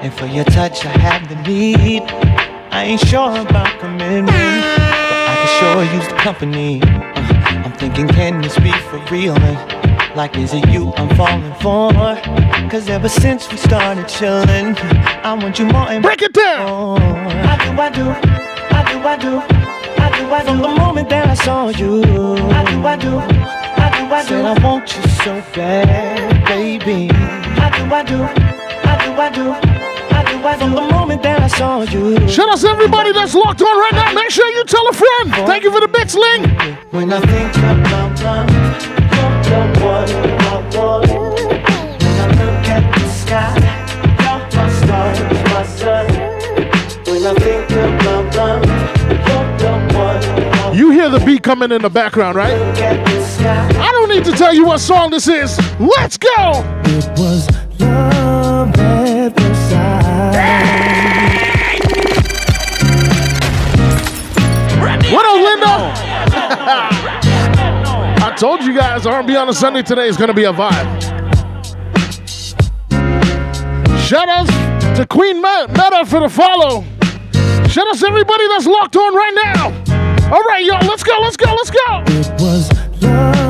and 0.02 0.14
for 0.14 0.26
your 0.26 0.44
touch 0.44 0.86
I 0.86 0.98
have 0.98 1.30
the 1.30 1.42
need. 1.44 2.04
I 2.74 2.84
ain't 2.84 3.00
sure 3.00 3.40
about 3.40 3.80
commitment, 3.80 4.28
but 4.28 4.36
I 4.38 5.36
can 5.40 5.48
sure 5.60 5.96
use 5.96 6.08
the 6.10 6.16
company. 6.16 6.82
Uh, 6.82 7.22
I'm 7.22 7.31
thinking, 7.82 8.08
can 8.10 8.42
this 8.42 8.56
be 8.60 8.72
for 8.90 9.00
real? 9.10 9.36
And 9.36 10.16
like, 10.16 10.38
is 10.38 10.54
it 10.54 10.70
you 10.70 10.94
I'm 10.98 11.10
falling 11.16 11.54
for? 11.56 11.92
Cause 12.70 12.88
ever 12.88 13.10
since 13.10 13.50
we 13.52 13.58
started 13.58 14.08
chilling, 14.08 14.76
I 15.26 15.34
want 15.34 15.58
you 15.58 15.66
more 15.66 15.90
and 15.90 16.04
Break 16.04 16.22
it 16.22 16.32
down. 16.32 17.02
I 17.02 17.56
do, 17.66 17.72
I 17.82 17.90
do, 17.90 18.06
I 18.78 18.82
do, 18.92 19.00
I 19.00 19.18
do, 19.18 19.38
I 19.98 20.12
do, 20.16 20.26
I 20.32 20.40
do. 20.42 20.46
From 20.46 20.62
the 20.62 20.68
moment 20.68 21.10
that 21.10 21.28
I 21.28 21.34
saw 21.34 21.70
you, 21.70 22.04
I 22.04 22.64
do, 22.70 22.86
I 22.86 22.96
do, 22.98 23.18
I 23.18 23.88
do, 23.98 24.14
I 24.14 24.22
do. 24.22 24.28
Said 24.28 24.46
I 24.46 24.64
want 24.64 24.96
you 24.96 25.04
so 25.26 25.34
bad, 25.56 26.46
baby. 26.46 27.10
I 27.12 27.68
do, 27.76 27.84
I 28.00 28.04
do, 28.04 28.22
I 28.90 29.32
do, 29.34 29.48
I 29.50 29.76
do. 29.86 29.91
Shout 32.32 32.50
out 32.50 32.58
to 32.58 32.68
everybody 32.68 33.12
that's 33.14 33.36
locked 33.36 33.62
on 33.62 33.78
right 33.78 33.92
now. 33.94 34.12
Make 34.14 34.32
sure 34.32 34.50
you 34.50 34.64
tell 34.66 34.88
a 34.90 34.94
friend. 34.94 35.32
Thank 35.46 35.64
you 35.64 35.72
for 35.72 35.80
the 35.80 35.88
bits, 35.88 36.16
Ling. 36.16 36.50
When 36.90 37.14
I 37.14 37.20
think 37.22 37.56
about 37.58 38.20
love, 38.24 38.50
you're 39.14 39.44
the 39.44 39.60
one 39.86 40.10
I 40.42 40.58
want. 40.76 41.10
When 41.10 42.16
I 42.18 42.28
look 42.40 42.68
at 42.68 42.84
the 42.98 43.08
sky, 43.10 43.54
you're 44.24 44.42
my 44.58 44.70
star, 44.82 45.14
my 45.54 45.64
sun. 45.64 46.08
When 47.06 47.24
I 47.24 47.34
think 47.36 47.70
about 47.72 48.36
love, 48.36 48.66
you're 48.66 49.48
the 49.60 49.72
one 49.96 50.24
I 50.24 50.66
want. 50.66 50.76
You 50.76 50.90
hear 50.90 51.10
the 51.10 51.20
beat 51.20 51.44
coming 51.44 51.72
in 51.72 51.82
the 51.84 51.90
background, 51.90 52.36
right? 52.36 52.54
I 52.80 53.92
don't 53.92 54.10
need 54.10 54.26
to 54.26 54.32
tell 54.32 54.54
you 54.56 54.66
what 54.66 54.80
song 54.80 55.12
this 55.12 55.28
is. 55.28 55.60
Let's 55.80 56.18
go. 56.18 56.64
It 56.86 57.20
was 57.20 57.61
What 65.12 65.26
up, 65.26 65.44
Linda? 65.44 65.68
I 68.24 68.34
told 68.38 68.64
you 68.64 68.74
guys 68.74 69.06
R&B 69.06 69.36
on 69.36 69.50
a 69.50 69.54
Sunday 69.54 69.82
today 69.82 70.08
is 70.08 70.16
going 70.16 70.30
to 70.30 70.34
be 70.34 70.46
a 70.46 70.54
vibe. 70.54 71.02
Shout 74.08 74.30
outs 74.30 74.50
to 74.98 75.06
Queen 75.06 75.42
Ma- 75.42 75.68
Meta 75.68 76.06
for 76.06 76.22
the 76.22 76.30
follow. 76.30 76.86
Shout 77.68 77.90
outs 77.90 78.00
to 78.00 78.08
everybody 78.08 78.48
that's 78.48 78.66
locked 78.66 78.96
on 78.96 79.14
right 79.14 79.34
now. 79.44 79.66
All 80.34 80.44
right, 80.44 80.64
y'all, 80.64 80.80
let's 80.88 81.04
go, 81.04 81.20
let's 81.20 81.36
go, 81.36 81.54
let's 81.56 81.72
go. 81.72 82.04
It 82.08 82.32
was 82.42 82.72
love 83.02 83.41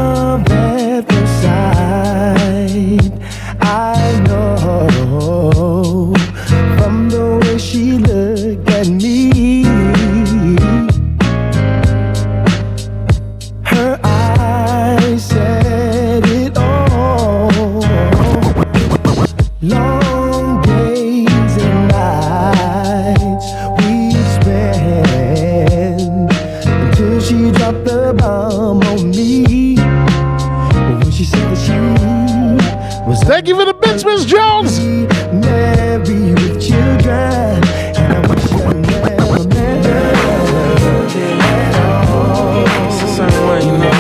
it, 43.58 43.66
you 43.66 43.78
know. 43.78 43.91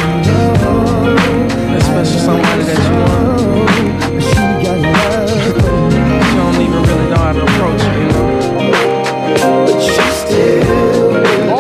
But 9.65 9.81
she 9.81 10.01
still 10.11 10.51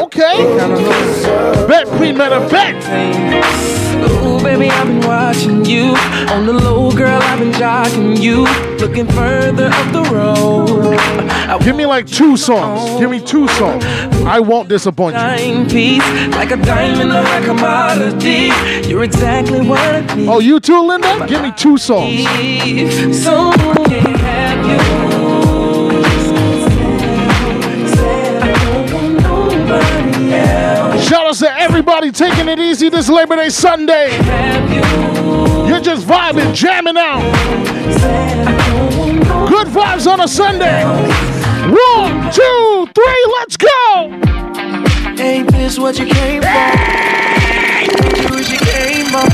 Okay. 0.03 0.37
Bet, 1.67 1.87
Queen 1.87 2.17
Meta, 2.17 2.39
bet. 2.49 2.75
Ooh, 4.11 4.41
baby, 4.43 4.69
I've 4.69 4.87
been 4.87 5.01
watching 5.01 5.65
you. 5.65 6.20
On 6.31 6.45
the 6.45 6.53
low, 6.53 6.89
girl, 6.91 7.21
I've 7.21 7.39
been 7.39 7.51
jocking 7.51 8.17
you. 8.21 8.45
Looking 8.77 9.05
further 9.07 9.65
up 9.65 9.91
the 9.91 10.01
road. 10.03 10.97
Give 11.61 11.75
me 11.75 11.85
like 11.85 12.07
two 12.07 12.37
songs. 12.37 12.99
Give 13.01 13.11
me 13.11 13.19
two 13.19 13.49
songs. 13.49 13.83
I 14.25 14.39
won't 14.39 14.69
disappoint 14.69 15.15
you. 15.15 15.21
Timepiece, 15.21 16.07
like 16.31 16.51
a 16.51 16.55
diamond 16.55 17.11
or 17.11 17.19
a 17.19 17.41
commodity. 17.45 18.49
You're 18.87 19.03
exactly 19.03 19.59
what 19.67 19.79
I 19.79 20.15
need. 20.15 20.29
Oh, 20.29 20.39
you 20.39 20.61
too, 20.61 20.81
Linda? 20.81 21.27
Give 21.27 21.41
me 21.41 21.51
two 21.51 21.77
songs. 21.77 22.23
So 23.21 23.51
can't 23.51 24.17
have 24.17 24.65
you. 24.65 24.79
Said 27.89 28.41
I 28.41 28.53
don't 28.63 28.93
want 28.93 29.13
nobody 29.21 30.33
else. 30.33 31.07
Shout 31.09 31.27
out 31.27 31.35
to 31.35 31.51
everybody 31.59 32.11
taking 32.11 32.47
it 32.47 32.57
easy 32.57 32.87
this 32.87 33.09
Labor 33.09 33.35
Day 33.35 33.49
Sunday. 33.49 34.17
You're 35.71 35.79
just 35.79 36.05
vibing, 36.05 36.53
jamming 36.53 36.97
out. 36.97 37.21
Good 39.47 39.67
vibes 39.67 40.05
on 40.05 40.19
a 40.19 40.27
Sunday. 40.27 40.83
One, 40.83 42.29
two, 42.29 42.87
three, 42.93 43.25
let's 43.39 43.55
go. 43.55 44.11
Ain't 45.17 45.49
this 45.53 45.79
what 45.79 45.97
you 45.97 46.07
came 46.07 46.41
for? 46.41 46.49
You 48.51 48.59
came 48.59 49.05
for. 49.05 49.27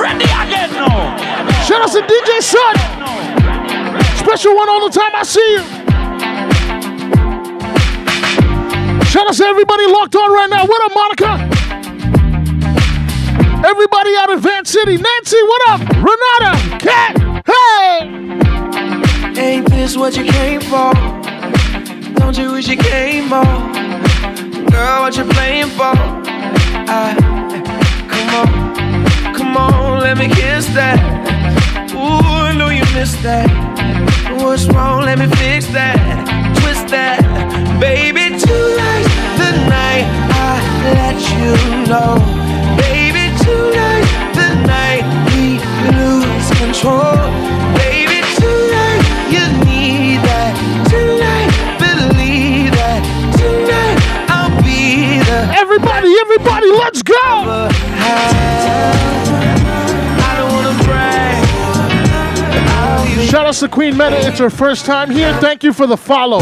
Again 0.00 0.72
now. 0.72 1.18
Shout 1.66 1.82
out 1.82 1.92
to 1.92 2.00
DJ 2.00 2.40
Sun. 2.40 2.76
Special 4.16 4.56
one 4.56 4.70
all 4.70 4.88
the 4.88 4.98
time 4.98 5.12
I 5.14 5.22
see 5.24 5.52
you. 5.52 5.62
Shout 9.04 9.28
out 9.28 9.34
to 9.34 9.44
everybody 9.44 9.86
locked 9.88 10.16
on 10.16 10.32
right 10.32 10.48
now. 10.48 10.64
What 10.64 10.90
up, 10.90 10.94
Monica? 10.94 11.59
Everybody 13.64 14.10
out 14.16 14.32
of 14.32 14.40
Van 14.40 14.64
City. 14.64 14.96
Nancy, 14.96 15.36
what 15.42 15.68
up? 15.68 15.80
Renata, 15.96 16.78
Cat, 16.78 17.16
hey! 17.46 18.08
Ain't 19.38 19.68
this 19.70 19.96
what 19.96 20.16
you 20.16 20.24
came 20.24 20.60
for? 20.60 20.92
Don't 22.14 22.36
you 22.38 22.52
wish 22.52 22.68
you 22.68 22.76
came 22.76 23.28
more? 23.28 23.44
Girl, 24.70 25.02
what 25.02 25.16
you 25.16 25.24
playing 25.24 25.68
for? 25.68 25.92
I, 25.92 27.14
come 28.08 28.28
on, 28.40 29.34
come 29.34 29.56
on, 29.56 30.00
let 30.00 30.16
me 30.16 30.28
kiss 30.28 30.66
that. 30.74 30.98
Ooh, 31.92 31.96
I 31.96 32.54
know 32.56 32.70
you 32.70 32.84
missed 32.94 33.22
that. 33.22 33.48
What's 34.40 34.66
wrong? 34.68 35.04
Let 35.04 35.18
me 35.18 35.26
fix 35.36 35.66
that. 35.68 35.98
Twist 36.60 36.88
that, 36.88 37.20
baby. 37.78 38.30
Tonight's 38.38 39.14
the 39.36 39.50
night 39.68 40.06
I 40.32 40.60
let 40.96 41.18
you 41.36 41.52
know, 41.90 42.16
control, 46.72 47.16
baby. 47.74 48.22
Tonight 48.38 49.02
you 49.26 49.44
need 49.66 50.22
that. 50.22 50.54
Tonight 50.86 51.50
believe 51.82 52.70
that. 52.70 53.02
Tonight 53.34 53.98
I'll 54.30 54.54
be. 54.62 55.18
Everybody, 55.58 56.14
everybody, 56.20 56.70
let's 56.70 57.02
go! 57.02 57.68
Shout 63.26 63.46
out 63.46 63.54
to 63.54 63.68
Queen 63.68 63.96
Meta. 63.96 64.28
It's 64.28 64.38
her 64.38 64.50
first 64.50 64.86
time 64.86 65.10
here. 65.10 65.36
Thank 65.40 65.64
you 65.64 65.72
for 65.72 65.88
the 65.88 65.96
follow. 65.96 66.40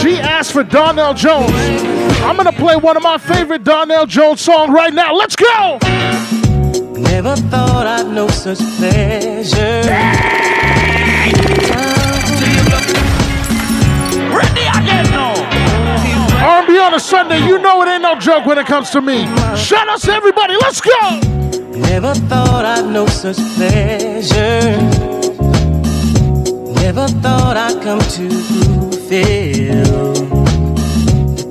She 0.00 0.18
asked 0.20 0.52
for 0.52 0.64
Donell 0.64 1.12
Jones. 1.12 1.95
I'm 2.26 2.36
gonna 2.36 2.52
play 2.52 2.74
one 2.74 2.96
of 2.96 3.04
my 3.04 3.18
favorite 3.18 3.62
Donell 3.62 4.04
Jones 4.04 4.40
songs 4.40 4.72
right 4.72 4.92
now. 4.92 5.14
Let's 5.14 5.36
go! 5.36 5.78
Never 6.98 7.36
thought 7.36 7.86
I'd 7.86 8.08
know 8.08 8.26
such 8.26 8.58
pleasure. 8.78 9.82
R&B 16.38 16.78
on 16.78 16.94
a 16.94 17.00
Sunday, 17.00 17.46
you 17.46 17.58
know 17.58 17.82
it 17.82 17.88
ain't 17.88 18.02
no 18.02 18.18
joke 18.18 18.44
when 18.44 18.58
it 18.58 18.66
comes 18.66 18.90
to 18.90 19.00
me. 19.00 19.24
Shout 19.56 19.88
out 19.88 20.00
to 20.00 20.12
everybody. 20.12 20.54
Let's 20.56 20.80
go! 20.80 21.20
Never 21.78 22.12
thought 22.14 22.64
I'd 22.64 22.86
know 22.92 23.06
such 23.06 23.36
pleasure. 23.54 24.76
Never 26.82 27.06
thought 27.22 27.56
I'd 27.56 27.80
come 27.82 28.00
to 28.00 28.30
feel 29.08 30.15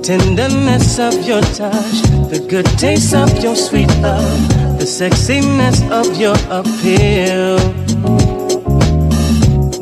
tenderness 0.06 1.00
of 1.00 1.26
your 1.26 1.40
touch, 1.40 2.02
the 2.30 2.38
good 2.48 2.64
taste 2.78 3.12
of 3.12 3.42
your 3.42 3.56
sweet 3.56 3.88
love, 3.98 4.48
the 4.78 4.84
sexiness 4.86 5.82
of 5.90 6.06
your 6.16 6.36
appeal. 6.48 7.58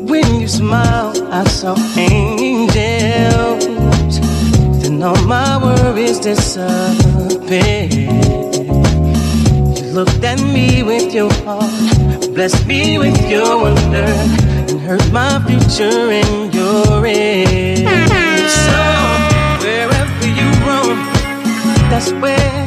When 0.03 0.41
you 0.41 0.47
smile, 0.47 1.13
I 1.31 1.43
saw 1.43 1.77
angels. 1.95 3.67
Then 4.81 5.03
all 5.03 5.21
my 5.27 5.59
worries 5.63 6.17
disappeared. 6.17 7.93
You 9.77 9.85
looked 9.93 10.23
at 10.23 10.41
me 10.41 10.81
with 10.81 11.13
your 11.13 11.31
heart, 11.45 12.33
blessed 12.33 12.65
me 12.65 12.97
with 12.97 13.29
your 13.29 13.61
wonder, 13.61 14.09
and 14.69 14.81
hurt 14.81 15.05
my 15.11 15.39
future 15.45 16.09
in 16.09 16.51
your 16.51 17.05
end. 17.05 18.94
That's 21.89 22.11
where. 22.13 22.65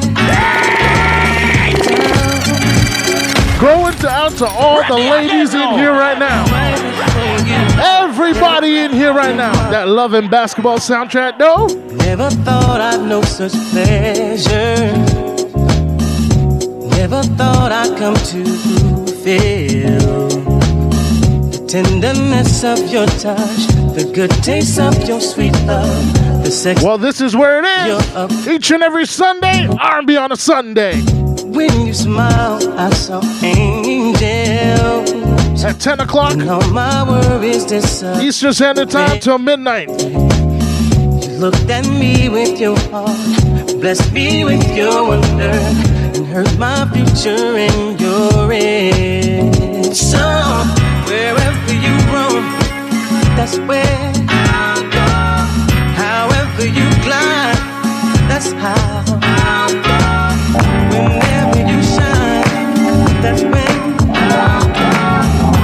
Going 3.59 3.93
to 3.97 4.07
out 4.07 4.31
to 4.37 4.47
all 4.47 4.87
the 4.87 4.95
ladies 4.95 5.53
in 5.53 5.69
here 5.71 5.91
right 5.91 6.17
now. 6.17 6.45
Everybody 8.05 8.77
in 8.77 8.93
here 8.93 9.13
right 9.13 9.35
now 9.35 9.51
that 9.69 9.89
loving 9.89 10.29
basketball 10.29 10.77
soundtrack, 10.77 11.37
no? 11.37 11.67
Never 11.97 12.29
thought 12.29 12.79
I'd 12.79 13.01
know 13.05 13.21
such 13.21 13.51
pleasure. 13.71 14.93
Never 16.95 17.21
thought 17.35 17.71
I'd 17.73 17.97
come 17.97 18.15
to 18.15 18.45
feel 19.23 19.99
the 21.49 21.65
tenderness 21.67 22.63
of 22.63 22.79
your 22.91 23.07
touch, 23.07 23.67
the 23.95 24.11
good 24.13 24.31
taste 24.43 24.79
of 24.79 25.07
your 25.07 25.19
sweet 25.21 25.53
love, 25.65 26.13
the 26.43 26.51
sex. 26.51 26.81
Well, 26.83 26.97
this 26.97 27.21
is 27.21 27.35
where 27.35 27.63
it 27.63 27.65
is. 27.65 28.47
Each 28.47 28.71
and 28.71 28.83
every 28.83 29.05
Sunday, 29.05 29.67
R&B 29.67 30.17
on 30.17 30.31
a 30.31 30.35
Sunday. 30.35 31.01
When 31.01 31.87
you 31.87 31.93
smile, 31.93 32.59
I 32.79 32.89
saw 32.91 33.21
angels. 33.43 35.13
At 35.63 35.79
10 35.79 35.99
o'clock, 35.99 36.37
all 36.47 36.65
my 36.71 37.03
worries 37.03 37.65
disappeared. 37.65 38.23
Eastern 38.23 38.53
Standard 38.53 38.89
Time 38.89 39.19
till 39.19 39.37
midnight. 39.39 39.89
You 39.89 41.31
looked 41.37 41.69
at 41.69 41.85
me 41.87 42.29
with 42.29 42.59
your 42.59 42.77
heart, 42.91 43.17
blessed 43.81 44.11
me 44.13 44.45
with 44.45 44.63
your 44.75 45.07
wonder, 45.07 45.49
and 45.49 46.25
hurt 46.27 46.57
my 46.57 46.87
future 46.93 47.57
in 47.57 47.97
your 47.97 48.51
end. 48.53 49.95
So, 49.97 50.17
wherever 51.07 51.73
you 51.73 51.93
roam, 52.13 52.58
that's 53.39 53.57
where 53.59 54.11
I'll 54.27 54.83
go. 54.91 55.07
However 55.95 56.65
you 56.67 56.87
climb, 57.07 57.55
that's 58.27 58.51
how 58.51 59.03
I'll 59.23 59.75
go. 59.87 59.99
Whenever 60.91 61.59
you 61.71 61.81
shine, 61.81 62.43
that's 63.23 63.43
when 63.43 63.75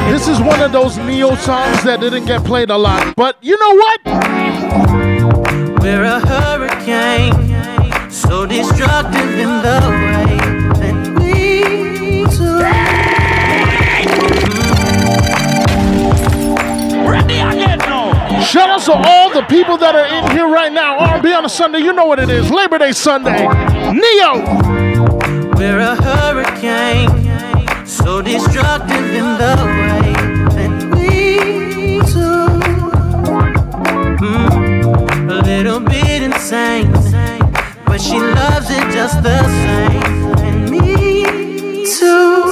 This 0.10 0.30
is 0.30 0.40
one 0.40 0.62
of 0.62 0.72
those 0.72 0.98
Ne-Yo 1.00 1.36
songs 1.36 1.84
that 1.84 2.00
didn't 2.00 2.26
get 2.26 2.46
played 2.46 2.70
a 2.70 2.78
lot. 2.78 3.14
But 3.18 3.36
you 3.42 3.60
know 3.60 3.76
what? 3.76 4.00
We're 5.82 6.06
a 6.06 6.22
hurricane, 6.22 7.34
so 8.10 8.46
destructive 8.46 9.32
in 9.38 9.50
the 9.68 9.80
way 9.92 10.55
Shout 17.28 18.70
out 18.70 18.82
to 18.84 18.94
all 18.94 19.34
the 19.34 19.42
people 19.50 19.78
that 19.78 19.96
are 19.96 20.06
in 20.06 20.32
here 20.32 20.48
right 20.48 20.72
now. 20.72 20.98
R&B 21.00 21.34
on 21.34 21.46
a 21.46 21.50
Sunday, 21.50 21.80
you 21.80 21.92
know 21.94 22.06
what 22.06 22.20
it 22.20 22.30
is. 22.30 22.52
Labor 22.52 22.78
Day 22.78 22.92
Sunday. 22.92 23.48
Ne-Yo. 23.92 24.44
We're 25.58 25.80
a 25.80 25.96
hurricane, 25.96 27.10
so 27.86 28.22
destructive 28.22 29.06
in 29.14 29.26
the 29.42 29.56
way 29.66 30.14
that 30.56 30.72
we 30.96 32.00
do. 32.14 32.32
Mm, 34.26 35.32
a 35.32 35.46
little 35.46 35.80
bit 35.80 36.22
insane, 36.24 36.92
but 37.86 38.00
she 38.00 38.20
loves 38.20 38.70
it 38.70 38.92
just 38.94 39.24
the 39.24 39.42
same. 39.44 40.38
And 40.40 40.70
me 40.70 41.86
too. 41.98 42.45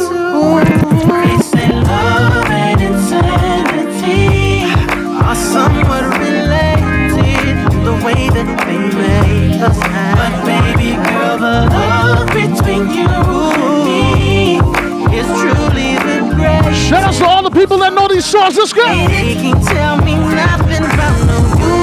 People 17.64 17.78
that 17.78 17.93
know 17.93 18.09
these 18.09 18.26
songs. 18.26 18.57
Let's 18.57 18.74
go. 18.74 18.84
They 18.84 19.36
can 19.36 19.61
tell 19.64 19.95
me 20.03 20.16
nothing 20.16 20.84
about 20.84 21.16
no 21.30 21.38
you. 21.64 21.80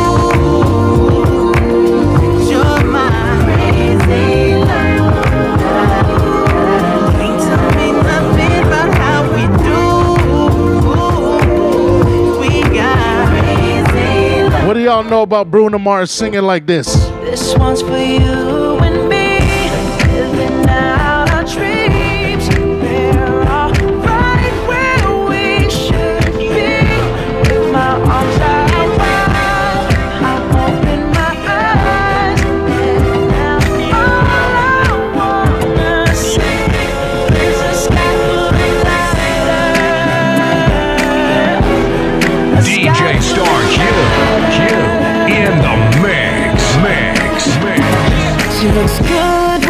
You're 2.50 2.84
my 2.84 3.08
crazy 3.44 4.56
love. 4.60 5.24
Can't 7.16 7.40
tell 7.40 7.70
me 7.80 7.86
nothing 7.96 8.52
about 8.60 8.90
how 9.00 9.20
we 9.32 9.42
do. 9.64 9.80
We 12.40 12.50
got 12.76 13.28
crazy 13.40 14.50
love. 14.50 14.66
What 14.66 14.74
do 14.74 14.80
y'all 14.80 15.02
know 15.02 15.22
about 15.22 15.50
Bruno 15.50 15.78
Mars 15.78 16.10
singing 16.10 16.42
like 16.42 16.66
this? 16.66 16.92
This 17.24 17.56
one's 17.56 17.80
for 17.80 17.96
you 17.96 18.69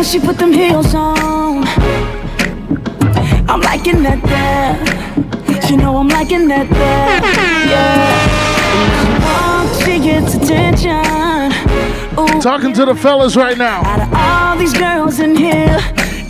when 0.01 0.07
she 0.07 0.18
put 0.18 0.38
them 0.38 0.51
heels 0.51 0.94
on. 0.94 1.62
I'm 3.51 3.61
liking 3.61 4.03
that 4.03 4.22
there. 4.32 5.61
She 5.66 5.76
know 5.76 5.98
I'm 5.98 6.09
liking 6.09 6.48
that 6.48 6.70
there. 6.70 7.20
Yeah. 7.68 8.09
When 8.80 8.90
she 9.05 9.12
walks, 9.26 9.84
she 9.84 9.98
gets 10.01 10.34
attention. 10.36 11.53
Ooh. 12.18 12.40
Talking 12.40 12.72
to 12.72 12.86
the 12.86 12.94
fellas 12.94 13.36
right 13.36 13.59
now. 13.59 13.82
Out 13.84 14.01
of 14.01 14.14
all 14.14 14.57
these 14.57 14.72
girls 14.72 15.20
in 15.20 15.36
here, 15.36 15.76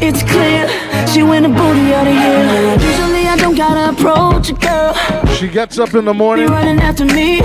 it's 0.00 0.24
clear 0.24 0.66
she 1.06 1.22
win 1.22 1.44
a 1.44 1.48
booty 1.48 1.94
out 1.94 2.08
of 2.08 2.12
the 2.12 2.20
year. 2.20 2.90
Usually 2.90 3.28
I 3.28 3.36
don't 3.36 3.54
gotta 3.56 3.90
approach 3.90 4.50
a 4.50 4.54
girl. 4.54 4.94
She 5.34 5.46
gets 5.46 5.78
up 5.78 5.94
in 5.94 6.04
the 6.06 6.14
morning. 6.14 6.48
Be 6.48 6.52
running 6.52 6.80
after 6.80 7.04
me. 7.04 7.40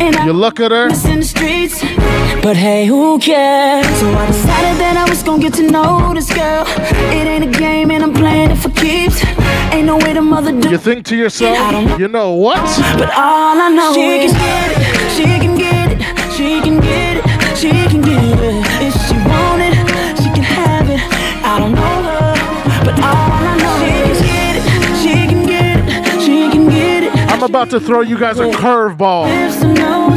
And 0.00 0.14
I 0.14 0.26
You 0.26 0.32
look 0.32 0.60
at 0.60 0.70
her. 0.70 0.86
in 0.86 1.18
the 1.20 1.24
streets. 1.24 1.82
But 2.42 2.56
hey, 2.56 2.86
who 2.86 3.18
cares? 3.18 3.86
So 4.00 4.08
I 4.08 4.26
decided 4.26 4.80
that 4.80 4.96
I 4.96 5.08
was 5.10 5.22
gonna 5.22 5.42
get 5.42 5.52
to 5.54 5.62
know 5.70 6.14
this 6.14 6.32
girl. 6.32 6.64
It 7.12 7.26
ain't 7.26 7.44
a 7.44 7.58
game 7.58 7.90
and 7.90 8.02
I'm 8.02 8.14
playing 8.14 8.50
it 8.50 8.56
for 8.56 8.70
keeps. 8.70 9.22
Ain't 9.74 9.84
no 9.84 9.98
way 9.98 10.14
to 10.14 10.22
mother 10.22 10.50
do 10.50 10.70
You 10.70 10.78
think 10.78 11.04
to 11.06 11.16
yourself, 11.16 12.00
you 12.00 12.08
know 12.08 12.32
what? 12.32 12.64
But 12.96 13.10
all 13.10 13.60
I 13.60 13.68
know 13.68 13.92
she 13.92 14.24
is 14.24 14.32
can 14.32 14.40
get 14.40 14.72
it, 14.72 15.12
she 15.12 15.24
can 15.44 15.54
get 15.58 15.92
it, 15.92 16.00
she 16.32 16.60
can 16.64 16.80
get 16.80 17.16
it, 17.18 17.56
she 17.58 17.70
can 17.70 18.00
get 18.00 18.40
it. 18.40 18.64
If 18.88 18.94
she 19.06 19.16
want 19.28 19.60
it, 19.60 19.74
she 20.22 20.30
can 20.32 20.42
have 20.42 20.88
it. 20.88 21.00
I 21.44 21.58
don't 21.60 21.72
know 21.72 21.96
her, 22.08 22.34
but 22.86 22.94
all 23.04 23.30
I 23.36 23.54
know 23.60 23.74
she 23.84 23.92
can 24.00 24.16
get 24.24 24.52
it, 24.56 24.64
she 25.02 25.14
can 25.28 25.42
get 25.46 25.76
it, 25.76 26.22
she 26.22 26.48
can 26.50 26.68
get 26.70 27.02
it. 27.04 27.12
I'm 27.30 27.42
about 27.42 27.68
to 27.70 27.80
throw 27.80 28.00
you 28.00 28.18
guys 28.18 28.38
a 28.40 28.48
curveball. 28.50 29.28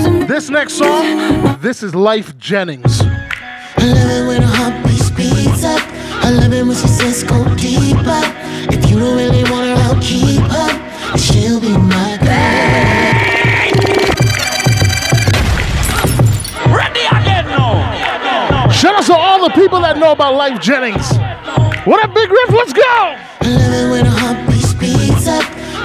This 0.04 0.50
next 0.50 0.74
song, 0.74 1.58
this 1.62 1.82
is 1.82 1.94
Lyfe 1.94 2.38
Jennings. 2.38 3.02
I 3.02 3.86
love 3.86 4.12
it 4.12 4.28
when 4.28 4.42
her 4.42 4.56
heartbeat 4.56 5.00
speeds 5.00 5.64
up. 5.64 5.80
I 6.24 6.30
love 6.30 6.52
it 6.52 6.66
when 6.66 6.76
she 6.76 6.88
says 6.88 7.24
go 7.24 7.44
deeper. 7.56 8.22
If 8.68 8.90
you 8.92 9.00
don't 9.00 9.16
really 9.16 9.44
want 9.50 9.66
her, 9.66 9.76
I'll 9.84 10.02
keep 10.02 10.42
her. 10.42 11.18
She'll 11.18 11.62
be 11.62 11.70
my 11.78 12.18
girl. 12.20 12.34
Ready 16.76 17.06
again 17.06 17.46
now. 17.48 18.70
Shout 18.72 18.96
out 18.96 19.06
to 19.06 19.16
all 19.16 19.48
the 19.48 19.54
people 19.56 19.80
that 19.80 19.98
know 19.98 20.12
about 20.12 20.34
Lyfe 20.34 20.62
Jennings. 20.62 21.14
What 21.88 22.04
up, 22.04 22.14
Big 22.14 22.30
Riff? 22.30 22.50
Let's 22.50 22.74
go. 22.74 24.53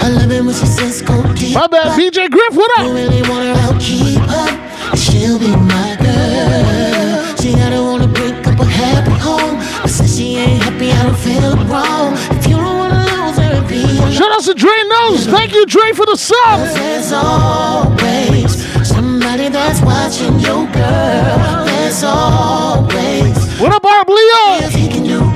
I 0.09 0.11
love 0.13 0.33
it 0.33 0.43
when 0.43 0.55
she 0.55 0.65
says 0.65 1.03
go 1.03 1.21
deeper. 1.35 1.61
My 1.61 1.67
bad, 1.67 1.93
BJ 2.01 2.31
Griff. 2.31 2.57
What 2.57 2.71
up? 2.79 2.87
You 2.87 2.95
really 2.95 3.21
want 3.29 3.45
her, 3.45 3.53
I'll 3.69 3.79
keep 3.79 4.17
her. 4.17 4.97
She'll 4.97 5.39
be 5.39 5.53
my 5.53 5.99
girl. 6.01 7.37
She 7.37 7.53
I 7.53 7.69
don't 7.69 7.85
wanna 7.85 8.09
break 8.09 8.35
up 8.47 8.59
a 8.59 8.65
happy 8.65 9.13
home. 9.21 9.61
But 9.83 9.91
since 9.91 10.17
she 10.17 10.37
ain't 10.37 10.63
happy, 10.63 10.93
I 10.93 11.03
don't 11.03 11.19
feel 11.19 11.53
wrong. 11.69 12.17
If 12.39 12.47
you 12.49 12.57
don't 12.57 12.79
wanna 12.79 13.05
lose 13.05 13.37
her, 13.37 13.61
be 13.69 13.83
alone. 13.85 14.13
Shout 14.13 14.33
out 14.33 14.45
to 14.45 14.55
Dre 14.55 14.73
Nose. 14.89 15.27
Thank 15.27 15.53
you, 15.53 15.67
Dre, 15.67 15.93
for 15.93 16.07
the 16.07 16.17
sub. 16.17 16.61
There's 16.73 17.13
always 17.13 18.65
somebody 18.89 19.51
that's 19.51 19.83
watching 19.83 20.41
your 20.41 20.65
girl. 20.73 21.67
There's 21.67 22.03
always. 22.03 23.37
What 23.61 23.75
up, 23.75 23.83
Barb 23.83 24.09
Leo? 24.09 25.28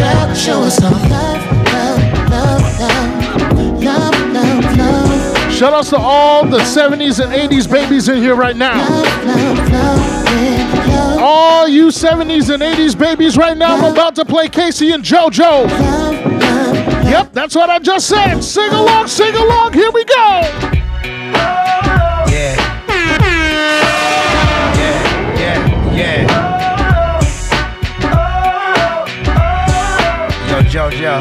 Girl, 0.00 0.34
show 0.34 0.62
us 0.62 0.76
some 0.76 0.94
love, 1.10 1.44
love, 1.72 2.30
love, 2.30 2.80
love. 2.80 3.10
Shout 5.52 5.74
out 5.74 5.84
to 5.84 5.98
all 5.98 6.46
the 6.46 6.60
70s 6.60 7.22
and 7.22 7.30
80s 7.30 7.70
babies 7.70 8.08
in 8.08 8.16
here 8.16 8.34
right 8.34 8.56
now. 8.56 8.80
All 11.20 11.68
you 11.68 11.88
70s 11.88 12.48
and 12.48 12.62
80s 12.62 12.98
babies 12.98 13.36
right 13.36 13.54
now, 13.54 13.76
I'm 13.76 13.92
about 13.92 14.14
to 14.14 14.24
play 14.24 14.48
K-Ci 14.48 14.90
and 14.90 15.04
JoJo. 15.04 15.68
Yep, 17.04 17.34
that's 17.34 17.54
what 17.54 17.68
I 17.68 17.78
just 17.78 18.08
said. 18.08 18.40
Sing 18.40 18.72
along, 18.72 19.06
sing 19.08 19.34
along, 19.34 19.74
here 19.74 19.90
we 19.90 20.06
go. 20.06 20.79
Yo, 31.00 31.16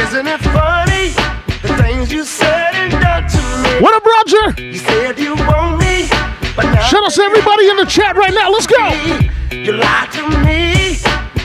Isn't 0.00 0.26
it 0.26 0.40
funny 0.40 1.12
the 1.60 1.76
things 1.82 2.10
you 2.10 2.24
said 2.24 2.72
and 2.72 2.92
done 2.92 3.28
to 3.28 3.36
me? 3.36 3.80
What 3.82 3.94
up, 3.94 4.06
Roger? 4.06 4.62
You 4.62 4.78
said 4.78 5.18
you 5.18 5.34
want 5.34 5.80
me, 5.80 6.08
but 6.56 6.64
now 6.64 6.80
Shout 6.86 7.04
out 7.04 7.12
to 7.12 7.22
everybody 7.22 7.68
in 7.68 7.76
the 7.76 7.84
chat 7.84 8.16
right 8.16 8.32
now. 8.32 8.50
Let's 8.50 8.66
go. 8.66 8.88
you 9.52 9.72
lied 9.72 10.10
to 10.12 10.26
me. 10.46 10.92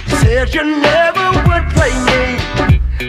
You 0.07 0.15
said 0.23 0.53
you 0.53 0.63
never 0.63 1.31
would 1.43 1.67
play 1.75 1.91
me, 2.07 2.39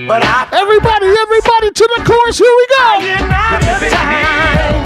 but 0.08 0.24
I. 0.24 0.48
Everybody, 0.50 1.06
everybody 1.06 1.70
to 1.70 1.88
the 1.96 2.02
chorus. 2.04 2.36
Here 2.36 2.50
we 2.50 2.66
go. 2.78 4.79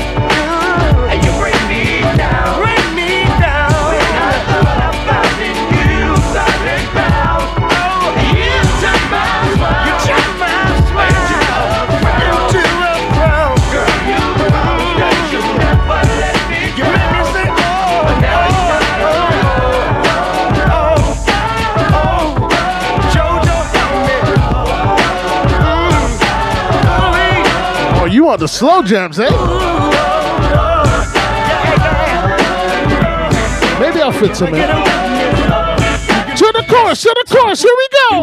On 28.34 28.40
the 28.40 28.48
slow 28.48 28.82
jams, 28.82 29.20
eh? 29.20 29.30
Maybe 33.78 34.02
I'll 34.02 34.10
fit 34.10 34.34
some 34.34 34.48
in. 34.48 34.54
To 34.54 34.58
the 36.52 36.64
chorus, 36.68 37.02
to 37.02 37.14
the 37.14 37.24
chorus. 37.32 37.62
Here 37.62 37.76
we 37.78 37.86
go. 38.10 38.22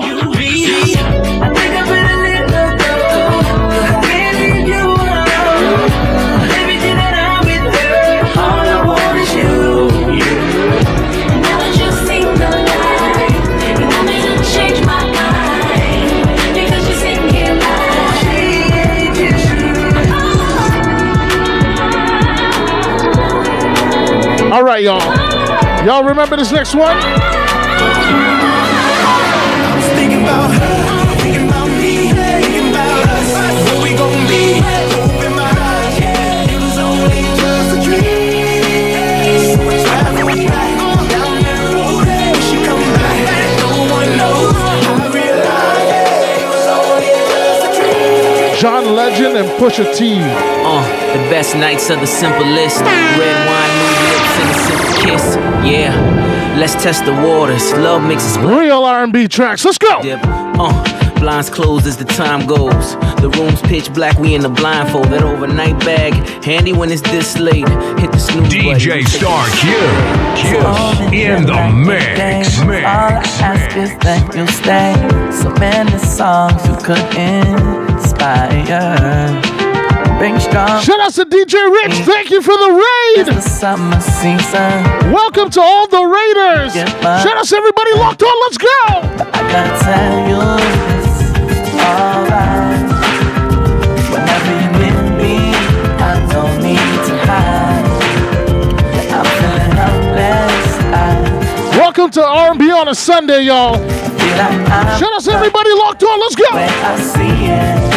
Realize 45.20 46.40
it 46.40 46.48
was 46.50 46.68
only 46.68 47.12
just 47.12 47.68
a 47.68 47.80
dream. 47.82 48.56
John 48.62 48.96
Legend 48.96 49.38
and 49.38 49.50
Pusha 49.60 49.86
T. 49.96 50.20
Uh, 50.22 50.84
the 51.14 51.20
best 51.30 51.56
nights 51.56 51.90
are 51.90 52.00
the 52.00 52.06
simplest. 52.06 52.80
Red 52.82 53.48
wine, 53.50 54.11
new 54.32 54.40
lips, 54.40 54.40
and 54.40 54.50
a 54.50 54.54
simple 54.68 54.94
kiss. 55.04 55.36
Yeah, 55.66 56.56
let's 56.58 56.74
test 56.82 57.06
the 57.06 57.14
waters. 57.14 57.72
Love 57.74 58.04
makes 58.04 58.24
us 58.24 58.38
real 58.38 58.84
R&B 58.84 59.28
tracks. 59.28 59.66
Let's 59.66 59.78
go. 59.78 60.02
Dip. 60.02 60.20
Uh, 60.24 61.20
blinds 61.20 61.50
closed 61.50 61.86
as 61.86 61.98
the 61.98 62.06
time 62.06 62.46
goes. 62.48 62.96
The 63.22 63.30
room's 63.38 63.62
pitch 63.62 63.94
black. 63.94 64.18
We 64.18 64.34
in 64.34 64.42
the 64.42 64.50
blindfold. 64.50 65.08
That 65.08 65.24
overnight 65.24 65.80
bag, 65.82 66.14
handy 66.44 66.74
when 66.74 66.92
it's 66.92 67.02
this 67.02 67.38
late. 67.38 67.70
Hit 68.00 68.12
the 68.12 68.18
snooze 68.20 68.50
DJ 68.50 69.06
Star 69.08 69.46
Q. 69.60 69.70
Q 70.40 70.58
in 71.14 71.46
the 71.46 71.62
mix. 71.86 72.60
All 72.60 72.72
I 72.72 73.22
ask 73.42 73.78
is 73.78 73.92
that 74.00 74.34
you 74.36 74.48
stay. 74.48 74.94
So 75.32 75.50
many 75.60 75.98
songs 76.00 76.66
you 76.68 76.76
could 76.78 77.06
inspire. 77.18 78.31
Strong. 80.52 80.82
Shout 80.82 81.00
out 81.00 81.14
to 81.14 81.24
DJ 81.24 81.56
Rich. 81.72 81.94
Thank 82.04 82.30
you 82.30 82.42
for 82.42 82.52
the 82.52 82.72
raid. 82.76 83.26
The. 83.26 83.40
Welcome 85.14 85.50
to 85.52 85.62
all 85.62 85.88
the 85.88 86.04
raiders. 86.04 86.74
Shout 86.74 87.38
out 87.38 87.46
to 87.46 87.56
everybody 87.56 87.94
locked 87.94 88.22
on. 88.22 88.36
Let's 88.42 88.58
go. 88.58 88.68
I 89.32 89.48
gotta 89.48 89.80
tell 89.80 90.28
you 90.28 90.36
this. 90.92 91.08
Alright. 91.80 92.84
Whenever 94.12 94.52
you 94.60 94.70
with 94.76 95.00
me, 95.24 95.56
I 96.04 96.20
don't 96.30 96.60
need 96.60 97.00
to 97.08 97.16
hide. 97.32 97.88
I'm 99.08 99.24
feeling 99.40 99.72
helpless. 99.80 100.68
I 100.92 101.80
Welcome 101.80 102.12
to 102.12 102.24
R&B 102.26 102.72
on 102.72 102.90
a 102.90 102.96
Sunday, 102.96 103.44
y'all. 103.44 103.76
Shout 105.00 105.14
out 105.14 105.22
to 105.22 105.32
everybody 105.32 105.72
locked 105.76 106.04
on. 106.04 106.20
Let's 106.20 106.36
go. 106.36 107.91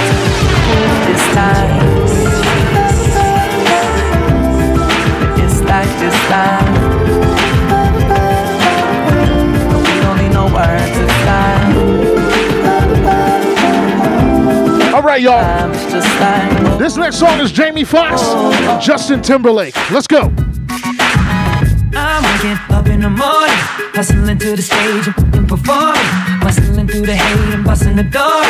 Right, 15.04 15.20
y'all. 15.20 15.68
This 16.78 16.96
next 16.96 17.18
song 17.18 17.38
is 17.40 17.52
Jamie 17.52 17.84
Foxx, 17.84 18.22
Justin 18.84 19.20
Timberlake. 19.20 19.76
Let's 19.90 20.06
go. 20.06 20.32
I'm 21.96 22.22
waking 22.24 22.58
up 22.74 22.86
in 22.86 23.00
the 23.00 23.10
morning, 23.10 23.56
hustling 23.94 24.38
to 24.38 24.56
the 24.56 24.62
stage 24.62 25.06
and 25.06 25.48
performing, 25.48 26.02
bustling 26.40 26.88
through 26.88 27.06
the 27.06 27.14
hate 27.14 27.54
and 27.54 27.64
busting 27.64 27.96
the 27.96 28.02
door. 28.02 28.42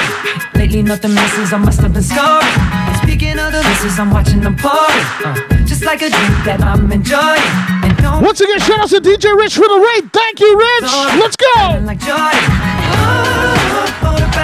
Lately, 0.54 0.82
nothing 0.82 1.14
misses, 1.14 1.52
I 1.52 1.58
must 1.58 1.80
have 1.80 1.92
been 1.92 2.02
scoring. 2.02 2.46
And 2.46 2.96
speaking 3.02 3.38
of 3.38 3.52
the 3.52 3.62
misses, 3.62 3.98
I'm 3.98 4.10
watching 4.10 4.40
them 4.40 4.56
uh, 4.62 5.66
just 5.66 5.84
like 5.84 6.02
a 6.02 6.08
drink 6.08 6.44
that 6.46 6.62
I'm 6.62 6.90
enjoying. 6.90 7.42
And 7.84 7.96
don't 7.98 8.22
Once 8.22 8.40
again, 8.40 8.60
shout 8.60 8.80
out 8.80 8.88
to 8.90 9.00
DJ 9.00 9.36
Rich 9.36 9.56
for 9.56 9.68
the 9.68 9.80
raid. 9.80 10.12
Thank 10.12 10.40
you, 10.40 10.56
Rich. 10.56 10.92
Let's 11.18 11.36
go. 11.36 13.33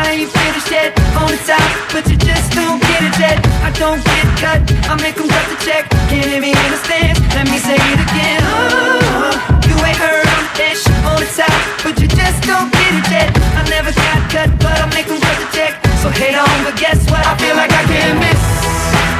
The 0.00 0.08
body 0.08 0.26
finished 0.26 0.70
yet 0.70 0.96
on 1.16 1.28
the 1.28 1.40
top, 1.44 1.60
but 1.92 2.08
you 2.08 2.16
just 2.16 2.52
don't 2.52 2.80
get 2.80 3.02
it 3.04 3.16
yet. 3.18 3.38
I 3.62 3.70
don't 3.76 4.00
get 4.02 4.26
cut, 4.40 4.60
I 4.88 4.96
make 5.00 5.16
them 5.16 5.28
cut 5.28 5.46
the 5.52 5.58
check. 5.64 5.88
Can't 6.08 6.26
even 6.26 6.56
understand. 6.56 7.18
Let 7.36 7.46
me 7.48 7.58
say 7.58 7.76
it 7.76 8.00
again. 8.00 8.40
Oh, 8.44 9.30
you 9.68 9.76
ain't 9.84 10.00
heard 10.00 10.26
I'm 10.26 10.46
fish 10.56 10.86
on 11.04 11.20
the 11.20 11.28
top, 11.28 11.52
but 11.84 12.00
you 12.00 12.08
just 12.08 12.42
don't 12.44 12.72
get 12.72 12.92
it 12.96 13.06
yet. 13.10 13.28
I 13.56 13.62
never 13.68 13.92
got 13.92 14.20
cut, 14.30 14.50
but 14.60 14.76
I 14.80 14.86
make 14.94 15.06
them 15.06 15.20
cut 15.20 15.36
the 15.36 15.48
check. 15.52 15.72
So 16.00 16.08
hate 16.08 16.36
on, 16.36 16.48
but 16.64 16.76
guess 16.76 17.00
what? 17.10 17.24
I 17.26 17.36
feel 17.36 17.56
like 17.56 17.72
I 17.72 17.84
can't 17.84 18.18
miss. 18.20 18.42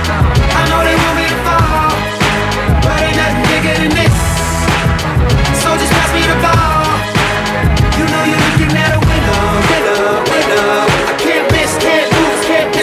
I 0.09 0.63
know 0.69 0.81
they 0.85 0.97
want 0.97 1.17
me 1.19 1.30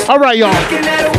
All 0.10 0.20
right, 0.20 0.38
y'all. 0.38 0.53
Looking 0.53 0.88
at 0.88 1.05
a 1.05 1.18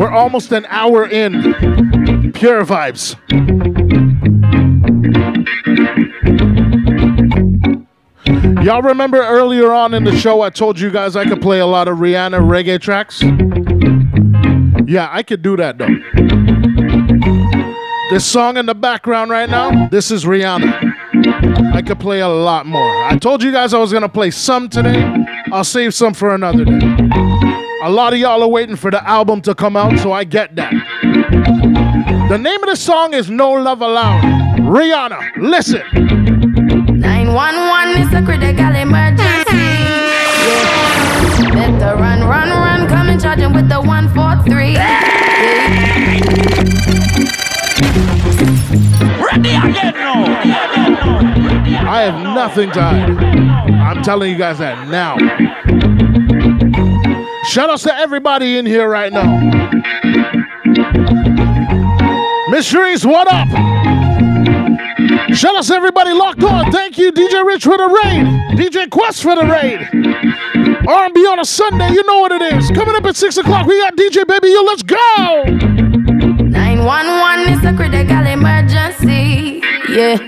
Levine. 0.00 0.14
almost 0.14 0.52
an 0.52 0.66
hour 0.68 1.06
in. 1.06 2.32
Pure 2.32 2.64
vibes. 2.64 3.16
Y'all 8.64 8.82
remember 8.82 9.18
earlier 9.18 9.72
on 9.72 9.92
in 9.92 10.04
the 10.04 10.16
show, 10.16 10.40
I 10.40 10.50
told 10.50 10.78
you 10.78 10.90
guys 10.90 11.16
I 11.16 11.24
could 11.24 11.42
play 11.42 11.58
a 11.58 11.66
lot 11.66 11.88
of 11.88 11.98
Rihanna 11.98 12.40
reggae 12.40 12.80
tracks? 12.80 13.20
Yeah, 14.88 15.08
I 15.10 15.22
could 15.24 15.42
do 15.42 15.56
that 15.56 15.78
though. 15.78 15.88
This 18.10 18.24
song 18.24 18.56
in 18.56 18.66
the 18.66 18.74
background 18.74 19.30
right 19.30 19.48
now, 19.48 19.88
this 19.88 20.10
is 20.10 20.24
Rihanna. 20.24 21.74
I 21.74 21.82
could 21.82 21.98
play 21.98 22.20
a 22.20 22.28
lot 22.28 22.66
more. 22.66 23.04
I 23.04 23.16
told 23.16 23.42
you 23.42 23.50
guys 23.50 23.74
I 23.74 23.78
was 23.78 23.92
gonna 23.92 24.08
play 24.08 24.30
some 24.30 24.68
today. 24.68 25.02
I'll 25.50 25.64
save 25.64 25.94
some 25.94 26.14
for 26.14 26.34
another 26.34 26.64
day. 26.64 27.31
A 27.84 27.90
lot 27.90 28.12
of 28.12 28.20
y'all 28.20 28.40
are 28.44 28.48
waiting 28.48 28.76
for 28.76 28.92
the 28.92 29.04
album 29.04 29.40
to 29.40 29.56
come 29.56 29.76
out, 29.76 29.98
so 29.98 30.12
I 30.12 30.22
get 30.22 30.54
that. 30.54 30.70
The 32.28 32.38
name 32.38 32.62
of 32.62 32.68
the 32.68 32.76
song 32.76 33.12
is 33.12 33.28
No 33.28 33.50
Love 33.50 33.82
Allowed. 33.82 34.22
Rihanna, 34.60 35.18
listen. 35.38 35.82
911 37.00 38.02
is 38.02 38.14
a 38.14 38.22
critical 38.24 38.72
emergency. 38.76 39.56
Yeah. 39.56 40.70
Better 41.50 41.96
run, 42.00 42.20
run, 42.20 42.50
run. 42.50 42.88
Come 42.88 43.08
and 43.08 43.20
charge 43.20 43.40
him 43.40 43.52
with 43.52 43.68
the 43.68 43.80
143. 43.80 44.76
Ready 49.26 49.56
again 49.56 49.94
now. 49.94 50.22
I 51.90 52.02
have 52.02 52.22
nothing 52.22 52.70
to 52.70 52.80
hide. 52.80 53.10
I'm 53.10 54.04
telling 54.04 54.30
you 54.30 54.38
guys 54.38 54.58
that 54.58 54.86
now. 54.86 55.16
Shout 57.44 57.70
out 57.70 57.80
to 57.80 57.94
everybody 57.94 58.56
in 58.56 58.66
here 58.66 58.88
right 58.88 59.12
now. 59.12 59.40
Miss 62.50 62.72
Mysteries, 62.72 63.04
what 63.06 63.26
up? 63.32 63.48
Shout 65.34 65.56
outs 65.56 65.68
to 65.68 65.74
everybody 65.74 66.12
locked 66.12 66.44
on. 66.44 66.70
Thank 66.70 66.98
you, 66.98 67.10
DJ 67.10 67.44
Rich 67.44 67.64
for 67.64 67.76
the 67.76 67.88
raid. 67.88 68.26
DJ 68.56 68.88
Quest 68.90 69.22
for 69.22 69.34
the 69.34 69.44
raid. 69.44 69.80
R&B 70.86 71.20
on 71.26 71.40
a 71.40 71.44
Sunday, 71.44 71.90
you 71.90 72.04
know 72.04 72.20
what 72.20 72.30
it 72.32 72.42
is. 72.54 72.70
Coming 72.70 72.94
up 72.94 73.04
at 73.04 73.16
6 73.16 73.36
o'clock, 73.38 73.66
we 73.66 73.78
got 73.80 73.96
DJ 73.96 74.24
Baby 74.26 74.48
You. 74.48 74.64
Let's 74.66 74.82
go! 74.82 75.42
911 75.44 77.48
is 77.52 77.64
a 77.64 77.72
critical 77.74 78.26
emergency. 78.26 79.62
Yeah. 79.90 80.18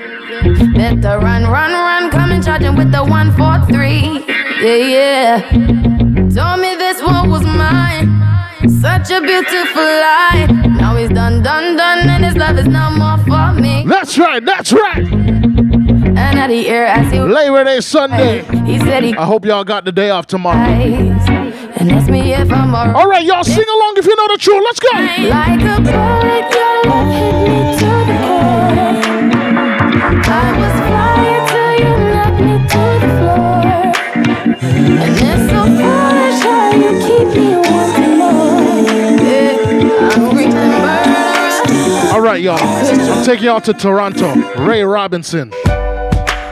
Better 0.75 1.19
run, 1.19 1.45
run, 1.45 1.73
run. 1.73 2.11
Coming 2.11 2.43
charging 2.43 2.75
with 2.77 2.91
the 2.91 3.05
143. 3.05 4.25
Yeah, 4.61 4.77
yeah. 4.77 5.94
Told 6.35 6.59
me 6.61 6.75
this 6.75 7.01
one 7.01 7.31
was 7.31 7.45
mine. 7.45 8.09
Such 8.81 9.11
a 9.11 9.21
beautiful 9.21 9.83
lie. 9.83 10.49
Now 10.77 10.97
he's 10.97 11.11
done, 11.11 11.43
done, 11.45 11.77
done, 11.77 12.09
and 12.09 12.25
his 12.25 12.35
love 12.37 12.59
is 12.59 12.67
no 12.67 12.91
more 12.91 13.19
for 13.19 13.53
me. 13.61 13.85
That's 13.87 14.19
right, 14.19 14.45
that's 14.45 14.73
right. 14.73 15.07
And 15.07 16.19
at 16.19 16.49
the 16.49 16.69
air 16.69 16.87
as 16.87 17.13
he 17.13 17.21
Labor 17.21 17.63
Day 17.63 17.81
Sunday. 17.81 18.43
He 18.67 18.81
said 18.81 19.05
he 19.05 19.15
I 19.15 19.25
hope 19.25 19.45
y'all 19.45 19.63
got 19.63 19.85
the 19.85 19.93
day 19.93 20.11
off 20.11 20.27
tomorrow. 20.27 20.57
and 20.59 21.93
asked 21.93 22.11
me 22.11 22.33
if 22.35 22.51
I'm 22.51 22.75
alright. 22.75 22.97
All 22.97 23.09
right, 23.09 23.25
y'all 23.25 23.45
sing 23.45 23.69
along 23.69 23.95
if 23.99 24.05
you 24.07 24.17
know 24.17 24.27
the 24.29 24.39
tune. 24.39 24.61
Let's 24.65 24.81
go. 24.81 24.89
Like 24.91 25.61
a 25.61 25.81
bullet, 25.83 26.53
your 26.53 26.83
love 26.91 27.11
hit 27.15 27.35
me 27.47 27.79
to 27.79 27.91
the 28.11 28.17
core. 28.25 28.75
I 30.27 30.51
was 30.59 30.75
flying 30.89 31.47
till 31.49 31.75
you 31.79 31.95
knocked 32.13 32.41
me 32.41 32.55
to 32.73 32.83
the 33.07 33.11
floor. 33.21 33.75
Y'all. 42.45 42.59
I'm 42.61 43.25
taking 43.25 43.47
y'all 43.47 43.61
to 43.63 43.73
Toronto. 43.73 44.35
Ray 44.63 44.83
Robinson. 44.83 45.51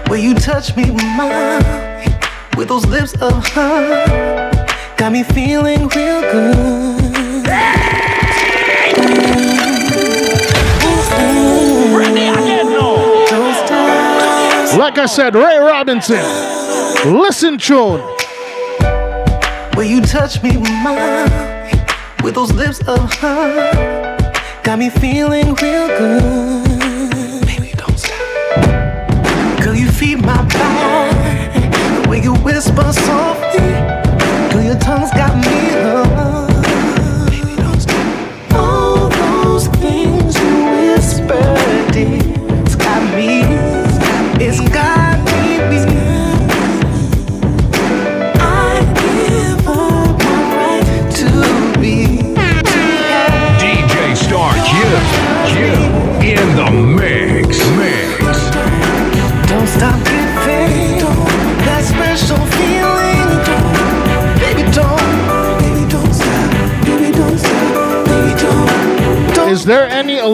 Will 0.08 0.16
you 0.16 0.34
touch 0.34 0.74
me, 0.74 0.90
mine, 0.90 2.18
with 2.56 2.68
those 2.68 2.86
lips 2.86 3.14
of 3.20 3.46
hers? 3.48 4.66
Got 4.96 5.12
me 5.12 5.22
feeling 5.22 5.88
real 5.88 6.20
good. 6.22 7.02
Like 14.78 14.98
I 14.98 15.06
said, 15.06 15.34
Ray 15.34 15.58
Robinson. 15.58 16.22
Listen, 17.04 17.58
tune. 17.58 18.00
Will 19.76 19.84
you 19.84 20.00
touch 20.00 20.42
me, 20.42 20.56
mine, 20.56 21.30
with 22.22 22.34
those 22.34 22.52
lips 22.52 22.80
of 22.88 23.12
hers? 23.14 24.11
Got 24.64 24.78
me 24.78 24.90
feeling 24.90 25.54
real 25.54 25.88
good. 25.88 27.46
Baby, 27.46 27.72
don't 27.76 27.98
stop. 27.98 29.60
Girl, 29.60 29.74
you 29.74 29.90
feed 29.90 30.22
my 30.22 30.36
body. 30.36 31.68
The 32.02 32.08
way 32.08 32.20
you 32.22 32.34
whisper 32.34 32.92
softly. 32.92 33.31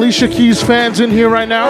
Alicia 0.08 0.28
Keys 0.28 0.62
fans 0.62 1.00
in 1.00 1.10
here 1.10 1.28
right 1.28 1.46
now? 1.46 1.68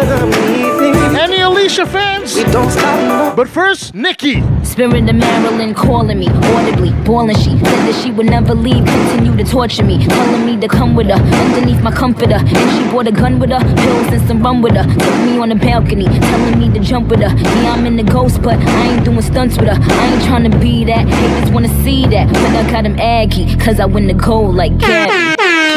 Any 1.19 1.41
Alicia 1.41 1.85
fans? 1.85 2.37
Don't 2.53 2.71
stop. 2.71 3.35
But 3.35 3.49
first, 3.49 3.97
Nicki. 3.97 4.45
Spirit 4.63 5.11
of 5.11 5.17
Marilyn 5.17 5.75
calling 5.75 6.21
me 6.21 6.29
audibly, 6.29 6.93
bawling. 7.05 7.35
She 7.35 7.59
said 7.59 7.65
that 7.65 8.01
she 8.01 8.13
would 8.13 8.27
never 8.27 8.55
leave, 8.55 8.85
continue 8.85 9.37
to 9.37 9.43
torture 9.43 9.83
me, 9.83 10.07
telling 10.07 10.47
me 10.47 10.57
to 10.61 10.69
come 10.69 10.95
with 10.95 11.09
her 11.09 11.15
underneath 11.15 11.83
my 11.83 11.91
comforter. 11.91 12.37
And 12.37 12.71
she 12.79 12.89
brought 12.91 13.09
a 13.09 13.11
gun 13.11 13.41
with 13.41 13.51
her, 13.51 13.59
pills 13.59 14.07
and 14.13 14.29
some 14.29 14.41
rum 14.41 14.63
with 14.63 14.77
her. 14.77 14.85
Took 14.85 15.19
me 15.27 15.37
on 15.41 15.49
the 15.49 15.57
balcony, 15.57 16.05
telling 16.05 16.61
me 16.61 16.73
to 16.73 16.79
jump 16.79 17.09
with 17.09 17.19
her. 17.19 17.37
Yeah, 17.37 17.73
I'm 17.73 17.87
in 17.87 17.97
the 17.97 18.05
ghost, 18.05 18.41
but 18.41 18.57
I 18.57 18.87
ain't 18.93 19.05
doing 19.05 19.21
stunts 19.21 19.59
with 19.59 19.67
her. 19.67 19.83
I 19.83 20.15
ain't 20.15 20.23
trying 20.23 20.49
to 20.49 20.59
be 20.61 20.85
that. 20.85 21.09
Haters 21.09 21.51
wanna 21.51 21.83
see 21.83 22.07
that, 22.07 22.33
but 22.33 22.55
I 22.55 22.71
got 22.71 22.87
him 22.87 23.01
aggy, 23.01 23.57
cause 23.57 23.81
I 23.81 23.87
win 23.87 24.07
the 24.07 24.15
gold 24.15 24.55
like 24.55 24.79
Gabby. 24.79 25.68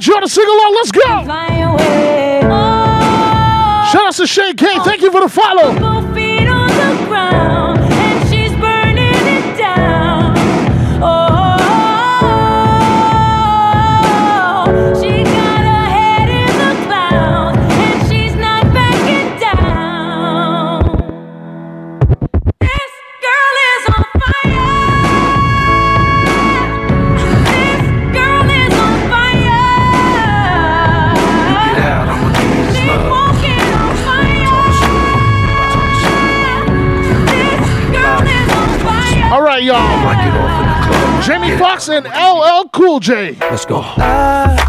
The 0.00 0.04
song, 0.04 0.14
want 0.14 0.24
to 0.24 0.30
sing 0.30 0.46
along. 0.46 0.74
Let's 0.74 0.92
go. 0.92 1.00
Oh, 1.04 1.24
Shout 3.90 4.06
out 4.06 4.14
to 4.14 4.26
Shane 4.26 4.56
K. 4.56 4.78
Thank 4.84 5.02
you 5.02 5.10
for 5.10 5.20
the 5.20 5.28
follow. 5.28 5.72
Jamie 41.78 41.96
and 41.96 42.06
LL 42.06 42.68
Cool 42.70 43.00
J. 43.00 43.36
Let's 43.40 43.64
go. 43.64 43.78
About 43.78 44.67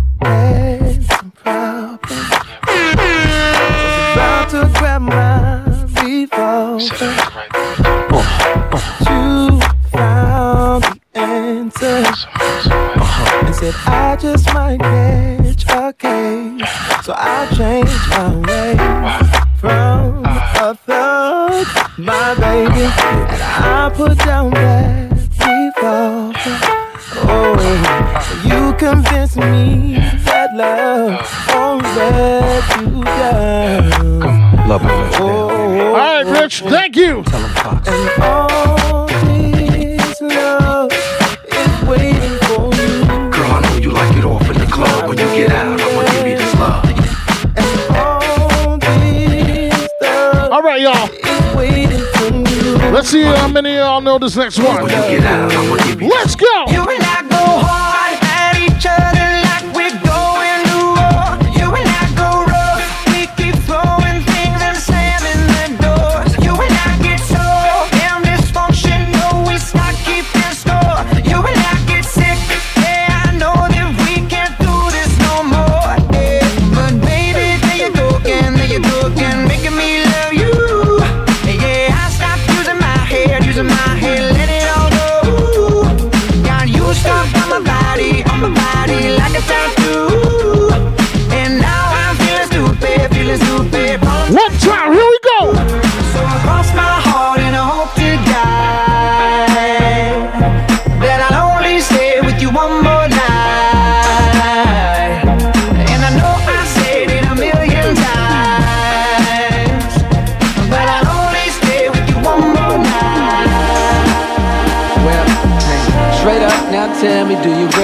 Let's 53.00 53.12
see 53.12 53.24
how 53.24 53.48
many 53.48 53.78
of 53.78 53.78
y'all 53.78 54.02
know 54.02 54.20
this 54.20 54.36
next 54.36 54.60
one. 54.60 54.84
Let's 54.84 56.36
go. 56.36 57.09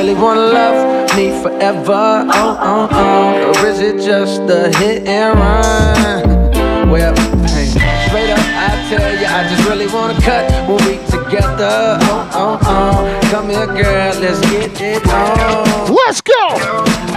Really 0.06 0.22
wanna 0.22 0.42
love 0.42 1.16
me 1.16 1.32
forever? 1.42 2.28
Oh, 2.30 2.58
oh, 2.62 2.88
oh. 2.92 3.64
Or 3.64 3.68
is 3.68 3.80
it 3.80 4.00
just 4.00 4.42
a 4.42 4.70
hit 4.78 5.08
and 5.08 5.40
run? 5.40 6.90
Well, 6.92 7.16
hey, 7.50 7.66
straight 8.06 8.30
up 8.30 8.38
I 8.38 8.86
tell 8.88 9.20
you, 9.20 9.26
I 9.26 9.48
just 9.50 9.68
really 9.68 9.88
wanna 9.88 10.14
cut 10.22 10.46
when 10.70 10.78
we 10.86 10.98
together. 11.10 11.98
Oh, 12.02 12.30
oh, 12.34 12.60
oh. 12.62 13.20
Come 13.32 13.50
here, 13.50 13.66
girl, 13.66 14.14
let's 14.22 14.40
get 14.52 14.80
it 14.80 15.08
on. 15.08 15.92
Let's 15.92 16.22
go. 16.22 16.44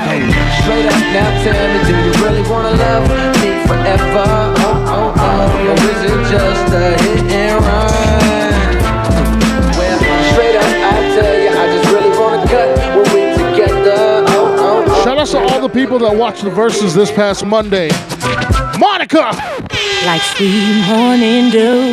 Hey, 0.09 0.25
straight 0.63 0.87
up 0.87 1.01
now 1.13 1.29
tell 1.45 1.69
me, 1.73 1.79
do 1.85 1.95
you 2.07 2.13
really 2.25 2.45
wanna 2.49 2.73
love 2.73 3.05
me 3.43 3.67
forever? 3.69 4.25
Oh, 4.65 4.95
oh, 4.97 5.15
oh. 5.15 5.69
Or 5.69 5.77
is 5.93 6.01
it 6.11 6.21
just 6.33 6.73
a 6.73 7.03
hit 7.03 7.33
and 7.33 7.65
run? 7.65 8.38
Shout 15.29 15.43
out 15.43 15.49
to 15.49 15.55
all 15.57 15.61
the 15.61 15.69
people 15.69 15.99
that 15.99 16.17
watched 16.17 16.43
the 16.43 16.49
verses 16.49 16.95
this 16.95 17.13
past 17.13 17.45
Monday. 17.45 17.91
Monica. 18.79 19.29
Like 20.07 20.23
sweet 20.23 20.87
morning 20.89 21.51
dew. 21.51 21.93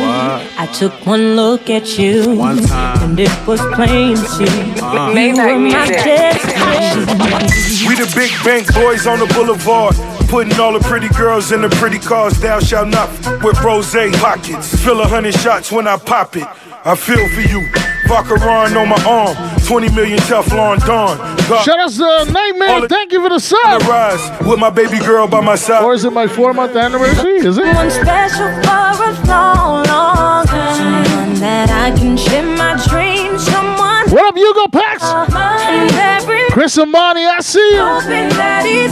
I 0.56 0.66
took 0.72 1.04
one 1.04 1.36
look 1.36 1.68
at 1.68 1.98
you. 1.98 2.34
One 2.34 2.62
time. 2.62 3.10
And 3.10 3.20
it 3.20 3.46
was 3.46 3.60
plain 3.74 4.16
to 4.16 4.18
see. 4.24 4.44
Uh-huh. 4.46 5.10
You 5.10 5.14
Maybach 5.14 5.52
were 5.52 5.58
my 5.58 5.86
destiny. 5.86 7.86
We 7.86 7.94
the 7.96 8.10
big 8.16 8.32
bank 8.42 8.72
boys 8.72 9.06
on 9.06 9.18
the 9.18 9.26
boulevard. 9.34 9.96
Putting 10.28 10.58
all 10.58 10.72
the 10.72 10.80
pretty 10.80 11.10
girls 11.10 11.52
in 11.52 11.60
the 11.60 11.68
pretty 11.68 11.98
cars. 11.98 12.40
Thou 12.40 12.58
shalt 12.60 12.88
not 12.88 13.10
f- 13.10 13.44
with 13.44 13.62
rose 13.62 13.92
pockets. 13.92 14.82
Fill 14.82 15.02
a 15.02 15.06
hundred 15.06 15.34
shots 15.34 15.70
when 15.70 15.86
I 15.86 15.98
pop 15.98 16.36
it. 16.36 16.48
I 16.86 16.94
feel 16.94 17.28
for 17.34 17.42
you. 17.42 17.68
Vacheron 18.08 18.80
on 18.80 18.88
my 18.88 19.04
arm. 19.04 19.55
20 19.66 19.90
million 19.94 20.18
Teflon 20.20 20.78
Don. 20.86 21.18
God, 21.48 21.64
Shout 21.64 21.80
out 21.80 21.90
to 21.90 22.32
Nightmare. 22.32 22.88
Thank 22.88 23.10
you 23.12 23.20
for 23.20 23.28
the 23.30 23.40
sub. 23.40 23.82
rise 23.82 24.22
with 24.46 24.60
my 24.60 24.70
baby 24.70 24.98
girl 25.00 25.26
by 25.26 25.40
my 25.40 25.56
side. 25.56 25.82
Or 25.82 25.92
is 25.92 26.04
it 26.04 26.12
my 26.12 26.28
four 26.28 26.54
month 26.54 26.76
anniversary? 26.76 27.38
Is 27.38 27.58
it? 27.58 27.74
One 27.74 27.90
special 27.90 28.46
for 28.62 29.02
a 29.02 29.26
long, 29.26 29.84
long 29.86 30.46
time. 30.46 31.04
Someone 31.04 31.34
that 31.40 31.68
I 31.70 31.96
can 31.98 32.16
share 32.16 32.44
my 32.44 32.74
dreams. 32.88 33.44
Someone. 33.44 34.08
What 34.10 34.24
up, 34.24 34.36
Hugo 34.36 34.68
Pax? 34.68 35.02
And 35.02 35.90
every 35.92 36.48
Chris 36.50 36.78
Amani, 36.78 37.26
I 37.26 37.40
see 37.40 37.58
you. 37.74 38.86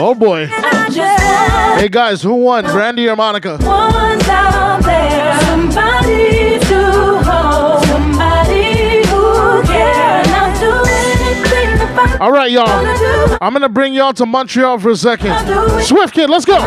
Oh 0.00 0.14
boy. 0.14 0.46
Hey 0.46 1.88
guys, 1.88 2.22
who 2.22 2.34
won? 2.34 2.64
Brandy 2.64 3.08
or 3.08 3.16
Monica? 3.16 3.58
One's 3.60 4.28
out 4.28 4.80
there, 4.82 5.40
somebody 5.40 6.58
to 6.58 7.18
hold, 7.24 7.84
somebody 7.84 9.02
who 9.06 9.62
cares. 9.64 10.60
Do 10.60 10.72
anything 10.86 12.20
All 12.20 12.32
right, 12.32 12.50
y'all. 12.50 13.36
I'm 13.40 13.52
gonna 13.52 13.68
bring 13.68 13.92
y'all 13.92 14.12
to 14.14 14.24
Montreal 14.24 14.78
for 14.78 14.90
a 14.90 14.96
second. 14.96 15.36
Swift 15.82 16.14
Kid, 16.14 16.30
let's 16.30 16.44
go. 16.44 16.58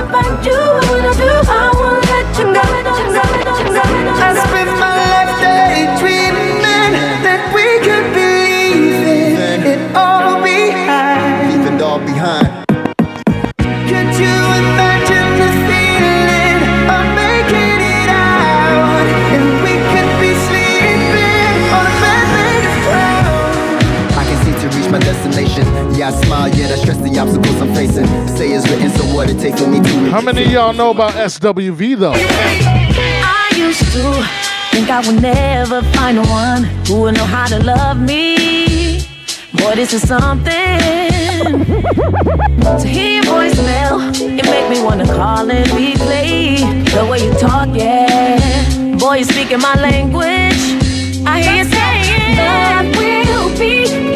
Written, 29.34 29.58
so 29.58 29.66
what 29.68 29.80
it 29.80 29.82
takes 29.82 29.88
for 29.88 30.02
me 30.02 30.06
to. 30.06 30.10
How 30.10 30.22
many 30.22 30.46
of 30.46 30.52
y'all 30.52 30.74
know 30.74 30.92
about 30.92 31.14
SWV 31.14 31.98
though? 31.98 32.14
I 32.16 33.52
used 33.56 33.80
to 33.80 34.24
think 34.72 34.90
I 34.90 35.02
would 35.06 35.22
never 35.22 35.82
find 35.94 36.18
one 36.18 36.64
who 36.88 37.02
would 37.02 37.16
know 37.16 37.26
how 37.26 37.48
to 37.48 37.64
love 37.64 38.00
me. 38.00 39.02
Boy, 39.54 39.76
this 39.76 39.94
is 39.94 40.08
something. 40.08 40.52
To 42.62 42.88
hear 42.88 43.16
your 43.16 43.24
voicemail, 43.24 44.14
it 44.40 44.46
make 44.46 44.70
me 44.70 44.84
wanna 44.84 45.06
call 45.06 45.50
and 45.50 45.68
replay 45.72 46.60
the 46.94 47.06
way 47.06 47.26
you 47.26 47.34
talk, 47.34 47.70
yeah. 47.74 48.98
Boy, 48.98 49.18
you 49.18 49.26
speaking 49.26 49.60
my 49.60 49.76
language. 49.76 50.82
I 51.26 51.42
hear 51.42 51.64
you 51.64 51.70
saying 51.70 52.36
that 52.38 52.96
will 52.98 53.50
be 53.60 54.11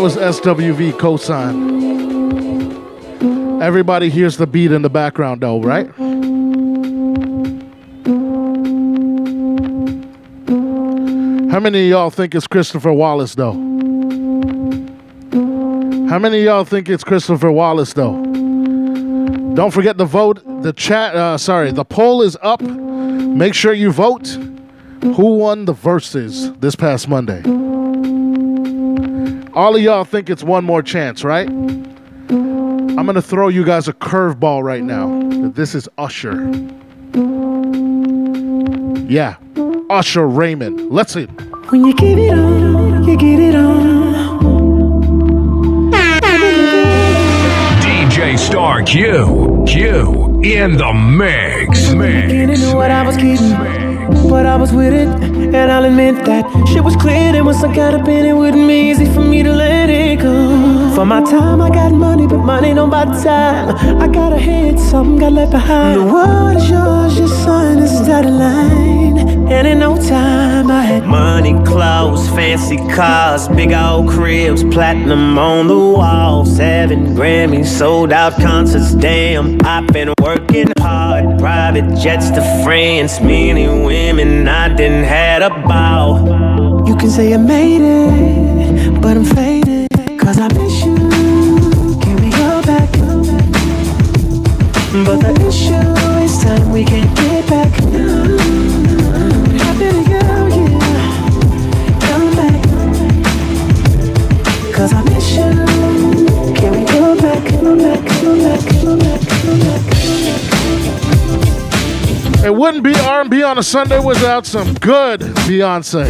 That 0.00 0.04
was 0.04 0.16
SWV 0.16 0.92
cosign. 0.92 1.60
Everybody 3.60 4.08
hears 4.08 4.38
the 4.38 4.46
beat 4.46 4.72
in 4.72 4.80
the 4.80 4.88
background 4.88 5.42
though, 5.42 5.60
right? 5.60 5.88
How 11.52 11.60
many 11.60 11.82
of 11.82 11.90
y'all 11.90 12.08
think 12.08 12.34
it's 12.34 12.46
Christopher 12.46 12.94
Wallace 12.94 13.34
though? 13.34 13.52
How 16.08 16.18
many 16.18 16.38
of 16.38 16.44
y'all 16.44 16.64
think 16.64 16.88
it's 16.88 17.04
Christopher 17.04 17.52
Wallace 17.52 17.92
though? 17.92 18.14
Don't 19.52 19.70
forget 19.70 19.98
to 19.98 20.06
vote. 20.06 20.42
The 20.62 20.72
chat, 20.72 21.14
uh, 21.14 21.36
sorry, 21.36 21.72
the 21.72 21.84
poll 21.84 22.22
is 22.22 22.38
up. 22.40 22.62
Make 22.62 23.52
sure 23.52 23.74
you 23.74 23.92
vote. 23.92 24.28
Who 25.02 25.34
won 25.36 25.66
the 25.66 25.74
verses 25.74 26.50
this 26.54 26.74
past 26.74 27.06
Monday? 27.06 27.42
All 29.52 29.74
of 29.74 29.82
y'all 29.82 30.04
think 30.04 30.30
it's 30.30 30.44
one 30.44 30.64
more 30.64 30.80
chance, 30.82 31.24
right? 31.24 31.48
I'm 31.48 33.06
gonna 33.06 33.20
throw 33.20 33.48
you 33.48 33.64
guys 33.64 33.88
a 33.88 33.92
curveball 33.92 34.62
right 34.62 34.82
now. 34.82 35.08
This 35.50 35.74
is 35.74 35.88
Usher. 35.98 36.48
Yeah, 39.08 39.36
Usher 39.90 40.28
Raymond. 40.28 40.92
Let's 40.92 41.12
see. 41.12 41.24
When 41.24 41.84
you 41.84 41.94
give 41.94 42.16
it 42.18 42.30
on, 42.30 43.02
you 43.08 43.16
get 43.16 43.40
it 43.40 43.56
on. 43.56 43.90
DJ 47.80 48.38
Star 48.38 48.82
Q. 48.84 49.64
Q 49.66 50.40
in 50.42 50.76
the 50.76 50.92
mix. 50.92 51.90
Mix. 51.92 52.26
Beginning 52.26 52.60
knew 52.60 52.76
what 52.76 52.92
I 52.92 53.04
was 53.04 53.16
getting, 53.16 53.50
but 54.28 54.46
I 54.46 54.56
was 54.56 54.72
with 54.72 54.92
it, 54.92 55.08
and 55.54 55.70
I'll 55.70 55.84
admit 55.84 56.24
that 56.26 56.44
shit 56.68 56.82
was 56.82 56.96
clear. 56.96 57.34
And 57.34 57.46
once 57.46 57.62
I 57.62 57.74
got 57.74 57.94
up 57.94 58.08
in 58.08 58.26
it, 58.26 58.32
wouldn't 58.32 58.66
be 58.68 58.90
easy 58.90 59.06
for 59.06 59.20
me 59.20 59.42
to 59.42 59.52
let 59.52 59.88
it 59.88 60.20
go. 60.20 60.92
For 60.94 61.04
my 61.04 61.22
time, 61.22 61.60
I 61.60 61.70
got 61.70 61.92
money, 61.92 62.26
but 62.26 62.38
money 62.38 62.74
don't 62.74 62.90
buy 62.90 63.04
time. 63.04 63.76
I 64.00 64.08
got 64.08 64.32
ahead, 64.32 64.78
something 64.78 65.18
got 65.18 65.32
left 65.32 65.52
behind. 65.52 66.00
The 66.00 66.04
world 66.12 66.56
is 66.56 66.70
yours, 66.70 67.18
your 67.18 67.28
son 67.28 67.78
is 67.78 68.06
dotted 68.06 68.32
line, 68.32 69.18
and 69.50 69.66
in 69.66 69.78
no 69.78 69.96
time 69.96 70.70
I 70.70 70.82
had 70.82 71.04
Money, 71.04 71.54
clothes, 71.64 72.28
fancy 72.30 72.76
cars, 72.94 73.48
big 73.48 73.72
old 73.72 74.08
cribs, 74.08 74.62
platinum 74.64 75.38
on 75.38 75.66
the 75.66 75.76
wall, 75.76 76.44
seven 76.44 77.14
Grammys, 77.16 77.66
sold 77.66 78.12
out 78.12 78.34
concerts. 78.40 78.94
Damn, 78.94 79.58
I've 79.64 79.86
been 79.88 80.12
working 80.20 80.39
hard, 80.78 81.38
private 81.38 81.96
jets 81.96 82.30
to 82.30 82.42
France, 82.64 83.20
many 83.20 83.68
women 83.68 84.48
I 84.48 84.68
didn't 84.74 85.04
had 85.04 85.42
ball. 85.62 86.86
You 86.86 86.96
can 86.96 87.10
say 87.10 87.32
I 87.34 87.36
made 87.36 87.82
it, 87.82 89.00
but 89.00 89.16
I'm 89.16 89.24
faded. 89.24 89.88
Cause 90.18 90.38
I 90.38 90.48
wouldn't 112.60 112.84
be 112.84 112.94
R&B 112.94 113.42
on 113.42 113.56
a 113.56 113.62
Sunday 113.62 113.98
without 113.98 114.44
some 114.44 114.74
good 114.74 115.20
Beyonce. 115.48 116.04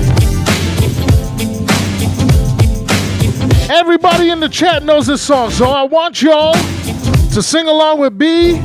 Everybody 3.71 4.31
in 4.31 4.41
the 4.41 4.49
chat 4.49 4.83
knows 4.83 5.07
this 5.07 5.23
song, 5.23 5.53
so 5.53 5.67
I 5.67 5.85
want 5.85 6.21
y'all 6.21 6.55
to 6.55 7.41
sing 7.41 7.69
along 7.69 8.01
with 8.01 8.19
B 8.19 8.57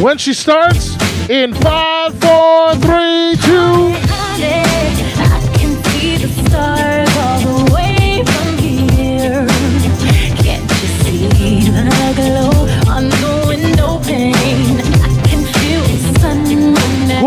when 0.00 0.16
she 0.16 0.32
starts 0.32 0.94
in 1.28 1.54
five, 1.54 2.14
four, 2.20 2.76
three, 2.76 3.34
two. 3.42 4.14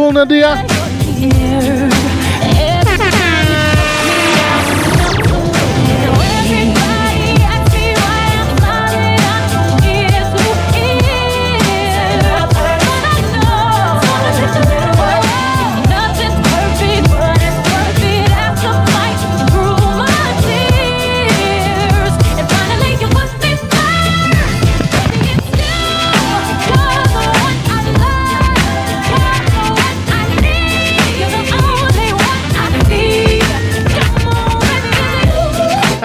Whenever 0.08 0.68
Cool, 1.20 2.07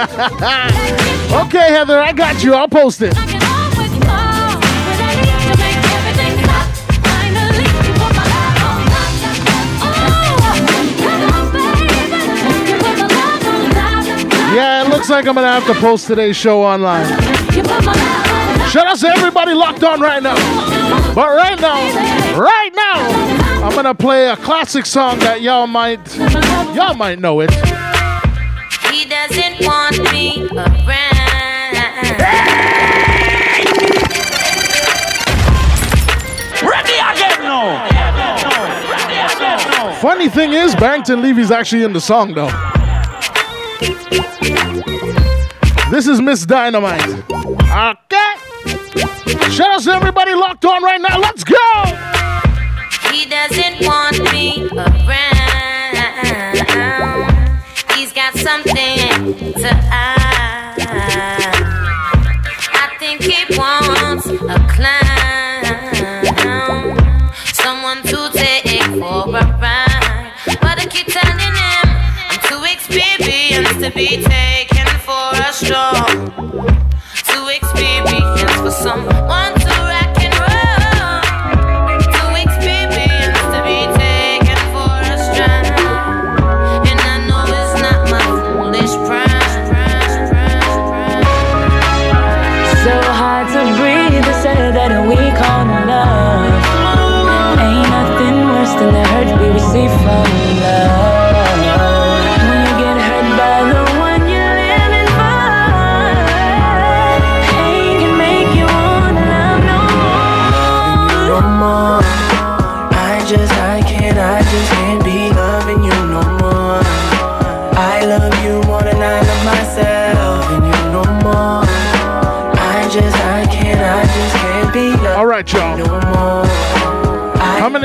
okay, 1.46 1.68
Heather, 1.70 2.00
I 2.00 2.12
got 2.12 2.42
you. 2.42 2.54
I'll 2.54 2.66
post 2.66 3.02
it. 3.02 3.14
Yeah, 14.52 14.84
it 14.84 14.88
looks 14.88 15.08
like 15.08 15.28
I'm 15.28 15.36
gonna 15.36 15.46
have 15.46 15.66
to 15.66 15.74
post 15.74 16.08
today's 16.08 16.36
show 16.36 16.62
online. 16.62 17.06
Shout 18.70 18.86
out 18.86 18.98
to 18.98 19.08
everybody 19.08 19.54
locked 19.54 19.84
on 19.84 20.00
right 20.00 20.22
now. 20.22 20.34
But 21.14 21.28
right 21.28 21.60
now, 21.60 22.36
right 22.36 22.70
now, 22.74 23.64
I'm 23.64 23.74
gonna 23.76 23.94
play 23.94 24.28
a 24.28 24.36
classic 24.36 24.84
song 24.84 25.20
that 25.20 25.42
y'all 25.42 25.68
might 25.68 26.00
y'all 26.74 26.94
might 26.94 27.20
know 27.20 27.38
it. 27.40 27.71
Want 29.64 29.98
me 30.12 30.42
around. 30.50 30.82
Ready 36.62 36.98
again 37.10 37.42
now. 37.42 37.88
Funny 40.00 40.28
thing 40.28 40.52
is, 40.52 40.74
Barrington 40.76 41.22
Levy's 41.22 41.50
actually 41.50 41.84
in 41.84 41.92
the 41.92 42.00
song 42.00 42.34
though. 42.34 42.50
This 45.90 46.06
is 46.08 46.20
Ms. 46.20 46.46
Dynamite. 46.46 47.06
Okay. 47.30 48.34
Shout 49.50 49.74
out 49.74 49.82
to 49.82 49.92
everybody 49.92 50.34
locked 50.34 50.64
on 50.64 50.82
right 50.82 51.00
now. 51.00 51.18
Let's 51.18 51.44
go. 51.44 51.54
He 53.12 53.26
doesn't 53.28 53.86
want 53.86 54.18
me 54.32 54.68
around. 54.72 55.42
He's 57.94 58.12
got 58.12 58.34
something 58.34 59.51
to 59.62 59.68
hide. 59.68 60.74
I 62.74 62.96
think 62.98 63.22
he 63.22 63.44
wants 63.56 64.26
a 64.26 64.58
clown, 64.74 65.78
someone 67.54 68.02
to 68.02 68.30
take 68.32 68.82
for 68.98 69.28
a 69.28 69.44
ride. 69.62 70.32
But 70.60 70.80
I 70.80 70.86
keep 70.90 71.06
telling 71.06 71.38
him 71.38 71.86
I'm 72.30 72.40
too 72.50 72.64
experienced 72.74 73.80
to 73.84 73.90
be 73.92 74.24
taken 74.24 74.88
for 75.06 75.30
a 75.32 75.52
stroll. 75.52 76.71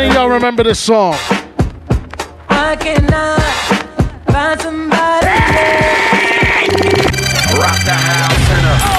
How 0.08 0.14
many 0.14 0.20
of 0.20 0.24
y'all 0.24 0.36
remember 0.36 0.64
this 0.64 0.80
song? 0.80 1.16
I 2.48 2.78
cannot 2.80 3.42
find 4.32 4.62
somebody. 4.62 5.28
Rock 7.60 7.80
the 7.84 7.92
house 7.92 8.32
in 8.32 8.32
a 8.32 8.37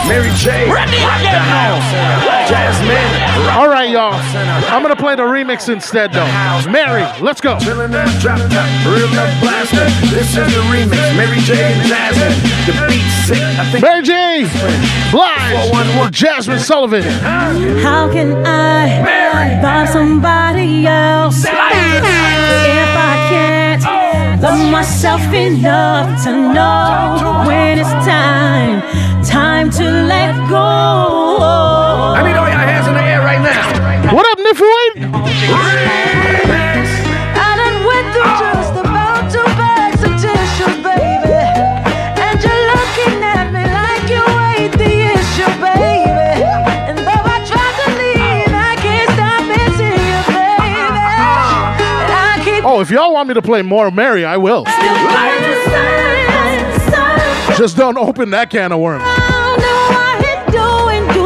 Mary 0.09 0.31
J. 0.37 0.71
Rock 0.71 0.89
the 0.89 1.39
house. 1.39 1.85
Jazmine. 2.49 3.57
All 3.57 3.69
right, 3.69 3.91
y'all. 3.91 4.15
I'm 4.73 4.83
gonna 4.83 4.97
play 4.97 5.15
the 5.17 5.23
remix 5.23 5.69
instead, 5.69 6.13
though. 6.13 6.27
Mary, 6.71 7.05
let's 7.21 7.41
go. 7.41 7.57
Chillin' 7.57 7.95
and 7.95 8.21
drop 8.21 8.39
top, 8.51 8.69
real 8.87 9.09
love 9.15 9.33
blaster. 9.41 9.85
This 10.15 10.37
is 10.37 10.47
the 10.55 10.63
remix. 10.73 11.17
Mary 11.17 11.41
J 11.41 11.73
and 11.73 11.83
Jazmine. 11.91 12.67
The 12.67 12.73
beat's 12.89 13.15
sick. 13.27 13.43
I 13.43 13.71
think 13.71 13.83
Mary 13.83 14.03
J. 14.03 14.49
Blige. 15.11 16.13
Jazmine 16.13 16.59
Sullivan. 16.59 17.03
How 17.83 18.11
can 18.11 18.47
I 18.47 19.29
love 19.63 19.89
somebody 19.89 20.87
else 20.87 21.45
if 21.45 21.53
I 21.53 23.15
can't 23.31 23.83
oh. 23.87 24.43
love 24.43 24.71
myself 24.71 25.23
enough 25.33 26.25
to 26.25 26.31
know 26.33 27.45
when 27.47 27.79
it's 27.79 27.91
time, 28.07 28.83
time 29.49 29.71
to 29.71 29.85
let 30.13 30.35
go? 30.51 30.67
I 32.17 32.21
need 32.23 32.37
all 32.37 32.49
your 32.53 32.65
hands 32.71 32.87
in 32.87 32.93
the 32.93 33.01
air 33.01 33.21
right 33.25 33.41
now. 33.41 33.65
What 34.15 34.27
up, 34.29 34.39
Nifoid? 34.45 34.91
I 37.33 37.51
done 37.57 37.79
went 37.89 38.07
through 38.13 38.33
just 38.45 38.75
about 38.85 39.33
two 39.33 39.49
bags 39.57 40.01
of 40.05 40.13
tissues, 40.21 40.77
baby. 40.85 41.33
And 42.21 42.37
you're 42.45 42.65
looking 42.77 43.17
at 43.25 43.49
me 43.57 43.65
like 43.65 44.05
you 44.13 44.21
ain't 44.53 44.75
the 44.77 44.93
issue, 45.17 45.53
baby. 45.65 46.45
And 46.93 46.99
though 47.09 47.25
I 47.35 47.41
tried 47.49 47.77
to 47.81 47.89
leave, 47.97 48.53
I 48.53 48.77
can't 48.85 49.09
stop 49.17 49.41
missing 49.49 49.97
you, 50.13 50.21
baby. 50.29 50.93
And 52.05 52.13
I 52.13 52.37
keep 52.45 52.61
Oh, 52.69 52.81
if 52.85 52.91
y'all 52.91 53.15
want 53.15 53.29
me 53.29 53.35
to 53.35 53.43
play 53.43 53.63
more 53.63 53.91
Mary, 53.91 54.27
I 54.27 54.37
will. 54.37 54.65
Just 57.57 57.77
don't 57.79 57.97
open 57.97 58.31
that 58.31 58.51
can 58.51 58.73
of 58.73 58.79
worms. 58.81 59.28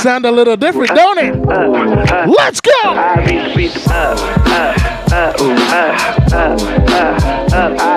Sound 0.00 0.24
a 0.24 0.30
little 0.30 0.56
different, 0.56 0.90
don't 0.90 1.18
it? 1.18 1.34
Let's 2.28 2.60
go. 2.60 2.70
I 2.84 3.24
beat 3.26 3.42
the 3.42 3.54
beat 3.56 3.72
I 3.90 5.34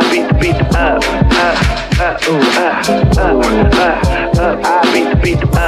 beat 0.10 0.26
the 0.28 0.34
beat 0.42 0.56
I 0.66 0.98
beat 4.92 5.10
the 5.10 5.20
beat 5.22 5.40
I 5.46 5.62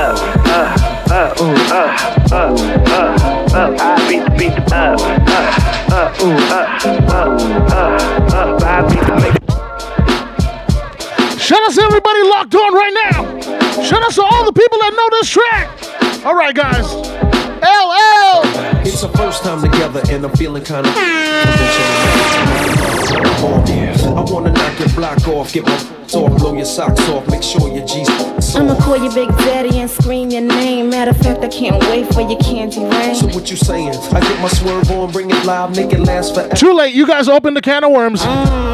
beat 8.87 9.03
the 9.05 9.11
beat 9.15 9.35
up. 9.37 9.44
Shout 11.45 11.61
out 11.61 11.73
to 11.73 11.81
everybody 11.83 12.23
locked 12.23 12.55
on 12.55 12.73
right 12.73 13.11
now. 13.11 13.39
Shout 13.83 14.01
out 14.01 14.11
to 14.13 14.23
all 14.23 14.45
the 14.45 14.51
people 14.51 14.79
that 14.79 14.93
know 14.95 15.09
this 15.19 15.29
track. 15.29 16.25
All 16.25 16.33
right, 16.33 16.55
guys. 16.55 16.91
LL. 17.61 18.41
It's 18.81 19.03
our 19.03 19.11
first 19.11 19.43
time 19.43 19.61
together 19.61 20.01
and 20.09 20.25
I'm 20.25 20.35
feeling 20.35 20.63
kind 20.63 20.87
of. 20.87 20.93
I 24.17 24.25
wanna 24.27 24.51
knock 24.53 24.79
your 24.79 24.89
block 24.89 25.27
off, 25.27 25.53
get 25.53 25.65
my 25.65 25.75
off, 26.13 26.37
blow 26.39 26.55
your 26.55 26.65
socks 26.65 27.07
off, 27.09 27.27
make 27.29 27.43
sure 27.43 27.67
your 27.67 27.85
G's 27.85 28.09
I'ma 28.55 28.75
call 28.79 28.97
you 28.97 29.13
Big 29.13 29.29
Daddy 29.37 29.77
and 29.79 29.89
scream 29.89 30.29
your 30.29 30.41
name. 30.41 30.89
Matter 30.89 31.11
of 31.11 31.17
fact, 31.17 31.43
I 31.43 31.47
can't 31.47 31.79
wait 31.89 32.11
for 32.13 32.21
your 32.21 32.39
candy 32.39 32.83
rain. 32.85 33.15
So 33.15 33.27
what 33.27 33.51
you 33.51 33.57
saying? 33.57 33.89
I 33.89 34.19
get 34.19 34.41
my 34.41 34.47
swerve 34.47 34.89
on, 34.91 35.11
bring 35.11 35.29
it 35.29 35.45
live, 35.45 35.75
make 35.75 35.93
it 35.93 35.99
last 35.99 36.33
forever. 36.33 36.55
Too 36.55 36.73
late. 36.73 36.95
You 36.95 37.05
guys 37.05 37.27
opened 37.27 37.57
the 37.57 37.61
can 37.61 37.83
of 37.83 37.91
worms. 37.91 38.21
Mm, 38.21 38.64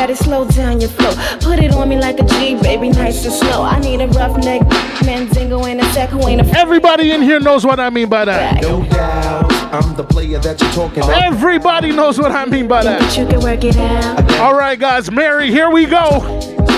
Daddy, 0.00 0.14
slow 0.14 0.46
down 0.46 0.80
your 0.80 0.88
flow. 0.88 1.12
Put 1.40 1.58
it 1.58 1.74
on 1.74 1.86
me 1.90 1.98
like 1.98 2.18
a 2.18 2.24
G, 2.24 2.54
baby, 2.62 2.88
nice 2.88 3.22
and 3.26 3.34
slow. 3.34 3.62
I 3.62 3.78
need 3.80 4.00
a 4.00 4.06
rough 4.06 4.34
neck, 4.42 4.62
Mandingo 5.04 5.62
and 5.66 5.78
a 5.78 5.84
sack 5.92 6.08
who 6.08 6.26
ain't 6.26 6.40
a 6.40 6.58
Everybody 6.58 7.12
in 7.12 7.20
here 7.20 7.38
knows 7.38 7.66
what 7.66 7.78
I 7.78 7.90
mean 7.90 8.08
by 8.08 8.24
that. 8.24 8.62
No 8.62 8.82
doubt, 8.84 9.52
I'm 9.74 9.94
the 9.96 10.04
player 10.04 10.38
that 10.38 10.58
you're 10.58 10.70
talking 10.70 11.02
about. 11.02 11.22
Everybody 11.22 11.92
knows 11.92 12.18
what 12.18 12.32
I 12.32 12.46
mean 12.46 12.66
by 12.66 12.82
that. 12.82 13.14
You 13.14 13.26
can 13.26 13.40
work 13.40 13.62
it 13.62 13.76
out. 13.76 14.40
All 14.40 14.54
right, 14.54 14.78
guys. 14.78 15.10
Mary, 15.10 15.50
here 15.50 15.70
we 15.70 15.84
go. 15.84 16.20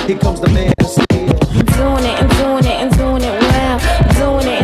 Here 0.08 0.18
comes 0.18 0.40
the 0.40 0.48
man. 0.48 0.74
Doing 1.78 2.04
it 2.04 2.20
and 2.20 2.30
doing 2.38 2.64
it 2.64 2.76
and 2.82 2.96
doing 2.98 3.22
it 3.22 3.40
well. 3.40 3.78
Doing 4.40 4.52
it 4.52 4.61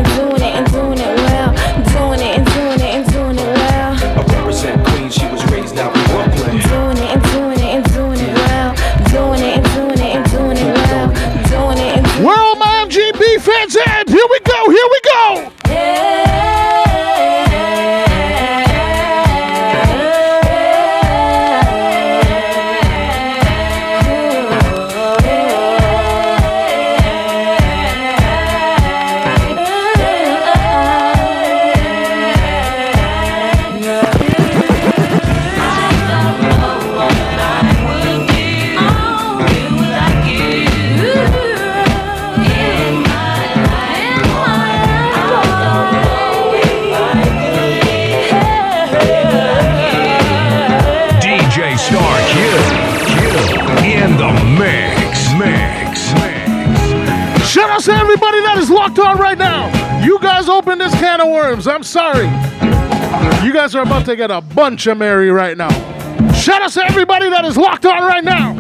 worms. 61.39 61.69
I'm 61.69 61.85
sorry. 61.85 62.27
You 63.45 63.53
guys 63.53 63.75
are 63.77 63.83
about 63.83 64.05
to 64.07 64.17
get 64.17 64.31
a 64.31 64.41
bunch 64.41 64.89
of 64.89 64.99
Mary 64.99 65.31
right 65.31 65.57
now. 65.57 65.71
Shout 66.33 66.63
out 66.63 66.73
to 66.73 66.85
everybody 66.85 67.31
that 67.31 67.45
is 67.45 67.57
locked 67.57 67.87
on 67.87 68.03
right 68.03 68.25
now. 68.25 68.55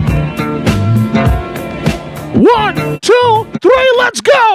One, 2.34 2.98
two, 3.00 3.46
three, 3.60 3.90
let's 3.98 4.20
go. 4.20 4.55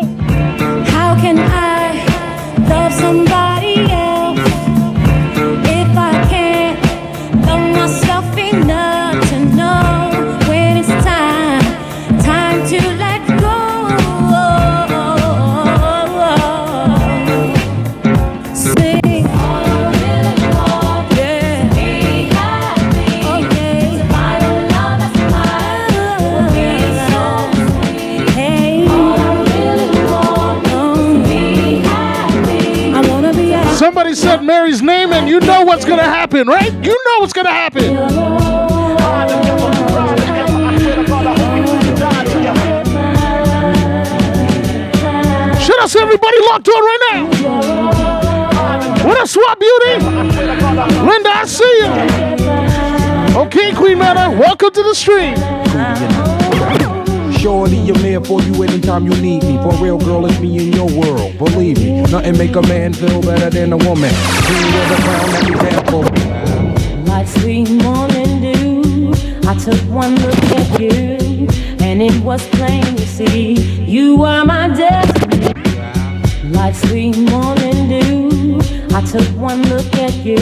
How 0.95 1.15
can 1.19 1.37
I 1.37 2.65
love 2.69 2.93
somebody 2.93 3.52
Somebody 34.13 34.37
said 34.37 34.45
Mary's 34.45 34.81
name, 34.83 35.11
and 35.11 35.27
you 35.27 35.39
know 35.39 35.63
what's 35.63 35.85
gonna 35.85 36.03
happen, 36.03 36.47
right? 36.47 36.71
You 36.71 36.91
know 36.91 37.19
what's 37.19 37.33
gonna 37.33 37.49
happen. 37.49 37.95
Shout 45.59 45.79
out 45.79 45.89
to 45.89 45.99
everybody 45.99 46.37
locked 46.41 46.67
on 46.67 46.83
right 46.83 46.99
now. 47.11 47.25
What 49.03 49.19
up, 49.19 49.27
Swap 49.27 49.59
Beauty? 49.59 50.05
Linda, 50.05 51.29
I 51.29 51.45
see 51.47 51.77
you. 51.79 53.37
Okay, 53.41 53.71
Queen 53.73 53.97
Meta, 53.97 54.29
welcome 54.37 54.69
to 54.71 54.83
the 54.83 54.93
stream. 54.93 56.32
Shorty, 57.43 57.89
I'm 57.89 58.01
there 58.01 58.21
for 58.21 58.41
you 58.41 58.63
anytime 58.63 59.03
you 59.05 59.21
need 59.21 59.43
me. 59.43 59.57
For 59.57 59.73
real, 59.83 59.97
girl, 59.97 60.25
it's 60.25 60.39
me 60.39 60.65
in 60.65 60.71
your 60.71 60.87
world. 60.87 61.37
Believe 61.37 61.77
me, 61.77 62.01
nothing 62.03 62.37
make 62.37 62.55
a 62.55 62.61
man 62.61 62.93
feel 62.93 63.21
better 63.21 63.49
than 63.49 63.73
a 63.73 63.75
woman. 63.75 64.13
Of 64.13 64.87
the 64.87 64.95
crown 65.03 65.29
that 65.29 65.47
you 65.49 65.57
have 65.57 65.85
for. 65.89 67.03
Like 67.05 67.27
sweet 67.27 67.69
morning 67.83 68.39
dew, 68.39 69.13
I 69.45 69.55
took 69.55 69.77
one 69.91 70.15
look 70.21 70.41
at 70.55 70.79
you, 70.79 71.49
and 71.85 72.01
it 72.01 72.23
was 72.23 72.47
plain 72.47 72.81
to 72.95 73.05
see 73.05 73.55
you 73.83 74.23
are 74.23 74.45
my 74.45 74.69
destiny. 74.69 75.51
Like 76.45 76.75
sweet 76.75 77.17
morning 77.17 77.89
dew, 77.89 78.61
I 78.95 79.01
took 79.01 79.27
one 79.35 79.63
look 79.63 79.93
at 79.95 80.13
you, 80.23 80.37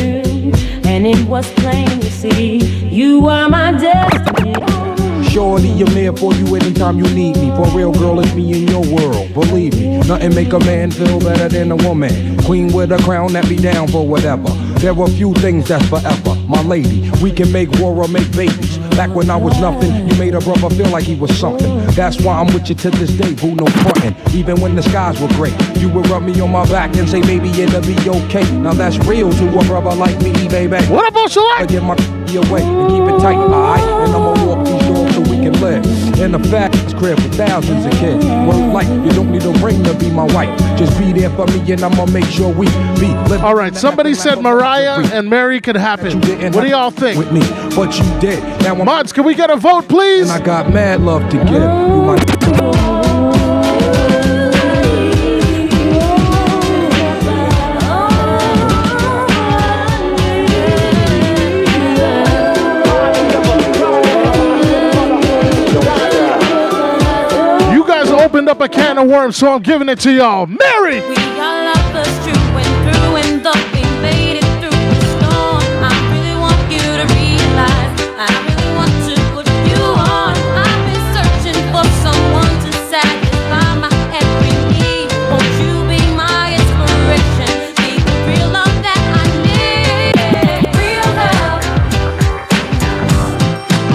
and 0.86 1.08
it 1.08 1.28
was 1.28 1.52
plain 1.54 2.00
to 2.00 2.12
see 2.12 2.58
you 2.90 3.26
are 3.26 3.50
my 3.50 3.72
destiny. 3.72 4.61
Shorty, 5.32 5.70
I'm 5.82 5.86
there 5.94 6.12
for 6.12 6.34
you 6.34 6.56
anytime 6.58 6.98
you 6.98 7.06
need 7.16 7.38
me. 7.38 7.56
For 7.56 7.66
real, 7.68 7.94
girl, 7.94 8.20
it's 8.20 8.34
me 8.34 8.52
in 8.52 8.68
your 8.68 8.82
world. 8.82 9.34
Believe 9.34 9.74
me, 9.76 10.00
nothing 10.00 10.36
make 10.36 10.52
a 10.52 10.60
man 10.60 10.92
feel 10.92 11.22
better 11.22 11.48
than 11.48 11.72
a 11.72 11.78
woman. 11.78 12.36
Queen 12.40 12.74
with 12.74 12.92
a 12.92 12.98
crown 12.98 13.32
that 13.32 13.48
be 13.48 13.56
down 13.56 13.88
for 13.88 14.06
whatever. 14.06 14.50
There 14.80 14.92
are 14.92 15.08
few 15.08 15.34
things 15.36 15.70
that's 15.70 15.88
forever. 15.88 16.36
My 16.50 16.62
lady, 16.64 17.10
we 17.22 17.32
can 17.32 17.50
make 17.50 17.72
war 17.80 17.96
or 17.96 18.10
make 18.10 18.30
babies. 18.34 18.78
Back 18.98 19.16
when 19.16 19.30
I 19.30 19.38
was 19.38 19.58
nothing, 19.62 20.06
you 20.06 20.14
made 20.20 20.36
a 20.36 20.42
brother 20.42 20.70
feel 20.76 20.90
like 20.90 21.06
he 21.06 21.16
was 21.16 21.34
something. 21.40 21.86
That's 21.92 22.20
why 22.20 22.38
I'm 22.38 22.48
with 22.48 22.68
you 22.68 22.76
to 22.76 22.90
this 22.90 23.12
day, 23.12 23.34
boo, 23.34 23.56
no 23.56 23.68
frontin'. 23.68 24.16
Even 24.36 24.60
when 24.60 24.76
the 24.76 24.84
skies 24.84 25.18
were 25.22 25.30
gray, 25.30 25.56
you 25.78 25.88
would 25.88 26.10
rub 26.10 26.24
me 26.24 26.42
on 26.42 26.52
my 26.52 26.68
back 26.68 26.94
and 26.98 27.08
say, 27.10 27.22
baby, 27.22 27.50
it'll 27.52 27.80
be 27.82 27.96
okay. 28.26 28.44
Now 28.58 28.74
that's 28.74 28.98
real 29.06 29.32
to 29.32 29.60
a 29.60 29.64
brother 29.64 29.96
like 29.96 30.20
me, 30.22 30.34
baby. 30.50 30.76
What 30.88 31.08
about 31.08 31.34
like? 31.38 31.62
I 31.62 31.66
get 31.68 31.84
my 31.84 31.96
away 32.36 32.64
and 32.64 32.90
keep 32.90 33.04
it 33.04 33.20
tight, 33.22 33.36
alright? 33.36 33.82
And 33.82 34.14
these 34.14 34.31
doors 35.62 35.86
so 35.86 36.02
we 36.02 36.12
can 36.12 36.18
live. 36.18 36.20
In 36.20 36.36
a 36.36 36.40
fast 36.50 36.98
crib 36.98 37.20
with 37.20 37.36
thousands 37.36 37.86
of 37.86 37.92
kids. 37.94 38.26
Work 38.26 38.74
like 38.74 38.88
you 38.88 39.12
don't 39.12 39.32
need 39.32 39.44
a 39.44 39.52
ring 39.64 39.84
to 39.84 39.94
be 39.96 40.10
my 40.12 40.26
wife. 40.34 40.58
Just 40.78 40.98
be 41.00 41.12
there 41.14 41.30
for 41.32 41.46
me 41.48 41.72
and 41.72 41.84
I'ma 41.84 42.06
make 42.08 42.26
sure 42.26 42.54
we 42.54 42.68
be 43.00 43.14
living. 43.30 43.42
All 43.42 43.56
right, 43.56 43.76
somebody 43.76 44.14
said 44.14 44.42
Mariah 44.42 45.00
and 45.14 45.30
Mary 45.30 45.62
could 45.62 45.76
happen. 45.76 46.22
What 46.52 46.62
do 46.62 46.68
y'all 46.68 46.92
think? 46.92 47.18
With 47.18 47.32
me, 47.32 47.42
but 47.76 47.98
you 47.98 48.20
did. 48.20 48.44
Now 48.62 48.76
Mods, 48.76 49.14
can 49.14 49.24
we 49.24 49.36
get 49.36 49.50
a 49.50 49.56
vote, 49.56 49.88
please? 49.88 50.30
And 50.30 50.42
I 50.42 50.46
got 50.46 50.72
mad 50.74 51.02
love 51.02 51.30
to 51.32 51.38
give. 51.38 51.54
You 51.54 52.02
my 52.02 52.18
oh. 52.62 52.91
Up 69.14 69.20
a 69.20 69.24
can 69.24 69.24
of 69.26 69.26
worms, 69.26 69.38
so 69.38 69.54
I'm 69.54 69.62
giving 69.62 69.90
it 69.90 70.00
to 70.02 70.12
y'all. 70.12 70.48
Mary! 70.48 71.02
We 71.02 71.16
got 71.16 71.76
lovers 71.76 72.08
through 72.24 72.58
and 72.58 72.74
through, 72.84 73.16
and 73.18 73.46
though 73.46 73.64
we 73.74 73.84
made 74.02 74.38
it 74.38 74.48
through 74.60 74.72
the 74.72 75.00
storm, 75.18 75.84
I 75.84 75.92
really 76.12 76.36
want 76.40 76.60
you 76.72 76.80
to 76.80 77.06
realize 77.16 77.94
I 78.18 78.30
really 78.48 78.72
want 78.76 78.94
to 79.08 79.16
put 79.34 79.48
you 79.68 79.82
on. 79.84 80.36
I've 80.56 80.82
been 80.88 81.04
searching 81.16 81.60
for 81.72 81.86
someone 82.02 82.54
to 82.66 82.72
satisfy 82.90 83.76
my 83.80 83.90
every 84.14 84.56
need. 84.74 85.08
Won't 85.30 85.54
you 85.60 85.74
be 85.88 86.02
my 86.16 86.56
inspiration? 86.56 87.76
Be 87.78 88.00
the 88.00 88.16
real 88.28 88.50
love 88.50 88.76
that 88.86 89.02
I 89.12 89.24
need. 89.46 90.16
Real 90.78 91.10
love. 91.20 91.62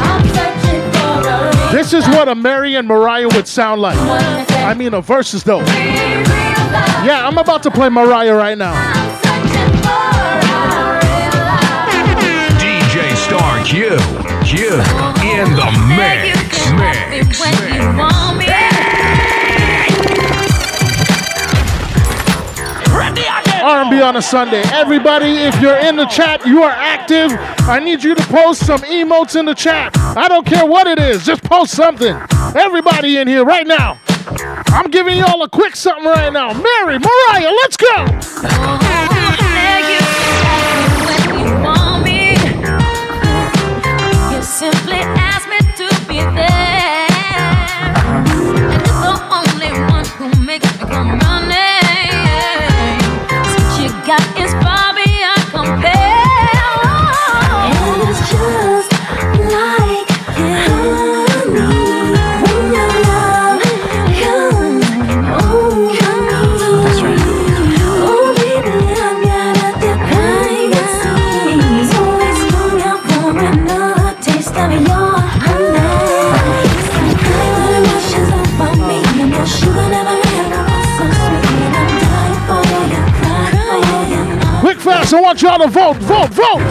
I'm 0.02 0.24
searching 0.34 0.82
for 0.92 1.28
a 1.28 1.72
This 1.72 1.92
is 1.92 2.06
what 2.08 2.28
a 2.28 2.34
Mary 2.34 2.74
and 2.76 2.88
Mariah 2.88 3.28
would 3.28 3.48
sound 3.48 3.80
like. 3.80 4.55
I 4.66 4.74
mean, 4.74 4.94
a 4.94 5.00
verses 5.00 5.44
though. 5.44 5.60
Yeah, 5.60 7.22
I'm 7.24 7.38
about 7.38 7.62
to 7.62 7.70
play 7.70 7.88
Mariah 7.88 8.34
right 8.34 8.58
now. 8.58 8.74
DJ 12.58 13.14
Star 13.14 13.64
Q. 13.64 13.90
Q. 14.44 14.74
In 15.22 15.54
the 15.54 15.70
mix. 15.94 16.68
Mix. 17.08 17.40
when 17.40 17.74
you 17.74 17.96
want 17.96 18.38
me. 18.38 18.46
R&B 23.62 24.00
on 24.00 24.16
a 24.16 24.22
Sunday. 24.22 24.62
Everybody, 24.72 25.26
if 25.26 25.60
you're 25.60 25.78
in 25.78 25.94
the 25.94 26.06
chat, 26.06 26.44
you 26.44 26.62
are 26.64 26.70
active. 26.70 27.30
I 27.68 27.78
need 27.78 28.02
you 28.02 28.16
to 28.16 28.22
post 28.24 28.66
some 28.66 28.80
emotes 28.80 29.38
in 29.38 29.44
the 29.44 29.54
chat. 29.54 29.96
I 29.96 30.26
don't 30.26 30.46
care 30.46 30.66
what 30.66 30.88
it 30.88 30.98
is, 30.98 31.24
just 31.24 31.44
post 31.44 31.72
something. 31.72 32.16
Everybody 32.56 33.18
in 33.18 33.28
here 33.28 33.44
right 33.44 33.66
now. 33.66 34.00
I'm 34.68 34.90
giving 34.90 35.16
y'all 35.18 35.42
a 35.42 35.48
quick 35.48 35.76
something 35.76 36.04
right 36.04 36.32
now. 36.32 36.52
Mary, 36.52 36.98
Mariah, 36.98 37.52
let's 37.62 37.76
go. 37.76 38.95
Fast, 85.06 85.14
I 85.14 85.20
want 85.20 85.42
y'all 85.42 85.58
to 85.58 85.68
vote, 85.68 85.96
vote, 85.98 86.30
vote. 86.30 86.62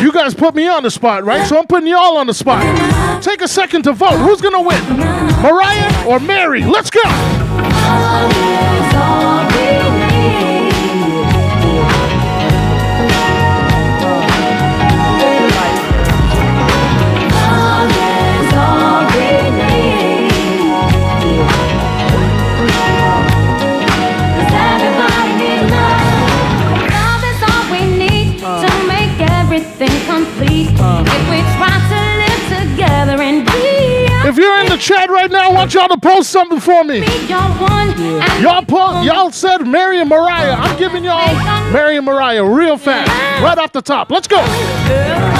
You 0.00 0.12
guys 0.12 0.34
put 0.34 0.54
me 0.54 0.68
on 0.68 0.82
the 0.82 0.90
spot, 0.90 1.24
right? 1.24 1.46
So 1.46 1.58
I'm 1.58 1.66
putting 1.66 1.88
y'all 1.88 2.16
on 2.16 2.26
the 2.26 2.34
spot. 2.34 2.62
Take 3.22 3.42
a 3.42 3.48
second 3.48 3.82
to 3.82 3.92
vote. 3.92 4.18
Who's 4.18 4.40
gonna 4.40 4.62
win? 4.62 4.82
Mariah 5.42 6.08
or 6.08 6.20
Mary? 6.20 6.64
Let's 6.64 6.90
go. 6.90 7.02
Complete. 30.46 30.70
If 30.70 31.30
we 31.30 31.40
try 31.56 31.74
to 31.90 32.00
live 32.20 32.44
together 32.72 33.22
and 33.22 33.46
be 33.46 34.28
If 34.28 34.36
you're 34.36 34.58
in 34.60 34.66
the 34.66 34.76
chat 34.76 35.10
right 35.10 35.30
now, 35.30 35.50
I 35.50 35.52
want 35.52 35.74
y'all 35.74 35.88
to 35.88 35.98
post 35.98 36.30
something 36.30 36.60
for 36.60 36.84
me. 36.84 37.04
Y'all 37.28 38.64
post, 38.64 39.04
y'all 39.06 39.30
said 39.30 39.66
Mary 39.66 40.00
and 40.00 40.08
Mariah. 40.08 40.54
I'm 40.54 40.78
giving 40.78 41.04
y'all 41.04 41.34
Mary 41.72 41.96
and 41.96 42.06
Mariah 42.06 42.44
real 42.44 42.76
fast, 42.76 43.10
right 43.42 43.58
off 43.58 43.72
the 43.72 43.82
top. 43.82 44.10
Let's 44.10 44.28
go. 44.28 45.33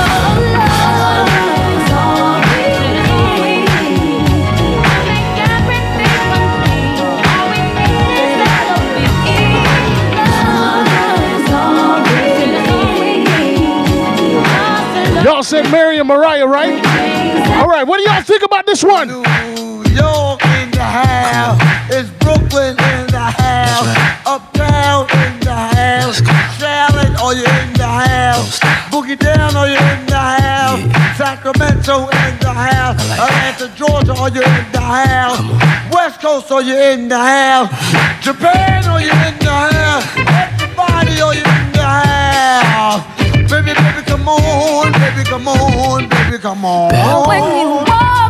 Y'all 15.25 15.43
said 15.43 15.65
Mary 15.73 15.99
and 15.99 16.07
Mariah, 16.07 16.47
right? 16.47 16.85
All 17.57 17.67
right, 17.67 17.83
what 17.83 17.97
do 17.97 18.03
y'all 18.03 18.21
think 18.21 18.43
about 18.43 18.67
this 18.67 18.85
one? 18.85 19.09
York 19.09 20.45
in 20.61 20.71
the 20.71 20.85
house. 20.85 21.59
It's 21.89 22.11
Brooklyn 22.21 22.77
in 22.77 23.07
the 23.09 23.33
house. 23.33 23.89
Uptown 24.27 25.09
in 25.25 25.41
the 25.41 25.55
house. 25.55 26.21
Charlotte, 26.61 27.19
are 27.23 27.33
you 27.33 27.47
in 27.47 27.73
the 27.73 27.89
house? 27.89 28.61
Boogie 28.93 29.19
down, 29.19 29.57
are 29.57 29.67
you 29.67 29.79
in 29.79 30.05
the 30.05 30.15
house? 30.15 30.83
Sacramento 31.17 32.01
in 32.05 32.39
the 32.41 32.53
house. 32.53 33.01
Atlanta, 33.17 33.73
Georgia, 33.75 34.13
are 34.21 34.29
you 34.29 34.43
in 34.43 34.73
the 34.73 34.81
house? 34.83 35.41
West 35.91 36.21
Coast, 36.21 36.53
are 36.53 36.61
you 36.61 36.77
in 36.77 37.09
the 37.09 37.17
house? 37.17 37.71
Japan, 38.23 38.85
are 38.85 39.01
you 39.01 39.09
in 39.09 39.39
the 39.39 39.51
house? 39.51 40.05
Everybody, 40.19 41.19
are 41.23 41.35
you 41.35 41.41
in 41.41 41.73
the 41.73 41.83
house? 41.83 43.25
Baby, 43.51 43.73
baby, 43.73 43.94
come 44.25 44.43
on, 44.43 44.93
baby, 44.93 45.25
come 45.25 45.49
on, 45.49 46.09
baby, 46.09 46.39
come 46.39 46.65
on. 46.65 47.29
When 47.29 47.43
you 47.61 47.69
walk 47.85 48.24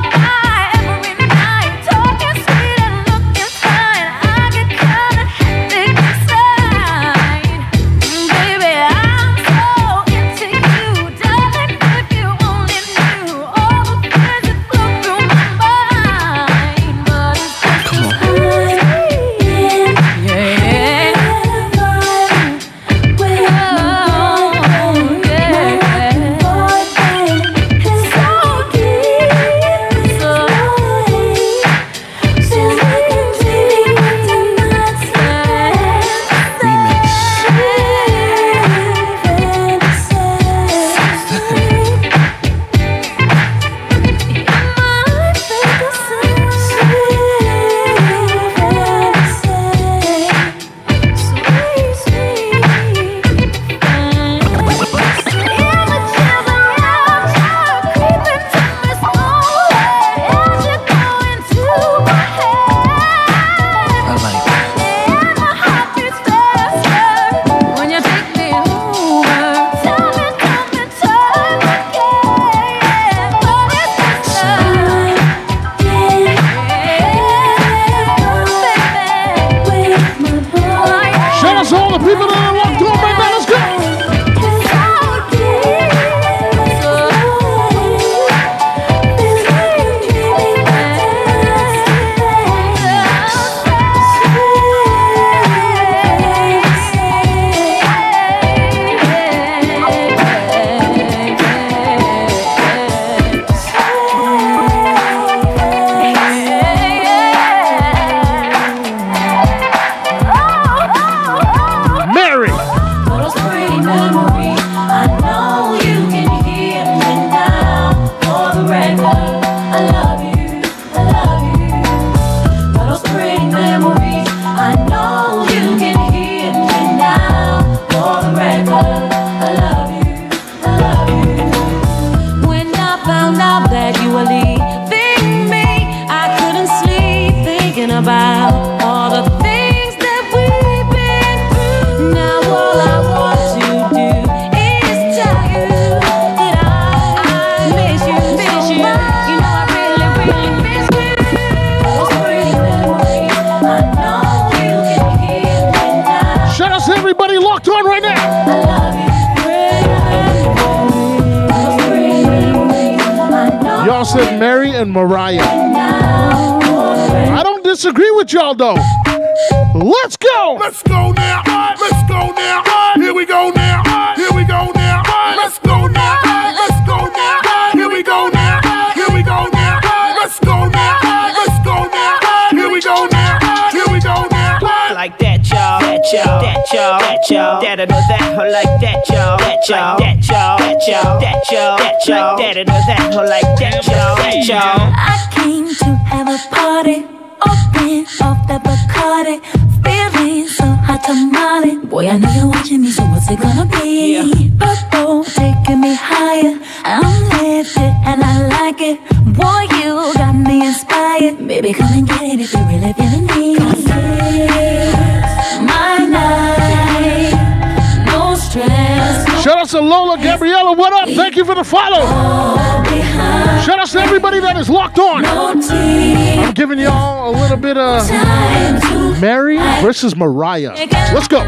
versus 229.94 230.16
Mariah. 230.16 230.74
Let's 231.14 231.28
go. 231.28 231.38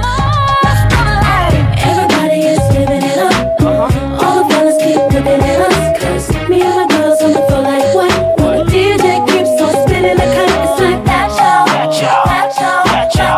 Everybody 1.91 2.47
is 2.47 2.61
living 2.71 3.03
it 3.03 3.19
up. 3.19 3.61
Uh-huh. 3.61 4.23
All 4.23 4.45
the 4.45 4.55
fellas 4.55 4.77
keep 4.79 5.03
looking 5.11 5.43
at 5.43 5.61
us. 5.67 5.99
'Cause 5.99 6.31
me 6.49 6.63
and 6.63 6.77
my 6.77 6.87
girls 6.87 7.21
on 7.23 7.33
the 7.33 7.43
floor 7.49 7.63
like 7.63 7.93
what? 7.97 8.13
The 8.39 8.63
DJ 8.71 9.19
keeps 9.27 9.51
on 9.61 9.73
spinning 9.83 10.15
the 10.15 10.29
cut. 10.37 10.47
It's 10.63 10.79
like 10.81 11.03
that 11.11 11.29
show. 11.35 11.59
That 11.75 11.91
show. 11.93 12.23
That 12.31 12.49
show. 12.55 12.79
That 12.95 13.09
show. 13.19 13.35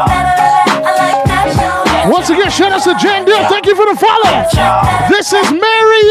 I 0.85 0.93
like 1.01 1.25
that 1.25 1.47
show. 1.57 2.11
Once 2.11 2.29
again, 2.29 2.51
shout 2.51 2.73
out 2.73 2.83
to 2.85 2.95
Jane 3.03 3.25
Dill. 3.25 3.49
Thank 3.49 3.65
you 3.65 3.75
for 3.75 3.87
the 3.87 3.97
follow. 3.97 4.45
This 5.09 5.33
is 5.33 5.51
Mary, 5.51 6.03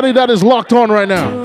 everybody 0.00 0.18
that 0.18 0.32
is 0.32 0.42
locked 0.42 0.72
on 0.72 0.90
right 0.90 1.06
now. 1.06 1.44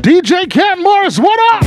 DJ 0.00 0.48
Cat 0.48 0.78
Morris, 0.78 1.18
what 1.18 1.38
up? 1.52 1.64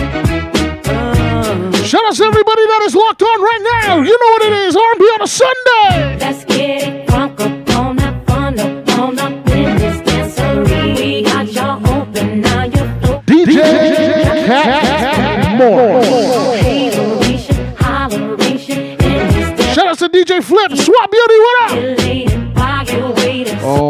Shout 1.85 2.03
out 2.05 2.15
to 2.15 2.23
everybody 2.23 2.65
that 2.65 2.81
is 2.87 2.95
locked 2.95 3.21
on 3.21 3.39
right 3.39 3.81
now. 3.83 4.01
You 4.01 4.17
know 4.17 4.29
what 4.31 4.41
it 4.41 4.53
is, 4.53 4.75
R&B 4.75 5.05
on 5.05 5.21
a 5.21 5.27
Sunday. 5.27 6.17
Let's 6.17 6.43
get 6.45 6.59
it 6.59 7.07
crunk 7.07 7.39
up 7.39 7.75
on 7.77 7.99
up, 7.99 8.29
on 8.31 8.59
up, 8.59 8.89
on 8.97 9.19
up 9.19 9.47
in 9.49 9.77
this 9.77 10.01
dancery. 10.01 10.97
We 10.97 11.21
got 11.21 11.53
y'all 11.53 11.87
open 11.87 12.41
now. 12.41 12.63
You're 12.63 13.21
DJ 13.27 14.47
Cat 14.47 15.59
Morris. 15.59 16.07
Holleration, 16.09 17.75
holleration 17.75 19.03
in 19.03 19.57
Shout 19.75 19.85
out 19.85 19.99
to 19.99 20.09
DJ 20.09 20.43
Flip, 20.43 20.75
Swap 20.75 21.11
Beauty, 21.11 21.37
what 21.37 21.61
up? 21.61 22.32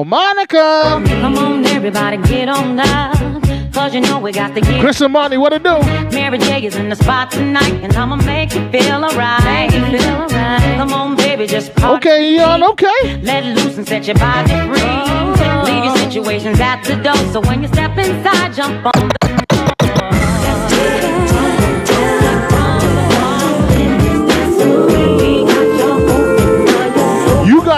Elated 0.03 0.49
by 0.49 0.57
your. 0.57 0.63
Oh, 0.63 0.99
Monica. 0.99 1.11
Come 1.21 1.38
on, 1.38 1.65
everybody, 1.65 2.17
get 2.17 2.49
on 2.49 2.75
down. 2.75 3.41
Cause 3.71 3.95
you 3.95 4.01
know 4.01 4.19
we 4.19 4.31
got 4.31 4.53
to 4.53 4.61
get 4.61 4.80
Chris 4.80 5.01
and 5.01 5.13
Monty, 5.13 5.38
what 5.38 5.51
it 5.51 5.63
do? 5.63 5.80
Mary 6.11 6.38
J 6.38 6.65
is 6.65 6.75
in 6.75 6.89
the 6.89 6.95
spot 6.95 7.31
tonight, 7.31 7.73
and 7.84 7.93
I'ma 7.93 8.17
make 8.17 8.53
you 8.53 8.69
feel 8.69 9.03
alright. 9.03 9.71
Feel 9.71 10.09
alright. 10.11 10.77
Come 10.77 10.93
on, 10.93 11.15
baby, 11.15 11.47
just 11.47 11.73
party. 11.75 12.09
Okay, 12.09 12.35
Eon, 12.35 12.63
okay. 12.63 13.21
Let 13.23 13.43
loose 13.45 13.77
and 13.77 13.88
set 13.88 14.05
your 14.05 14.15
body 14.17 14.51
free. 14.51 14.81
Oh. 14.81 15.63
Leave 15.65 15.85
your 15.85 15.97
situations 15.97 16.59
at 16.59 16.84
the 16.84 16.95
door, 16.97 17.15
so 17.34 17.41
when 17.41 17.63
you 17.63 17.67
step 17.69 17.97
inside, 17.97 18.53
jump 18.53 18.85
on 18.85 19.09
the 19.09 19.43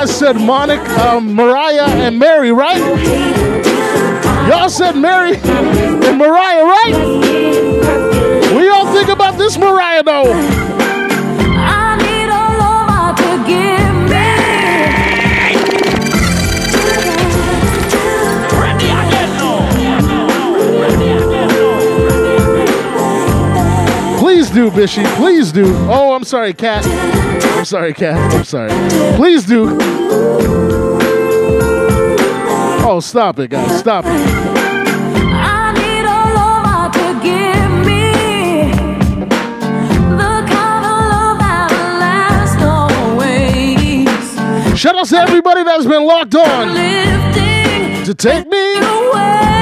guys 0.06 0.18
said 0.18 0.36
Monica, 0.36 1.02
um, 1.02 1.34
Mariah, 1.34 1.88
and 1.88 2.20
Mary, 2.20 2.52
right? 2.52 2.78
Y'all 4.48 4.70
said 4.70 4.96
Mary 4.96 5.36
and 5.36 6.18
Mariah, 6.18 6.64
right? 6.64 6.94
What 8.54 8.64
y'all 8.64 8.94
think 8.94 9.10
about 9.10 9.38
this 9.40 9.58
Mariah, 9.58 10.04
though? 10.04 10.32
I 11.58 11.98
need 11.98 12.30
a 12.30 12.46
lover 12.62 13.16
to 13.18 13.38
give 13.48 13.76
Please 24.20 24.50
do, 24.52 24.70
Bishy. 24.70 25.06
Please 25.16 25.52
do. 25.52 25.74
Oh, 25.90 26.14
I'm 26.14 26.24
sorry, 26.24 26.54
Cat. 26.54 27.35
I'm 27.66 27.70
sorry, 27.70 27.94
Cat. 27.96 28.32
I'm 28.32 28.44
sorry. 28.44 28.70
Please 29.16 29.44
do. 29.44 29.76
Oh, 32.86 33.00
stop 33.02 33.40
it, 33.40 33.50
guys. 33.50 33.80
Stop 33.80 34.06
it. 34.06 34.12
I 34.12 35.74
need 35.74 36.06
a 36.06 36.26
lover 36.38 36.92
to 36.94 37.14
give 37.26 37.72
me 37.84 38.70
the 40.12 40.46
kind 40.46 40.86
of 40.86 41.10
love 41.10 41.40
that 41.40 41.72
lasts 42.00 42.62
always. 42.62 44.14
Shout 44.80 44.96
out 44.96 45.08
to 45.08 45.18
everybody 45.18 45.64
that's 45.64 45.86
been 45.88 46.06
locked 46.06 46.36
on 46.36 46.76
to 48.06 48.14
take 48.14 48.46
me. 48.48 48.76
Away, 48.78 49.55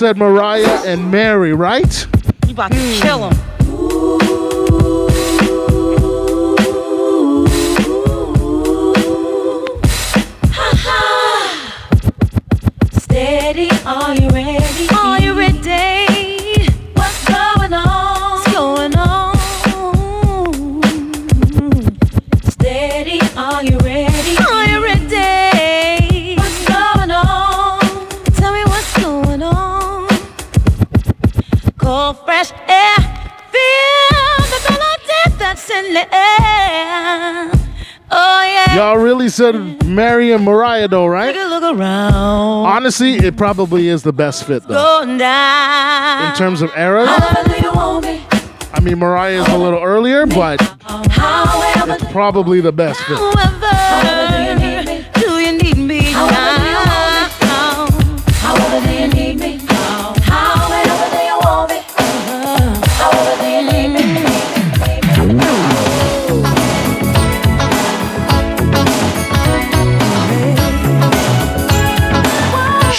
said 0.00 0.16
Mariah 0.16 0.80
and 0.86 1.10
Mary, 1.10 1.52
right? 1.52 2.06
You 2.46 2.54
about 2.54 2.72
to 2.72 2.98
kill 3.02 3.28
him. 3.28 3.36
Steady, 12.92 13.68
are 13.84 14.14
you 14.14 14.30
ready? 14.30 14.88
Are 14.96 15.19
that's 35.94 36.06
in 36.06 36.10
the 36.10 36.14
air. 36.14 37.50
Oh 38.12 38.42
yeah. 38.42 38.74
Y'all 38.74 38.96
really 38.98 39.28
said 39.28 39.86
Mary 39.86 40.32
and 40.32 40.44
Mariah, 40.44 40.88
though, 40.88 41.06
right? 41.06 41.34
A 41.34 41.44
look 41.48 41.62
around. 41.62 42.66
Honestly, 42.66 43.14
it 43.14 43.36
probably 43.36 43.88
is 43.88 44.02
the 44.02 44.12
best 44.12 44.44
fit, 44.46 44.64
though. 44.66 45.02
In 45.02 45.18
terms 46.36 46.60
of 46.62 46.72
eras, 46.76 47.08
However 47.08 47.56
you 47.56 47.72
want 47.72 48.04
me. 48.04 48.24
I 48.72 48.80
mean, 48.80 48.98
Mariah 48.98 49.42
is 49.42 49.48
a 49.48 49.58
little 49.58 49.80
earlier, 49.82 50.26
but 50.26 50.60
it's 50.60 52.12
probably 52.12 52.60
the 52.60 52.72
best 52.72 53.00
fit. 53.02 53.18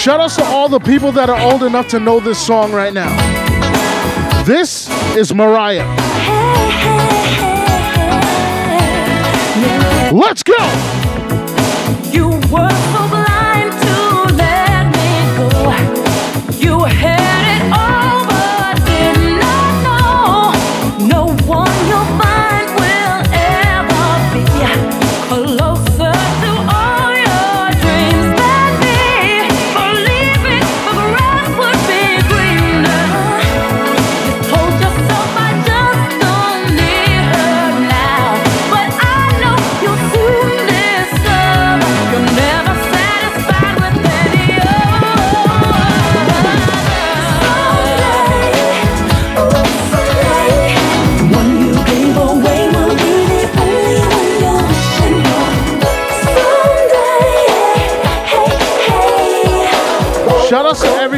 Shout 0.02 0.18
outs 0.18 0.34
to 0.34 0.44
all 0.44 0.68
the 0.68 0.80
people 0.80 1.12
that 1.12 1.30
are 1.30 1.40
old 1.40 1.62
enough 1.62 1.86
to 1.90 2.00
know 2.00 2.18
this 2.18 2.36
song 2.44 2.72
right 2.72 2.92
now. 2.92 3.06
This 4.42 4.90
is 5.16 5.32
Mariah. 5.32 5.86
Let's 10.12 10.42
go! 10.42 11.02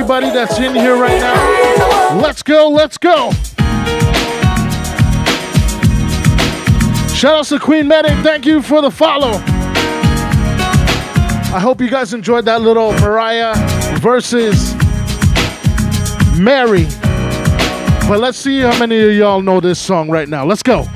Everybody 0.05 0.29
that's 0.35 0.59
in 0.59 0.75
here 0.75 0.97
right 0.97 1.19
now. 1.19 2.19
Let's 2.21 2.43
go, 2.43 2.69
let's 2.69 2.99
go. 2.99 3.31
Shout 7.15 7.39
out 7.39 7.47
to 7.47 7.59
Queen 7.59 7.89
Medic. 7.89 8.13
Thank 8.23 8.45
you 8.45 8.61
for 8.61 8.83
the 8.83 8.91
follow. 8.91 9.41
I 11.55 11.59
hope 11.59 11.81
you 11.81 11.89
guys 11.89 12.13
enjoyed 12.13 12.45
that 12.45 12.61
little 12.61 12.93
Mariah 13.01 13.55
versus 14.01 14.75
Mary. 16.39 16.85
But 18.07 18.21
let's 18.21 18.37
see 18.37 18.61
how 18.61 18.79
many 18.79 19.01
of 19.01 19.15
y'all 19.15 19.41
know 19.41 19.59
this 19.59 19.79
song 19.79 20.11
right 20.11 20.29
now. 20.29 20.45
Let's 20.45 20.63
go. 20.63 20.87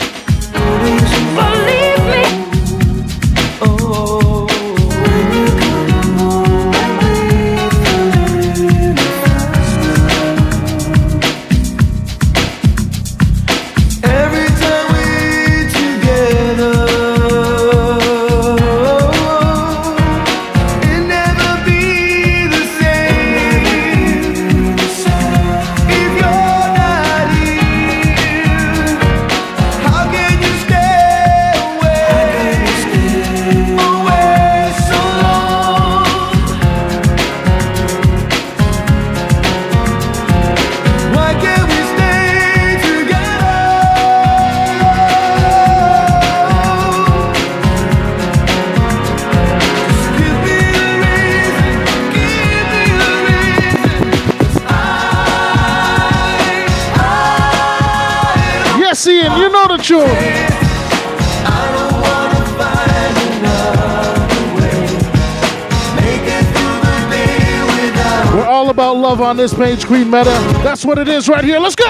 All 68.58 68.70
about 68.70 68.96
love 68.96 69.20
on 69.20 69.36
this 69.36 69.54
page, 69.54 69.86
Queen 69.86 70.10
Meta. 70.10 70.36
That's 70.64 70.84
what 70.84 70.98
it 70.98 71.06
is 71.06 71.28
right 71.28 71.44
here. 71.44 71.60
Let's 71.60 71.76
go. 71.76 71.84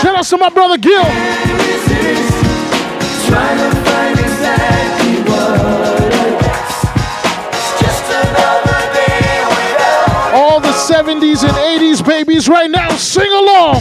Shout 0.00 0.16
out 0.18 0.24
to 0.24 0.36
my 0.36 0.48
brother 0.48 0.76
Gil. 0.76 1.04
I 1.04 1.08
All 10.34 10.58
the 10.58 10.72
70s 10.72 11.44
and 11.44 11.52
80s 11.52 12.04
babies 12.04 12.48
right 12.48 12.68
now, 12.68 12.90
sing 12.96 13.30
along. 13.30 13.80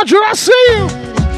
Roger, 0.00 0.24
I 0.24 0.32
see 0.32 0.64
you. 0.70 0.86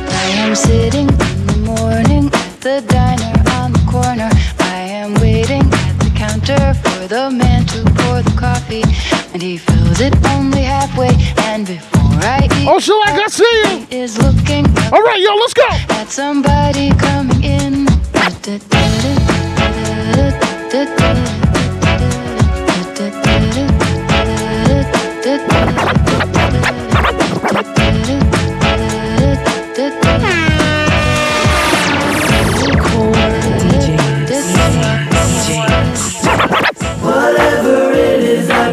I 0.06 0.26
am 0.44 0.54
sitting 0.54 1.08
in 1.08 1.46
the 1.46 1.58
morning 1.66 2.26
at 2.26 2.60
the 2.60 2.80
diner 2.86 3.34
on 3.58 3.72
the 3.72 3.84
corner. 3.90 4.30
I 4.60 4.76
am 5.02 5.14
waiting 5.14 5.62
at 5.62 5.98
the 5.98 6.12
counter 6.14 6.72
for 6.74 7.08
the 7.08 7.28
man 7.28 7.66
to 7.66 7.82
pour 7.96 8.22
the 8.22 8.32
coffee, 8.38 8.84
and 9.32 9.42
he 9.42 9.58
fills 9.58 10.00
it 10.00 10.14
only 10.28 10.62
halfway. 10.62 11.10
And 11.38 11.66
before 11.66 12.14
I 12.22 12.44
eat, 12.44 12.68
oh, 12.68 12.78
so 12.78 12.94
I 13.04 13.26
see 13.26 13.64
you, 13.64 13.86
is 13.90 14.16
looking. 14.18 14.64
All 14.92 15.02
right, 15.02 15.20
yo, 15.20 15.34
let's 15.34 15.54
go. 15.54 15.66
At 15.98 16.08
somebody 16.10 16.90
coming 16.90 17.42
in. 17.42 17.92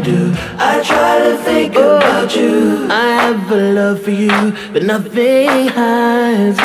do. 0.09 0.33
I 0.57 0.81
try 0.83 1.19
to 1.19 1.37
think 1.43 1.73
oh, 1.75 1.97
about 1.97 2.35
you. 2.35 2.87
I 2.89 3.07
have 3.21 3.51
a 3.51 3.73
love 3.73 4.01
for 4.01 4.11
you, 4.11 4.53
but 4.73 4.83
nothing 4.83 5.67
hides. 5.67 6.59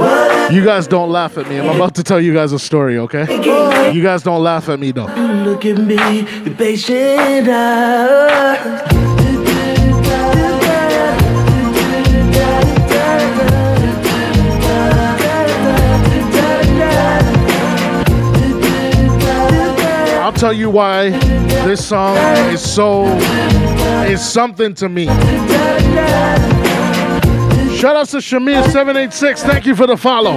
What 0.00 0.52
you 0.52 0.64
guys 0.64 0.86
don't 0.86 1.10
laugh 1.10 1.38
at 1.38 1.48
me. 1.48 1.58
I'm 1.58 1.76
about 1.76 1.94
to 1.96 2.02
tell 2.02 2.20
you 2.20 2.32
guys 2.34 2.52
a 2.52 2.58
story, 2.58 2.98
okay? 2.98 3.26
You 3.92 4.02
guys 4.02 4.22
don't 4.22 4.42
laugh 4.42 4.68
at 4.68 4.78
me 4.78 4.92
though. 4.92 5.06
Look 5.46 5.64
at 5.64 5.78
me, 5.78 6.22
be 6.44 6.54
patient. 6.54 7.48
Eyes. 7.48 9.11
Tell 20.42 20.52
you 20.52 20.68
why 20.68 21.10
this 21.66 21.86
song 21.86 22.16
is 22.52 22.60
so 22.60 23.04
is 24.06 24.20
something 24.20 24.74
to 24.74 24.88
me. 24.88 25.06
Shout 27.76 27.94
out 27.94 28.08
to 28.08 28.16
Shamir786. 28.16 29.38
Thank 29.38 29.66
you 29.66 29.76
for 29.76 29.86
the 29.86 29.96
follow. 29.96 30.34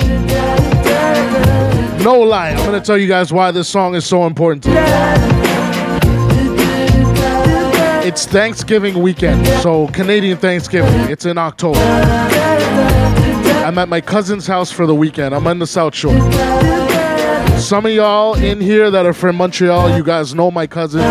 No 2.03 2.19
lie, 2.19 2.51
I'm 2.51 2.63
gonna 2.63 2.81
tell 2.81 2.99
you 2.99 3.07
guys 3.07 3.33
why 3.33 3.49
this 3.49 3.67
song 3.67 3.95
is 3.95 4.05
so 4.05 4.27
important 4.27 4.61
to 4.65 4.69
me. 4.69 4.75
It's 8.07 8.27
Thanksgiving 8.27 9.01
weekend, 9.01 9.47
so 9.63 9.87
Canadian 9.87 10.37
Thanksgiving. 10.37 11.09
It's 11.09 11.25
in 11.25 11.39
October. 11.39 11.79
I'm 13.65 13.79
at 13.79 13.89
my 13.89 14.01
cousin's 14.01 14.45
house 14.45 14.71
for 14.71 14.85
the 14.85 14.93
weekend. 14.93 15.33
I'm 15.33 15.47
on 15.47 15.57
the 15.57 15.65
South 15.65 15.95
Shore. 15.95 16.13
Some 17.65 17.87
of 17.87 17.91
y'all 17.93 18.35
in 18.35 18.61
here 18.61 18.91
that 18.91 19.07
are 19.07 19.13
from 19.13 19.37
Montreal, 19.37 19.97
you 19.97 20.03
guys 20.03 20.35
know 20.35 20.51
my 20.51 20.67
cousins. 20.67 21.03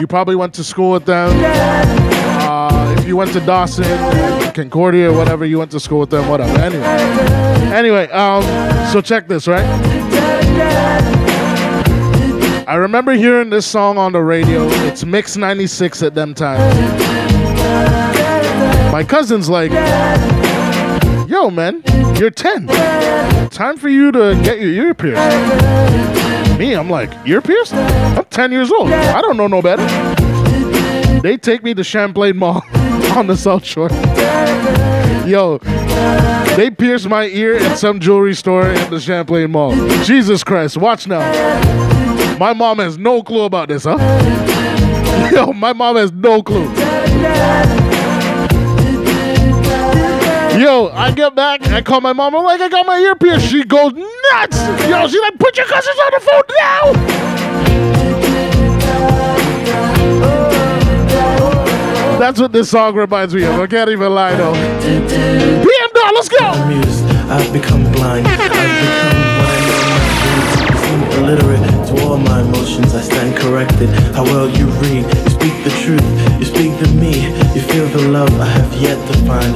You 0.00 0.06
probably 0.06 0.34
went 0.34 0.54
to 0.54 0.64
school 0.64 0.92
with 0.92 1.04
them. 1.04 1.30
Uh, 2.40 2.96
if 2.98 3.06
you 3.06 3.18
went 3.18 3.34
to 3.34 3.40
Dawson, 3.40 3.84
Concordia, 4.54 5.12
whatever, 5.12 5.44
you 5.44 5.58
went 5.58 5.70
to 5.72 5.78
school 5.78 6.00
with 6.00 6.08
them, 6.08 6.26
whatever. 6.26 6.58
Anyway, 6.58 6.86
anyway, 7.74 8.08
um, 8.12 8.42
so 8.90 9.02
check 9.02 9.28
this, 9.28 9.46
right? 9.46 9.66
I 12.66 12.76
remember 12.76 13.12
hearing 13.12 13.50
this 13.50 13.66
song 13.66 13.98
on 13.98 14.12
the 14.12 14.22
radio. 14.22 14.68
It's 14.86 15.04
Mix 15.04 15.36
96 15.36 16.02
at 16.02 16.14
them 16.14 16.32
times. 16.32 16.74
My 18.90 19.04
cousin's 19.04 19.50
like, 19.50 19.70
yo, 21.40 21.50
man, 21.50 21.82
you're 22.18 22.30
10. 22.30 22.66
Time 23.48 23.78
for 23.78 23.88
you 23.88 24.12
to 24.12 24.38
get 24.44 24.60
your 24.60 24.70
ear 24.70 24.94
pierced. 24.94 26.58
Me, 26.58 26.74
I'm 26.74 26.90
like, 26.90 27.10
ear 27.26 27.40
pierced? 27.40 27.72
I'm 27.72 28.24
10 28.26 28.52
years 28.52 28.70
old. 28.70 28.90
I 28.90 29.22
don't 29.22 29.38
know 29.38 29.46
no 29.46 29.62
better. 29.62 29.86
They 31.20 31.38
take 31.38 31.62
me 31.62 31.72
to 31.74 31.82
Champlain 31.82 32.36
Mall 32.36 32.62
on 33.16 33.26
the 33.26 33.36
South 33.36 33.64
Shore. 33.64 33.88
Yo, 35.26 35.58
they 36.56 36.70
pierced 36.70 37.08
my 37.08 37.24
ear 37.24 37.56
at 37.56 37.78
some 37.78 38.00
jewelry 38.00 38.34
store 38.34 38.68
in 38.68 38.90
the 38.90 39.00
Champlain 39.00 39.50
Mall. 39.50 39.74
Jesus 40.04 40.44
Christ, 40.44 40.76
watch 40.76 41.06
now. 41.06 41.20
My 42.38 42.52
mom 42.52 42.80
has 42.80 42.98
no 42.98 43.22
clue 43.22 43.44
about 43.44 43.68
this, 43.68 43.84
huh? 43.84 43.96
Yo, 45.32 45.54
my 45.54 45.72
mom 45.72 45.96
has 45.96 46.12
no 46.12 46.42
clue. 46.42 46.68
Yo, 50.60 50.88
I 50.88 51.10
get 51.10 51.34
back, 51.34 51.66
I 51.68 51.80
call 51.80 52.02
my 52.02 52.12
mom, 52.12 52.36
I'm 52.36 52.44
like, 52.44 52.60
I 52.60 52.68
got 52.68 52.84
my 52.84 52.98
ear 52.98 53.16
pierced. 53.16 53.48
She 53.50 53.64
goes 53.64 53.94
nuts. 53.94 54.58
Yo, 54.86 55.08
she 55.08 55.18
like, 55.18 55.38
put 55.38 55.56
your 55.56 55.64
cousins 55.64 55.96
on 56.04 56.10
the 56.12 56.20
phone 56.20 56.42
now. 56.58 56.92
That's 62.18 62.38
what 62.38 62.52
this 62.52 62.68
song 62.68 62.94
reminds 62.94 63.34
me 63.34 63.42
of. 63.44 63.58
I 63.58 63.66
can't 63.66 63.88
even 63.88 64.14
lie 64.14 64.34
though. 64.34 64.52
PM 64.52 65.90
Dawn, 65.94 66.14
let's 66.14 66.28
go. 66.28 66.36
I've. 66.40 67.40
I've 67.46 67.52
become 67.54 67.90
illiterate 71.20 71.60
to 71.88 72.04
all 72.04 72.16
my 72.16 72.40
emotions. 72.40 72.94
I 72.94 73.00
stand 73.00 73.36
corrected. 73.36 73.88
How 74.14 74.24
well 74.24 74.48
you 74.48 74.66
read, 74.82 75.04
you 75.04 75.30
speak 75.30 75.56
the 75.64 75.70
truth, 75.82 76.08
you 76.38 76.44
speak 76.44 76.72
to 76.80 76.88
me. 76.94 77.28
You 77.54 77.62
feel 77.62 77.86
the 77.88 78.08
love 78.08 78.32
I 78.40 78.46
have 78.46 78.72
yet 78.74 78.98
to 79.08 79.14
find. 79.26 79.54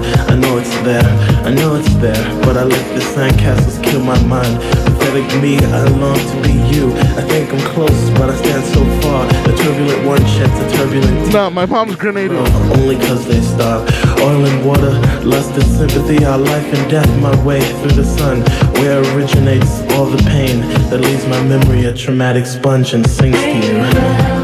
I 0.86 0.86
know 0.86 0.96
it's 0.96 1.14
there, 1.14 1.46
I 1.46 1.54
know 1.54 1.74
it's 1.76 1.94
there, 1.96 2.40
but 2.44 2.58
I 2.58 2.64
let 2.64 2.94
the 2.94 3.00
sandcastles 3.00 3.82
kill 3.82 4.00
my 4.04 4.22
mind. 4.24 4.60
Pathetic 4.84 5.24
me, 5.40 5.56
I 5.56 5.84
long 5.96 6.14
to 6.16 6.42
be 6.42 6.52
you. 6.74 6.92
I 7.16 7.22
think 7.22 7.50
I'm 7.52 7.60
close, 7.72 8.10
but 8.10 8.28
I 8.28 8.36
stand 8.36 8.64
so 8.66 8.84
far. 9.00 9.26
The 9.44 9.56
turbulent 9.56 10.06
one 10.06 10.20
sheds 10.26 10.52
a 10.52 10.76
turbulent 10.76 11.32
No, 11.32 11.48
my 11.48 11.64
palm's 11.64 11.92
mom's 11.92 11.96
grenading. 11.96 12.36
Uh, 12.36 12.76
only 12.76 12.96
cause 12.96 13.26
they 13.26 13.40
starve. 13.40 13.88
Oil 14.20 14.44
and 14.44 14.66
water, 14.66 14.92
lust 15.24 15.52
and 15.52 15.64
sympathy, 15.64 16.22
our 16.26 16.38
life 16.38 16.66
and 16.74 16.90
death, 16.90 17.08
my 17.20 17.34
way 17.44 17.60
through 17.80 17.92
the 17.92 18.04
sun. 18.04 18.42
Where 18.74 19.00
originates 19.16 19.80
all 19.92 20.04
the 20.04 20.22
pain 20.24 20.60
that 20.90 21.00
leaves 21.00 21.26
my 21.26 21.42
memory 21.44 21.86
a 21.86 21.94
traumatic 21.94 22.44
sponge 22.44 22.92
and 22.92 23.08
sinks 23.08 23.40
to 23.40 23.56
you. 23.56 24.43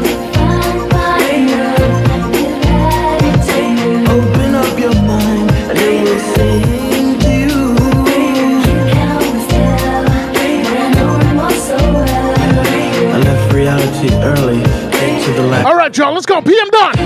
PM 16.43 16.69
Dawn. 16.71 17.00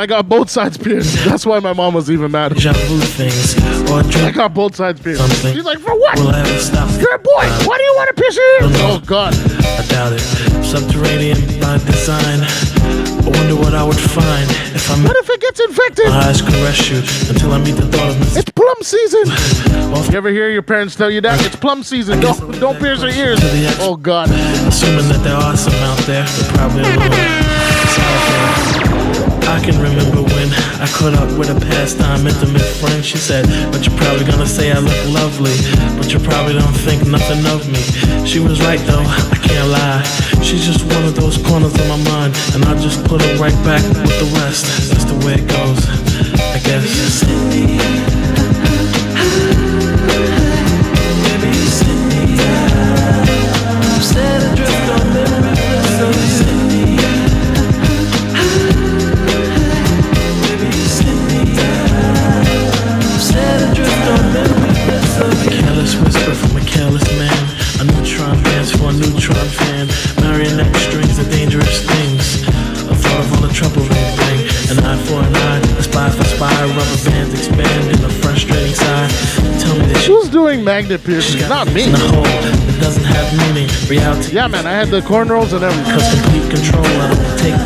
I 0.00 0.06
got 0.06 0.30
both 0.30 0.48
sides 0.48 0.78
pierced. 0.78 1.14
That's 1.26 1.44
why 1.44 1.58
my 1.60 1.74
mom 1.74 1.92
was 1.92 2.10
even 2.10 2.32
mad. 2.32 2.56
I 2.56 2.62
got 4.32 4.54
both 4.54 4.74
sides 4.74 4.98
pierced. 4.98 5.20
Something. 5.20 5.54
She's 5.54 5.64
like, 5.66 5.78
for 5.78 5.94
what? 5.94 6.18
Will 6.18 6.34
ever 6.34 6.58
stop? 6.58 6.88
You're 6.98 7.16
a 7.16 7.18
boy. 7.18 7.30
Uh, 7.36 7.64
why 7.64 7.76
do 7.76 7.84
you 7.84 7.94
want 7.96 8.08
to 8.08 8.22
pierce 8.22 8.34
your 8.34 8.62
ears? 8.62 8.72
Oh, 8.76 9.02
God. 9.04 9.34
I 9.34 9.84
doubt 9.88 10.14
it. 10.14 10.20
Subterranean 10.64 11.36
by 11.60 11.76
design. 11.84 12.40
I 12.40 13.28
wonder 13.28 13.56
what 13.56 13.74
I 13.74 13.84
would 13.84 14.00
find 14.00 14.48
if 14.74 14.90
I'm. 14.90 15.04
What 15.04 15.16
if 15.18 15.28
it 15.28 15.38
gets 15.42 15.60
infected? 15.60 16.06
My 16.06 16.28
eyes 16.28 16.40
caress 16.40 16.88
you 16.88 17.00
until 17.28 17.52
I 17.52 17.58
meet 17.58 17.76
the 17.76 17.86
thought 17.88 18.08
of 18.08 18.18
Miss. 18.20 18.36
It's 18.38 18.50
plum 18.50 18.76
season. 18.80 19.28
well, 19.92 20.02
you 20.10 20.16
ever 20.16 20.30
hear 20.30 20.48
your 20.48 20.62
parents 20.62 20.96
tell 20.96 21.10
you 21.10 21.20
that? 21.20 21.44
It's 21.44 21.56
plum 21.56 21.82
season. 21.82 22.20
Don't, 22.20 22.58
don't 22.58 22.78
pierce 22.78 23.02
your 23.02 23.12
ears. 23.12 23.38
Oh, 23.80 23.96
God. 23.96 24.30
Assuming 24.66 25.08
that 25.08 25.22
there 25.22 25.36
are 25.36 25.58
some 25.58 25.74
out 25.74 25.98
there, 26.06 26.24
but 26.24 26.48
probably 26.54 26.82
alone. 26.84 27.10
It's 27.12 27.98
out 27.98 28.84
there. 28.84 28.89
I 29.50 29.58
can 29.58 29.82
remember 29.82 30.22
when 30.22 30.48
I 30.78 30.86
caught 30.94 31.14
up 31.14 31.36
with 31.36 31.50
a 31.50 31.58
pastime 31.58 32.24
intimate 32.24 32.70
friend. 32.78 33.04
She 33.04 33.18
said, 33.18 33.46
But 33.72 33.84
you're 33.84 33.98
probably 33.98 34.24
gonna 34.24 34.46
say 34.46 34.70
I 34.70 34.78
look 34.78 35.02
lovely, 35.10 35.56
but 35.98 36.12
you 36.12 36.20
probably 36.20 36.54
don't 36.54 36.78
think 36.86 37.04
nothing 37.06 37.44
of 37.50 37.66
me. 37.66 37.82
She 38.24 38.38
was 38.38 38.62
right 38.62 38.78
though, 38.86 39.02
I 39.02 39.38
can't 39.42 39.68
lie. 39.68 40.02
She's 40.40 40.64
just 40.64 40.86
one 40.94 41.04
of 41.04 41.16
those 41.16 41.36
corners 41.36 41.74
of 41.74 41.86
my 41.88 41.98
mind, 42.06 42.38
and 42.54 42.64
I 42.64 42.78
just 42.78 43.04
put 43.04 43.20
her 43.22 43.34
right 43.42 43.58
back 43.66 43.82
with 43.82 44.16
the 44.22 44.30
rest. 44.38 44.64
That's 44.88 45.04
the 45.04 45.18
way 45.26 45.34
it 45.34 45.46
goes, 45.48 45.82
I 46.54 46.60
guess. 46.62 47.20
Adrift 54.10 54.29
magnet 80.70 81.02
piercings, 81.02 81.48
not 81.48 81.66
me. 81.74 81.82
a 81.90 81.98
hole 82.14 82.22
doesn't 82.78 83.02
have 83.02 83.26
meaning. 83.42 83.66
Reality. 83.90 84.38
Yeah, 84.38 84.46
man, 84.46 84.70
I 84.70 84.74
had 84.78 84.86
the 84.86 85.02
cornrows 85.02 85.50
and 85.50 85.66
everything. 85.66 85.98
Cause 85.98 86.06
complete 86.14 86.46
control, 86.46 86.86
take. 87.42 87.58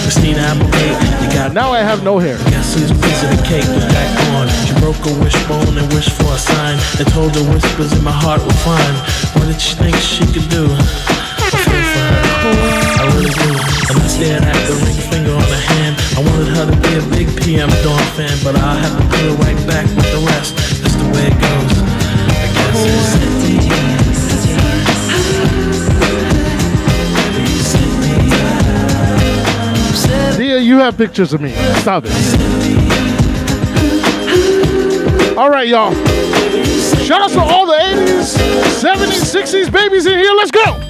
Christina 0.00 0.40
Applegate, 0.40 0.96
you 1.20 1.28
got 1.36 1.52
Now 1.52 1.76
I 1.76 1.84
have 1.84 2.00
no 2.02 2.16
hair. 2.16 2.40
Guess 2.48 2.72
whose 2.72 2.88
piece 2.88 3.20
of 3.20 3.36
the 3.36 3.42
cake 3.44 3.68
was 3.68 3.84
that 3.84 4.08
gone? 4.16 4.48
She 4.64 4.72
broke 4.80 4.96
a 5.04 5.12
wishbone 5.20 5.76
and 5.76 5.84
wished 5.92 6.16
for 6.16 6.32
a 6.32 6.40
sign. 6.40 6.80
And 6.96 7.04
told 7.12 7.36
her 7.36 7.44
whispers 7.52 7.92
in 7.92 8.02
my 8.02 8.16
heart 8.24 8.40
were 8.40 8.60
fine. 8.64 8.96
What 9.36 9.52
did 9.52 9.60
she 9.60 9.76
think 9.76 9.96
she 10.00 10.24
could 10.32 10.48
do? 10.48 10.72
I 10.72 11.52
feel 11.52 11.84
for 11.84 12.56
her. 12.56 12.80
I 12.96 13.04
really 13.12 13.36
do. 13.44 13.52
And 13.92 13.96
I 14.00 14.08
stared 14.08 14.44
at 14.48 14.60
the 14.64 14.74
ring 14.80 15.00
finger 15.12 15.36
on 15.36 15.48
her 15.52 15.64
hand. 15.76 16.00
I 16.16 16.24
wanted 16.24 16.48
her 16.56 16.64
to 16.72 16.76
be 16.80 16.92
a 16.96 17.04
big 17.12 17.28
PM 17.44 17.68
Dawn 17.84 18.00
fan, 18.16 18.32
but 18.40 18.56
I'll 18.56 18.80
have 18.80 18.96
to 18.96 19.04
put 19.04 19.20
her 19.20 19.36
right 19.44 19.60
back 19.68 19.84
with 19.92 20.08
the 20.16 20.20
rest. 20.32 20.56
That's 20.80 20.96
the 20.96 21.08
way 21.12 21.28
it 21.28 21.36
goes. 21.36 21.81
Dia, 30.36 30.58
you 30.58 30.78
have 30.78 30.96
pictures 30.96 31.32
of 31.32 31.40
me. 31.40 31.52
Stop 31.80 32.04
it. 32.06 32.12
All 35.38 35.50
right, 35.50 35.68
y'all. 35.68 35.94
Shout 37.04 37.22
out 37.22 37.30
to 37.30 37.40
all 37.40 37.66
the 37.66 37.72
80s, 37.74 38.36
70s, 38.80 39.22
60s 39.42 39.70
babies 39.72 40.06
in 40.06 40.18
here. 40.18 40.32
Let's 40.36 40.50
go. 40.50 40.81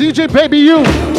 DJ 0.00 0.32
Baby 0.32 0.60
You. 0.60 1.09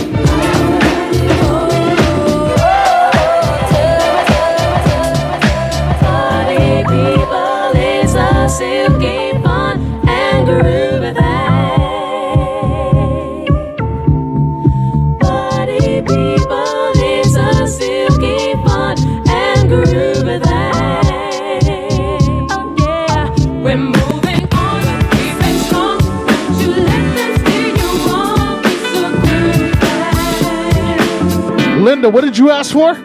You 32.42 32.50
ask 32.50 32.74
for? 32.74 32.96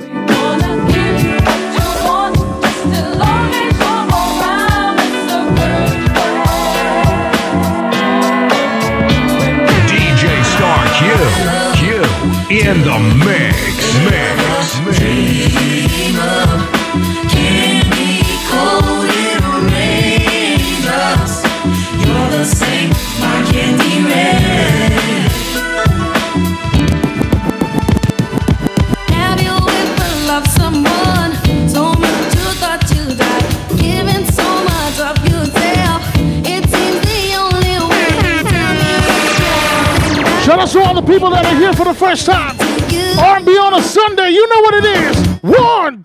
DJ 9.90 10.24
Star 10.54 10.80
Q. 10.96 11.04
Q 11.76 11.86
in 12.48 12.80
the 12.80 12.98
mix. 13.26 13.94
Mix. 14.10 14.25
To 40.76 40.82
all 40.82 40.94
the 40.94 41.02
people 41.02 41.30
that 41.30 41.44
are 41.46 41.56
here 41.56 41.72
for 41.72 41.84
the 41.84 41.94
first 41.94 42.26
time. 42.26 42.54
R&B 43.18 43.56
on 43.56 43.74
a 43.74 43.82
Sunday, 43.82 44.30
you 44.30 44.46
know 44.46 44.60
what 44.60 44.74
it 44.74 44.84
is. 44.84 45.16
One, 45.40 45.95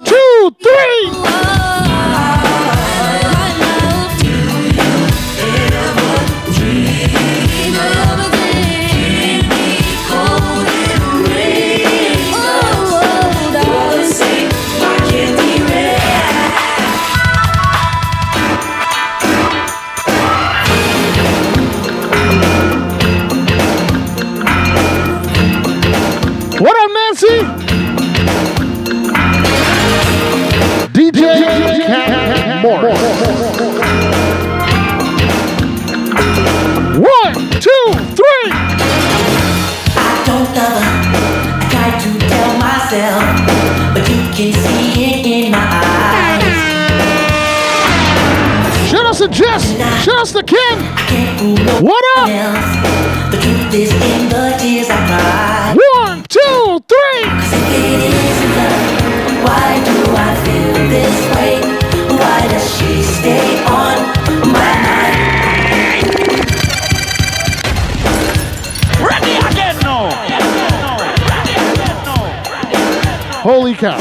Cow. 73.81 73.97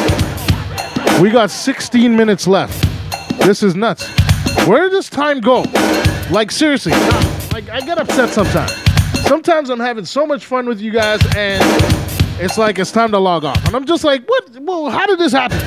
We 1.22 1.30
got 1.30 1.50
16 1.50 2.14
minutes 2.14 2.46
left. 2.46 2.86
This 3.38 3.62
is 3.62 3.74
nuts. 3.74 4.06
Where 4.66 4.90
this 4.90 5.08
time 5.08 5.40
go? 5.40 5.64
Like, 6.30 6.50
seriously. 6.50 6.92
Like, 7.50 7.70
I 7.70 7.80
get 7.80 7.96
upset 7.96 8.28
sometimes. 8.28 8.74
Sometimes 9.26 9.70
I'm 9.70 9.80
having 9.80 10.04
so 10.04 10.26
much 10.26 10.44
fun 10.44 10.66
with 10.66 10.82
you 10.82 10.90
guys, 10.90 11.20
and 11.34 11.64
it's 12.38 12.58
like 12.58 12.78
it's 12.78 12.92
time 12.92 13.10
to 13.12 13.18
log 13.18 13.46
off. 13.46 13.64
And 13.64 13.74
I'm 13.74 13.86
just 13.86 14.04
like, 14.04 14.28
what? 14.28 14.50
Well, 14.60 14.90
how 14.90 15.06
did 15.06 15.18
this 15.18 15.32
happen? 15.32 15.58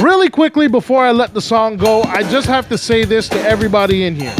Really 0.00 0.30
quickly 0.30 0.68
before 0.68 1.04
I 1.04 1.10
let 1.10 1.34
the 1.34 1.40
song 1.40 1.76
go, 1.76 2.04
I 2.04 2.22
just 2.30 2.46
have 2.46 2.68
to 2.68 2.78
say 2.78 3.04
this 3.04 3.28
to 3.30 3.40
everybody 3.40 4.04
in 4.04 4.14
here. 4.14 4.36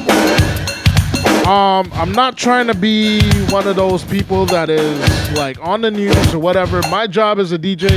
Um, 1.46 1.90
I'm 1.92 2.12
not 2.12 2.38
trying 2.38 2.68
to 2.68 2.74
be 2.74 3.20
one 3.50 3.66
of 3.66 3.76
those 3.76 4.02
people 4.02 4.46
that 4.46 4.70
is 4.70 5.32
like 5.36 5.58
on 5.60 5.82
the 5.82 5.90
news 5.90 6.32
or 6.32 6.38
whatever. 6.38 6.80
My 6.90 7.06
job 7.06 7.38
as 7.38 7.52
a 7.52 7.58
DJ 7.58 7.90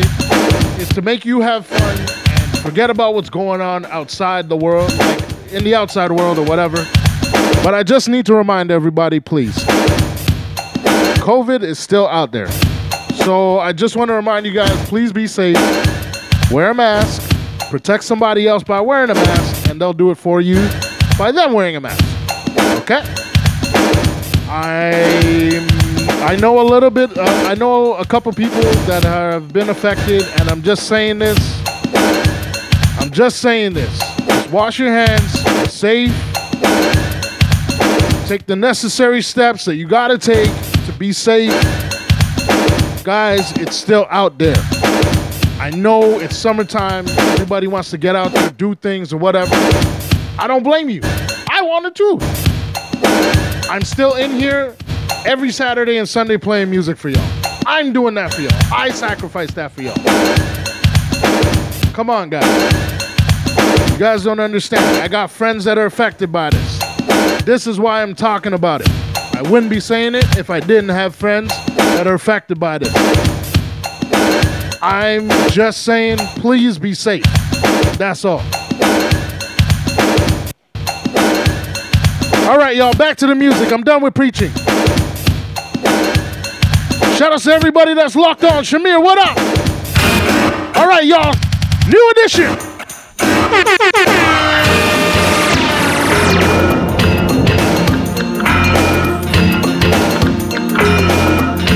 is 0.78 0.90
to 0.90 1.02
make 1.02 1.24
you 1.24 1.40
have 1.40 1.66
fun 1.66 1.98
and 1.98 2.60
forget 2.60 2.90
about 2.90 3.14
what's 3.14 3.30
going 3.30 3.62
on 3.62 3.86
outside 3.86 4.50
the 4.50 4.58
world, 4.58 4.94
like 4.98 5.54
in 5.54 5.64
the 5.64 5.76
outside 5.76 6.12
world 6.12 6.38
or 6.38 6.44
whatever. 6.44 6.76
But 7.64 7.74
I 7.74 7.84
just 7.84 8.10
need 8.10 8.26
to 8.26 8.36
remind 8.36 8.70
everybody, 8.70 9.22
please. 9.22 9.56
COVID 11.20 11.64
is 11.64 11.80
still 11.80 12.08
out 12.08 12.34
there. 12.34 12.52
So 13.24 13.60
I 13.60 13.72
just 13.72 13.96
want 13.96 14.10
to 14.10 14.14
remind 14.14 14.46
you 14.46 14.52
guys, 14.52 14.72
please 14.90 15.14
be 15.14 15.26
safe. 15.26 15.56
Wear 16.52 16.72
a 16.72 16.76
mask. 16.76 17.32
Protect 17.70 18.04
somebody 18.04 18.46
else 18.46 18.64
by 18.64 18.82
wearing 18.82 19.10
a 19.10 19.16
mask, 19.16 19.70
and 19.70 19.80
they'll 19.80 19.94
do 19.94 20.12
it 20.12 20.16
for 20.16 20.42
you 20.42 20.68
by 21.18 21.32
them 21.32 21.54
wearing 21.54 21.78
a 21.78 21.80
mask. 21.80 22.04
Okay? 22.82 23.27
I 24.50 25.68
I 26.26 26.36
know 26.38 26.62
a 26.62 26.64
little 26.64 26.90
bit. 26.90 27.18
Uh, 27.18 27.24
I 27.24 27.56
know 27.56 27.96
a 27.96 28.06
couple 28.06 28.32
people 28.32 28.62
that 28.86 29.04
have 29.04 29.52
been 29.52 29.70
affected, 29.70 30.24
and 30.40 30.50
I'm 30.50 30.62
just 30.62 30.88
saying 30.88 31.20
this. 31.20 31.38
I'm 33.00 33.12
just 33.12 33.40
saying 33.40 33.74
this. 33.74 34.00
Just 34.26 34.50
wash 34.52 34.80
your 34.80 34.92
hands. 34.92 35.32
Safe. 35.72 36.12
Take 38.28 38.46
the 38.46 38.56
necessary 38.58 39.22
steps 39.22 39.66
that 39.66 39.76
you 39.76 39.88
gotta 39.88 40.18
take 40.18 40.52
to 40.86 40.94
be 40.98 41.12
safe. 41.12 41.52
Guys, 43.04 43.52
it's 43.54 43.76
still 43.76 44.08
out 44.10 44.38
there. 44.38 44.56
I 45.60 45.72
know 45.76 46.20
it's 46.20 46.38
summertime. 46.38 47.08
Everybody 47.08 47.68
wants 47.68 47.90
to 47.92 47.98
get 47.98 48.16
out 48.16 48.32
there, 48.32 48.50
do 48.52 48.76
things 48.76 49.12
or 49.12 49.18
whatever. 49.18 49.54
I 50.40 50.46
don't 50.48 50.64
blame 50.64 50.90
you. 50.90 51.02
I 51.04 51.62
wanted 51.64 51.96
to. 51.96 52.47
I'm 53.70 53.82
still 53.82 54.16
in 54.16 54.32
here 54.32 54.76
every 55.26 55.52
Saturday 55.52 55.98
and 55.98 56.08
Sunday 56.08 56.38
playing 56.38 56.70
music 56.70 56.96
for 56.98 57.10
y'all. 57.10 57.30
I'm 57.66 57.92
doing 57.92 58.14
that 58.14 58.34
for 58.34 58.42
y'all. 58.42 58.74
I 58.74 58.92
sacrifice 58.92 59.52
that 59.56 59.74
for 59.74 59.82
y'all. 59.82 59.96
Come 61.94 62.10
on, 62.10 62.30
guys. 62.30 62.46
You 63.92 63.98
guys 63.98 64.24
don't 64.24 64.40
understand. 64.40 65.04
I 65.04 65.10
got 65.10 65.32
friends 65.32 65.66
that 65.66 65.78
are 65.78 65.86
affected 65.86 66.32
by 66.32 66.50
this. 66.50 67.44
This 67.44 67.68
is 67.68 67.78
why 67.78 68.02
I'm 68.02 68.16
talking 68.16 68.54
about 68.54 68.82
it. 68.82 68.90
I 69.36 69.42
wouldn't 69.50 69.70
be 69.70 69.82
saying 69.82 70.16
it 70.16 70.38
if 70.38 70.50
I 70.50 70.62
didn't 70.62 70.90
have 70.90 71.14
friends 71.14 71.50
that 71.76 72.08
are 72.08 72.14
affected 72.14 72.60
by 72.60 72.78
this. 72.78 72.94
I'm 74.82 75.30
just 75.50 75.84
saying, 75.84 76.20
please 76.40 76.80
be 76.80 76.94
safe. 76.94 77.26
That's 77.98 78.24
all. 78.24 78.44
All 82.48 82.58
right, 82.58 82.78
y'all, 82.78 82.94
back 82.94 83.18
to 83.18 83.28
the 83.28 83.36
music. 83.36 83.74
I'm 83.74 83.84
done 83.84 84.02
with 84.02 84.14
preaching. 84.14 84.50
Shout 87.18 87.34
out 87.34 87.42
to 87.42 87.52
everybody 87.52 87.94
that's 87.94 88.16
locked 88.16 88.46
on. 88.46 88.64
Shamir, 88.64 89.04
what 89.04 89.20
up? 89.20 89.38
All 90.78 90.88
right, 90.88 91.04
y'all, 91.04 91.36
New 91.90 92.12
Edition. 92.12 92.58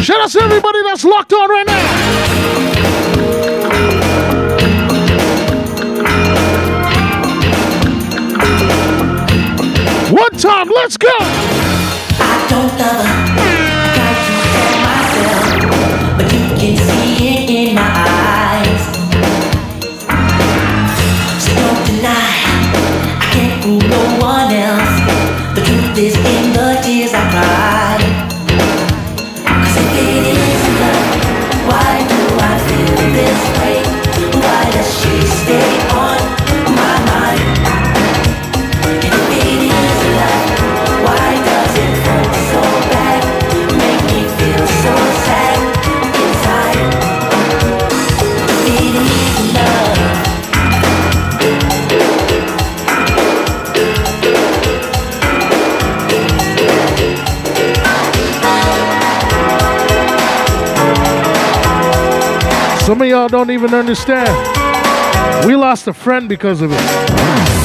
Shout 0.01 0.21
out 0.21 0.31
to 0.31 0.39
everybody 0.39 0.83
that's 0.83 1.03
locked 1.03 1.33
on 1.33 1.49
right 1.49 1.67
now. 1.67 3.10
One 10.11 10.31
time, 10.31 10.67
let's 10.67 10.97
go. 10.97 11.07
Y'all 63.21 63.27
don't 63.27 63.51
even 63.51 63.71
understand. 63.75 64.27
We 65.45 65.55
lost 65.55 65.87
a 65.87 65.93
friend 65.93 66.27
because 66.27 66.61
of 66.63 66.71
it. 66.73 67.60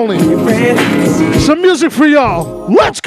Only. 0.00 0.18
Some 1.40 1.60
music 1.60 1.92
for 1.92 2.06
y'all. 2.06 2.72
Let's 2.72 2.99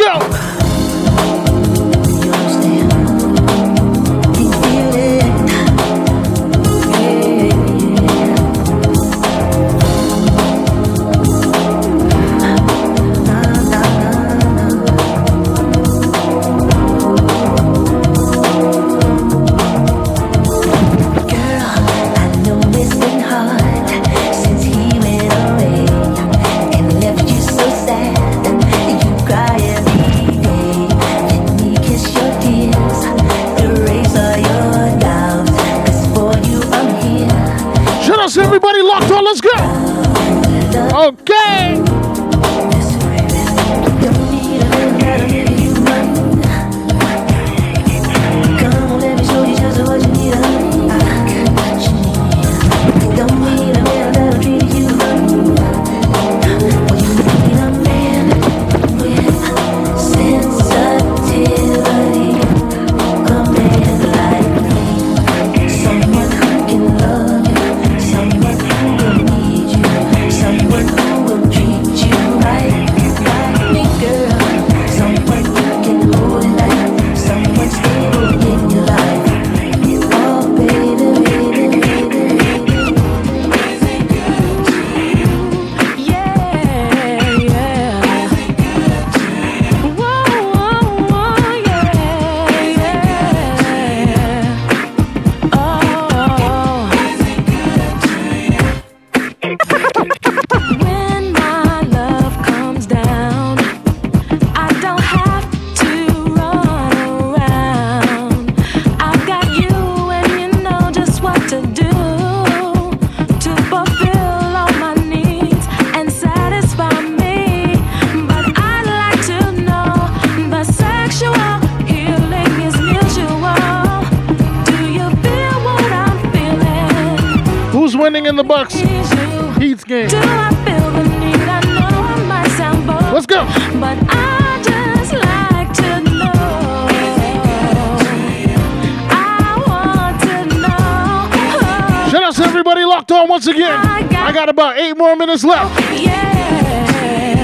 everybody 143.13 143.23
on 143.23 143.29
once 143.29 143.47
again. 143.47 143.79
I 144.15 144.31
got 144.31 144.49
about 144.49 144.77
eight 144.77 144.97
more 144.97 145.15
minutes 145.15 145.43
left. 145.43 145.79
Oh, 145.79 145.91
yeah. 145.93 147.43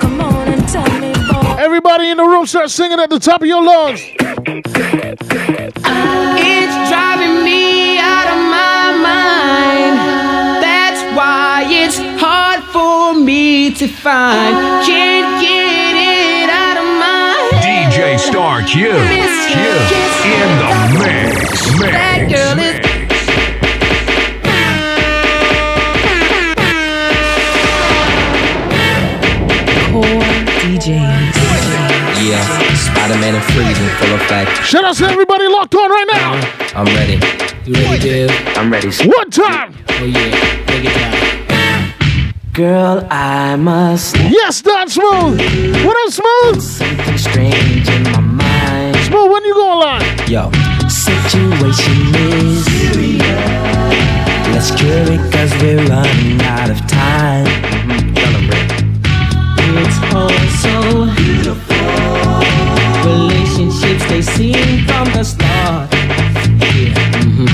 Come 0.00 0.20
on 0.20 0.48
and 0.48 0.68
tell 0.68 0.88
me, 0.98 1.12
boy. 1.12 1.56
Everybody 1.58 2.10
in 2.10 2.16
the 2.16 2.24
room 2.24 2.46
start 2.46 2.70
singing 2.70 2.98
at 3.00 3.10
the 3.10 3.18
top 3.18 3.42
of 3.42 3.46
your 3.48 3.62
lungs. 3.62 4.00
It's 6.40 6.76
driving 6.88 7.44
me 7.44 7.98
out 7.98 8.28
of 8.28 8.38
my 8.38 8.92
mind. 9.02 9.98
That's 10.62 11.02
why 11.16 11.66
it's 11.68 11.98
hard 12.20 12.62
for 12.72 13.14
me 13.14 13.74
to 13.74 13.88
find. 13.88 14.54
Can't 14.86 15.40
get 15.42 15.96
it 15.96 16.50
out 16.50 16.76
of 16.78 16.84
my 16.98 17.58
head. 17.58 17.92
DJ 17.92 18.18
Star 18.18 18.62
Q. 18.62 18.68
Q 18.68 18.88
in 18.88 20.58
the 20.58 20.70
mix. 20.98 21.78
That 21.80 22.26
Mix. 22.28 22.32
girl 22.32 22.58
is. 22.58 22.87
Yeah, 32.28 32.44
Spider-Man 32.74 33.36
and 33.36 33.44
Freeze 33.44 33.78
in 33.80 33.88
full 33.96 34.14
effect. 34.16 34.62
Shout 34.62 34.84
out 34.84 34.94
to 34.96 35.06
everybody 35.06 35.48
locked 35.48 35.74
on 35.74 35.90
right 35.90 36.06
now. 36.12 36.34
I'm 36.78 36.84
ready. 36.84 37.14
You 37.64 37.72
ready, 37.72 37.98
dude? 38.02 38.30
I'm 38.54 38.70
ready. 38.70 38.90
One 39.08 39.30
time. 39.30 39.74
Oh 39.88 40.04
yeah, 40.04 40.66
break 40.66 40.84
it 40.84 40.92
down. 40.92 41.94
Girl, 42.52 43.06
I 43.10 43.56
must. 43.56 44.14
Yes, 44.16 44.60
Don 44.60 44.90
Smooth. 44.90 45.40
What 45.86 45.96
up, 46.04 46.12
Smooth? 46.12 46.60
Something 46.60 47.16
strange 47.16 47.88
in 47.88 48.02
my 48.02 48.20
mind. 48.20 48.96
Smooth, 49.06 49.32
when 49.32 49.44
you 49.46 49.54
going 49.54 49.78
live? 49.78 50.28
Yo, 50.28 50.50
Situation 50.90 52.14
is 52.14 52.64
serious. 52.66 53.22
Let's 54.52 54.70
cure 54.72 55.12
it 55.14 55.32
cause 55.32 55.52
we're 55.62 55.82
running 55.86 56.42
out 56.42 56.68
of 56.68 56.78
time. 56.86 57.46
Mm-hmm. 57.88 58.68
It's 59.78 60.14
all 60.14 60.28
so 60.60 61.14
beautiful. 61.16 61.67
Relationships 63.88 64.10
they 64.10 64.22
seem 64.22 64.86
from 64.86 65.06
the 65.12 65.24
start. 65.24 65.90
Yeah. 65.92 66.92
Mm-hmm. 67.24 67.48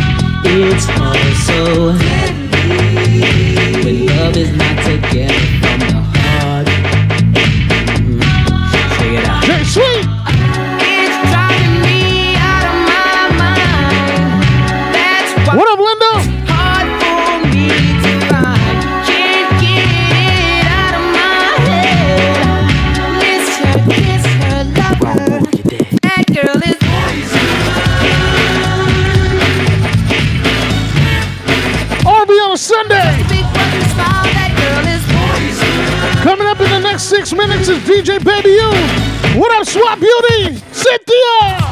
It's 0.47 0.89
all 0.89 1.15
so 1.47 1.93
when 3.85 4.06
love 4.06 4.36
is 4.36 4.51
not 4.56 4.77
together 4.85 5.35
from 5.61 5.78
the 5.81 6.03
minutes 37.36 37.69
is 37.69 37.78
DJ 37.81 38.23
Baby 38.24 38.51
U. 38.51 39.40
What 39.40 39.52
up, 39.52 39.66
Swap 39.66 39.98
Beauty? 39.98 40.56
Cynthia. 40.73 41.64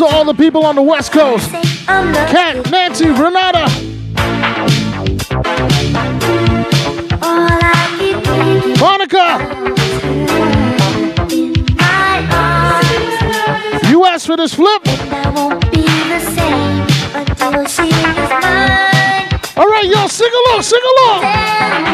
To 0.00 0.06
all 0.06 0.24
the 0.24 0.32
people 0.32 0.64
on 0.64 0.74
the 0.76 0.82
West 0.82 1.12
Coast. 1.12 1.50
Kat, 1.50 2.70
Nancy, 2.70 3.10
Renata. 3.10 3.68
Monica. 8.80 9.36
You 13.90 14.06
asked 14.06 14.26
for 14.26 14.38
this 14.38 14.54
flip. 14.54 14.80
All 19.58 19.66
right, 19.66 19.84
y'all, 19.84 20.08
sing 20.08 20.30
along, 20.46 20.62
sing 20.62 20.80
along. 20.96 21.89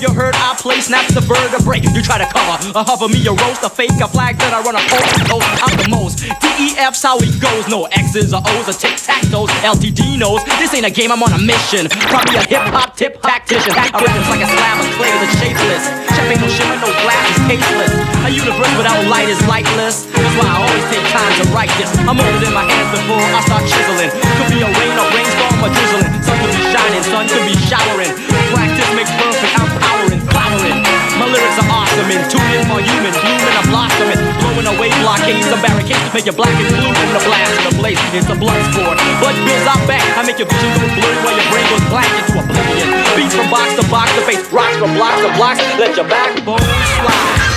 You 0.00 0.08
heard 0.16 0.32
I 0.36 0.56
play 0.56 0.80
snaps 0.80 1.12
the 1.12 1.20
vertebrae. 1.20 1.84
You 1.84 2.00
try 2.00 2.16
to 2.16 2.28
cover, 2.32 2.56
a 2.72 2.82
hover 2.82 3.08
me, 3.08 3.20
a 3.28 3.36
roast, 3.36 3.60
a 3.62 3.68
fake, 3.68 3.92
a 4.00 4.08
flag 4.08 4.40
that 4.40 4.56
I 4.56 4.64
run 4.64 4.72
a 4.72 4.84
post, 4.88 5.12
post 5.28 5.48
I'm 5.60 5.76
the 5.76 5.88
most. 5.92 6.24
DEF's 6.40 7.04
how 7.04 7.20
it 7.20 7.36
goes, 7.36 7.68
no 7.68 7.84
X's 7.92 8.32
or 8.32 8.40
O's 8.40 8.66
or 8.68 8.76
tic 8.76 8.96
tac 8.96 9.20
toes. 9.28 9.52
LTD 9.60 10.16
knows 10.16 10.40
this 10.56 10.72
ain't 10.72 10.88
a 10.88 10.92
game, 10.92 11.12
I'm 11.12 11.20
on 11.20 11.36
a 11.36 11.40
mission. 11.40 11.92
Probably 12.08 12.40
a 12.40 12.44
hip 12.48 12.64
hop 12.72 12.96
tip 12.96 13.20
tactician. 13.20 13.76
I 13.76 13.92
rap 13.92 14.24
like 14.32 14.40
a 14.40 14.48
slab 14.48 14.76
of 14.80 14.88
clay 14.96 15.12
that's 15.20 15.36
shapeless. 15.36 15.84
Chef 16.16 16.26
ain't 16.32 16.40
no 16.40 16.48
shimmer, 16.48 16.76
no 16.80 16.90
glass 17.04 17.24
is 17.36 17.40
tasteless. 17.44 17.92
A 18.24 18.30
universe 18.32 18.72
without 18.80 19.00
light 19.12 19.28
is 19.28 19.40
lightless. 19.44 20.08
That's 20.08 20.34
why 20.40 20.48
I 20.48 20.56
always 20.64 20.86
take 20.88 21.04
time 21.12 21.32
to 21.40 21.44
write 21.52 21.72
this. 21.76 21.92
I'm 22.08 22.16
than 22.16 22.52
my 22.56 22.64
hands 22.64 22.88
before 22.96 23.20
I 23.20 23.40
start 23.44 23.64
chiseling. 23.68 24.10
Could 24.16 24.48
be 24.48 24.60
a 24.64 24.70
rain, 24.70 24.96
a 24.96 25.04
rainstorm, 25.12 25.60
or 25.60 25.70
drizzling. 25.72 26.08
Sun 26.24 26.36
could 26.40 26.56
be 26.56 26.64
shining, 26.72 27.04
sun 27.04 27.24
could 27.28 27.44
be 27.44 27.56
showering. 27.68 28.12
Practice 28.48 28.90
makes 28.96 29.12
I'm 29.60 29.70
powering, 29.76 30.22
flowering. 30.32 30.80
My 31.20 31.28
lyrics 31.28 31.60
are 31.60 31.68
awesome 31.68 32.08
and 32.08 32.24
tuning 32.32 32.64
more 32.64 32.80
human, 32.80 33.12
blooming, 33.12 33.54
I'm 33.60 33.68
blossoming, 33.68 34.20
blowing 34.40 34.68
away 34.72 34.88
blockades, 35.04 35.44
some 35.52 35.60
barricades, 35.60 36.00
make 36.16 36.24
you 36.24 36.32
black 36.32 36.56
and 36.56 36.72
blue 36.72 36.90
from 36.96 37.10
the 37.12 37.22
blast 37.28 37.52
of 37.60 37.64
the 37.68 37.74
blaze. 37.76 38.00
It's 38.16 38.32
a 38.32 38.36
blood 38.40 38.56
sport. 38.72 38.96
Blood 39.20 39.36
bills 39.44 39.66
out 39.68 39.84
back, 39.84 40.00
I 40.16 40.24
make 40.24 40.40
your 40.40 40.48
vision 40.48 40.72
go 40.80 40.88
blurry 40.96 41.20
while 41.20 41.36
your 41.36 41.48
brain 41.52 41.66
goes 41.68 41.84
blank 41.92 42.08
into 42.08 42.40
oblivion. 42.40 42.88
Beats 43.20 43.36
from 43.36 43.52
box 43.52 43.68
to 43.76 43.84
box 43.92 44.08
to 44.16 44.22
face, 44.24 44.42
rocks 44.48 44.76
from 44.80 44.96
blocks 44.96 45.20
to 45.20 45.30
blocks, 45.36 45.60
let 45.76 45.92
your 45.92 46.08
backbone 46.08 46.64
slide. 46.98 47.50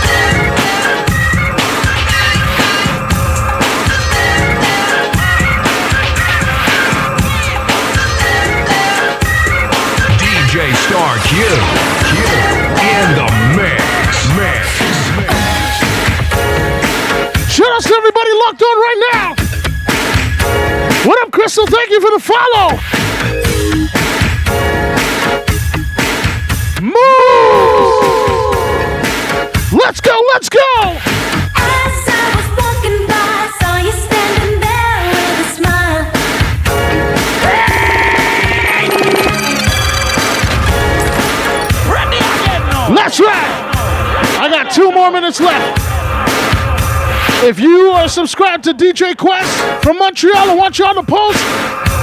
Star 10.93 11.17
Q. 11.25 11.92
In 12.33 13.07
the 13.15 13.27
mix. 13.55 13.81
Mix. 14.37 14.65
Shout 17.53 17.71
out 17.71 17.83
to 17.83 17.93
everybody 17.93 18.31
locked 18.45 18.61
on 18.61 18.77
right 18.87 18.99
now. 19.13 19.35
What 21.05 21.21
up, 21.21 21.31
Crystal? 21.31 21.67
Thank 21.67 21.89
you 21.91 22.01
for 22.01 22.09
the 22.11 22.19
follow. 22.19 22.79
Move! 26.81 26.93
Let's 29.71 30.01
go, 30.01 30.19
let's 30.33 30.49
go! 30.49 31.42
Right! 43.19 43.73
I 44.39 44.49
got 44.49 44.71
two 44.71 44.91
more 44.91 45.11
minutes 45.11 45.39
left. 45.39 45.79
If 47.43 47.59
you 47.59 47.89
are 47.91 48.07
subscribed 48.07 48.63
to 48.63 48.73
DJ 48.73 49.15
Quest 49.15 49.83
from 49.83 49.99
Montreal, 49.99 50.49
I 50.49 50.55
want 50.55 50.79
y'all 50.79 50.95
to 50.95 51.03
post 51.03 51.37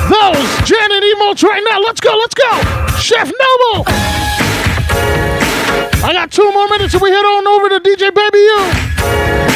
those 0.08 0.68
Janet 0.68 1.02
emotes 1.02 1.42
right 1.42 1.62
now. 1.68 1.80
Let's 1.80 2.00
go, 2.00 2.16
let's 2.16 2.34
go. 2.34 2.50
Chef 2.98 3.26
Noble. 3.26 3.84
I 6.02 6.10
got 6.12 6.30
two 6.30 6.50
more 6.52 6.68
minutes 6.68 6.94
and 6.94 7.02
we 7.02 7.10
head 7.10 7.24
on 7.24 7.46
over 7.48 7.68
to 7.70 7.80
DJ 7.80 8.14
Baby 8.14 8.38
U. 9.46 9.49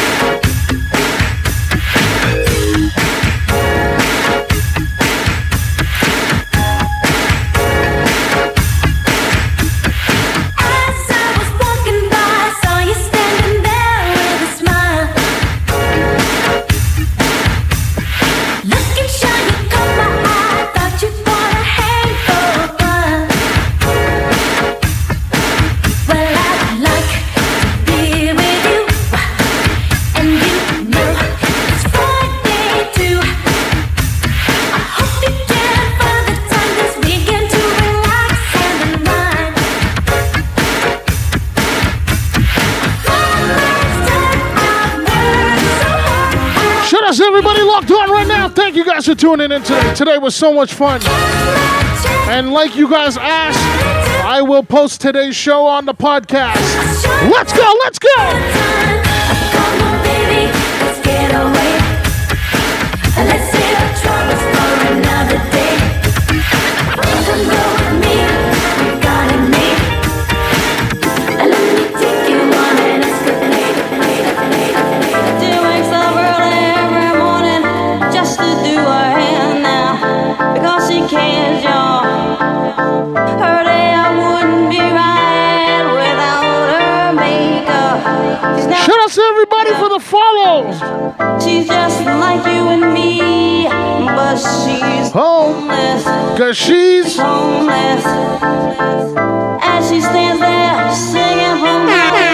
for 49.14 49.20
tuning 49.20 49.52
in 49.52 49.62
today. 49.62 49.94
Today 49.94 50.18
was 50.18 50.34
so 50.34 50.52
much 50.52 50.74
fun. 50.74 51.00
And 52.28 52.52
like 52.52 52.76
you 52.76 52.88
guys 52.88 53.16
asked, 53.16 53.58
I 54.24 54.42
will 54.42 54.62
post 54.62 55.00
today's 55.00 55.36
show 55.36 55.66
on 55.66 55.84
the 55.86 55.94
podcast. 55.94 56.56
Let's 57.30 57.52
go, 57.52 57.74
let's 57.84 57.98
go. 57.98 59.04
She 63.24 63.53
the. 90.44 91.40
She's 91.40 91.66
just 91.66 92.00
like 92.04 92.44
you 92.46 92.68
and 92.68 92.92
me, 92.92 93.66
but 93.68 94.36
she's 94.36 95.10
homeless. 95.10 96.04
Cause 96.38 96.56
she's 96.56 97.16
homeless. 97.16 98.04
As 99.62 99.88
she 99.88 100.00
stands 100.00 100.40
there 100.40 100.94
singing 100.94 101.58
from 101.60 102.33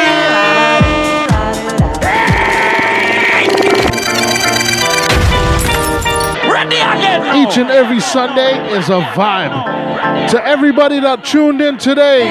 Each 7.41 7.57
and 7.57 7.71
every 7.71 8.01
Sunday 8.01 8.53
is 8.77 8.89
a 8.89 9.01
vibe. 9.01 10.31
To 10.31 10.45
everybody 10.45 11.01
that 11.01 11.25
tuned 11.25 11.61
in 11.61 11.79
today 11.79 12.29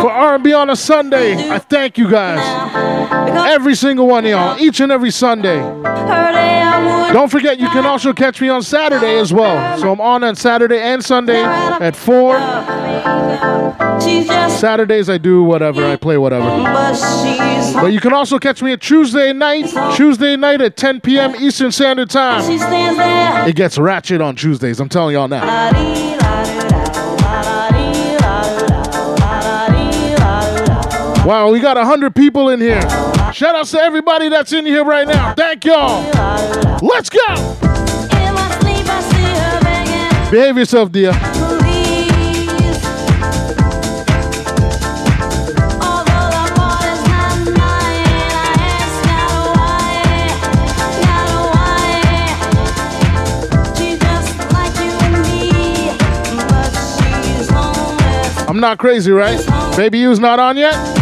for 0.00 0.10
R&B 0.10 0.52
on 0.52 0.70
a 0.70 0.76
Sunday, 0.76 1.34
I 1.50 1.58
thank 1.58 1.96
you 1.98 2.10
guys. 2.10 2.40
Every 3.48 3.74
single 3.74 4.06
one 4.06 4.24
of 4.24 4.30
y'all, 4.30 4.58
each 4.58 4.80
and 4.80 4.92
every 4.92 5.10
Sunday. 5.10 5.60
Don't 7.12 7.30
forget, 7.30 7.60
you 7.60 7.68
can 7.68 7.84
also 7.84 8.12
catch 8.12 8.40
me 8.40 8.48
on 8.48 8.62
Saturday 8.62 9.18
as 9.18 9.32
well. 9.32 9.78
So 9.78 9.92
I'm 9.92 10.00
on 10.00 10.24
on 10.24 10.34
Saturday 10.34 10.80
and 10.80 11.04
Sunday 11.04 11.42
at 11.42 11.94
4. 11.94 12.38
Saturdays, 14.50 15.10
I 15.10 15.18
do 15.18 15.42
whatever, 15.42 15.84
I 15.84 15.96
play 15.96 16.16
whatever. 16.16 16.46
But 17.74 17.92
you 17.92 18.00
can 18.00 18.12
also 18.12 18.38
catch 18.38 18.62
me 18.62 18.72
at 18.72 18.80
Tuesday 18.80 19.32
night, 19.32 19.66
Tuesday 19.94 20.36
night 20.36 20.60
at 20.60 20.76
10 20.76 21.00
p.m. 21.02 21.34
Eastern 21.36 21.70
Standard 21.70 22.08
Time. 22.10 22.42
It 23.46 23.56
gets 23.56 23.76
ratchet 23.78 24.20
on 24.20 24.36
Tuesdays, 24.36 24.80
I'm 24.80 24.88
telling 24.88 25.14
y'all 25.14 25.28
now. 25.28 25.42
Wow, 31.26 31.52
we 31.52 31.60
got 31.60 31.76
100 31.76 32.16
people 32.16 32.48
in 32.48 32.60
here. 32.60 32.82
Shout 33.32 33.54
out 33.54 33.64
to 33.66 33.80
everybody 33.80 34.28
that's 34.28 34.52
in 34.52 34.66
here 34.66 34.84
right 34.84 35.08
now. 35.08 35.32
Thank 35.34 35.64
y'all. 35.64 36.02
Let's 36.82 37.08
go. 37.08 37.56
Behave 40.30 40.58
yourself, 40.58 40.92
dear. 40.92 41.12
I'm 58.46 58.60
not 58.60 58.78
crazy, 58.78 59.10
right? 59.10 59.40
Baby 59.76 60.00
U's 60.00 60.20
not 60.20 60.38
on 60.38 60.58
yet? 60.58 61.01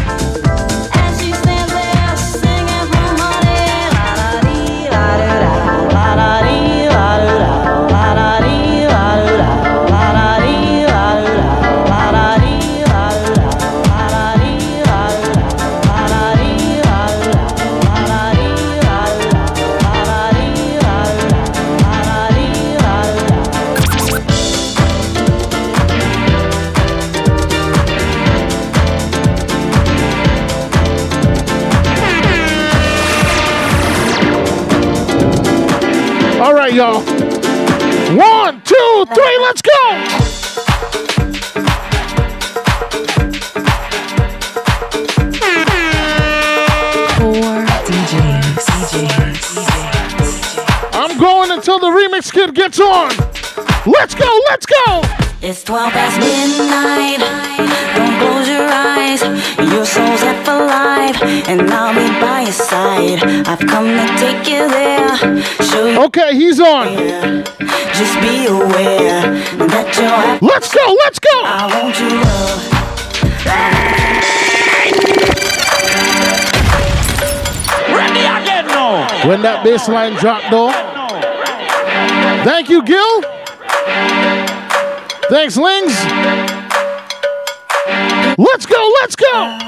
Right, 36.71 36.77
y'all. 36.77 37.01
One, 38.17 38.63
two, 38.63 39.05
three, 39.15 39.39
let's 39.41 39.63
go. 39.63 39.71
I'm 50.93 51.19
going 51.19 51.51
until 51.51 51.79
the 51.79 51.87
remix 51.87 52.33
kid 52.33 52.55
gets 52.55 52.81
on. 52.81 53.11
Let's 53.87 54.15
go, 54.15 54.41
let's 54.49 54.67
go. 54.67 55.20
It's 55.43 55.65
12 55.65 55.93
past 55.93 56.21
midnight. 56.21 57.19
Don't 57.97 58.19
close 58.21 58.47
your 58.47 58.69
eyes. 58.69 59.23
Your 59.73 59.87
soul's 59.87 60.21
half 60.21 60.47
alive, 60.47 61.17
and 61.49 61.63
I'll 61.71 61.95
be 61.95 62.21
by 62.21 62.43
your 62.43 62.53
side. 62.53 63.25
I've 63.49 63.67
come 63.67 63.87
to 63.87 64.07
take 64.19 64.47
you 64.47 64.69
there. 64.69 65.17
Show 65.65 65.87
you. 65.87 66.03
Okay, 66.05 66.35
he's 66.35 66.61
on. 66.61 66.95
Just 67.97 68.21
be 68.21 68.47
aware 68.49 69.33
that 69.67 69.97
you're 69.97 70.09
happy. 70.09 70.45
Let's 70.45 70.75
go, 70.75 70.97
let's 71.05 71.19
go. 71.19 71.31
I 71.33 71.67
want 71.73 71.99
you 71.99 72.09
love. 72.21 72.81
Ready 77.97 78.21
again 78.21 78.67
now. 78.67 79.27
When 79.27 79.41
that 79.41 79.65
bass 79.65 79.89
line 79.89 80.13
drop, 80.17 80.43
though. 80.51 80.71
Thank 82.45 82.69
you, 82.69 82.83
Gil. 82.83 83.23
Thanks, 85.31 85.57
Lings. 85.57 85.95
Let's 88.37 88.67
go, 88.67 88.93
let's 89.01 89.15
go. 89.15 89.59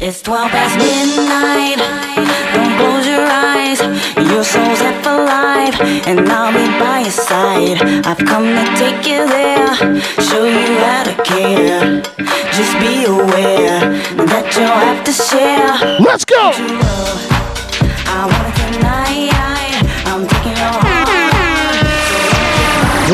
It's 0.00 0.22
12 0.22 0.50
past 0.50 0.81
Your 4.42 4.48
soul's 4.48 4.80
half 4.80 5.06
alive, 5.06 5.80
and 6.08 6.28
I'll 6.28 6.52
be 6.52 6.66
by 6.76 7.02
your 7.02 7.12
side. 7.12 7.80
I've 8.04 8.18
come 8.26 8.42
to 8.42 8.64
take 8.74 9.06
you 9.06 9.24
there, 9.28 9.72
show 10.20 10.42
you 10.42 10.78
how 10.82 11.04
to 11.04 11.14
care. 11.22 12.02
Just 12.50 12.76
be 12.80 13.04
aware 13.04 13.78
that 14.26 14.52
you'll 14.56 14.66
have 14.66 15.04
to 15.04 15.12
share. 15.12 16.00
Let's 16.00 16.24
go. 16.24 16.50
I 18.10 18.26
want 18.32 18.56
tonight. 18.56 19.30
I'm 20.06 20.26
taking 20.26 20.56
your. 20.56 20.81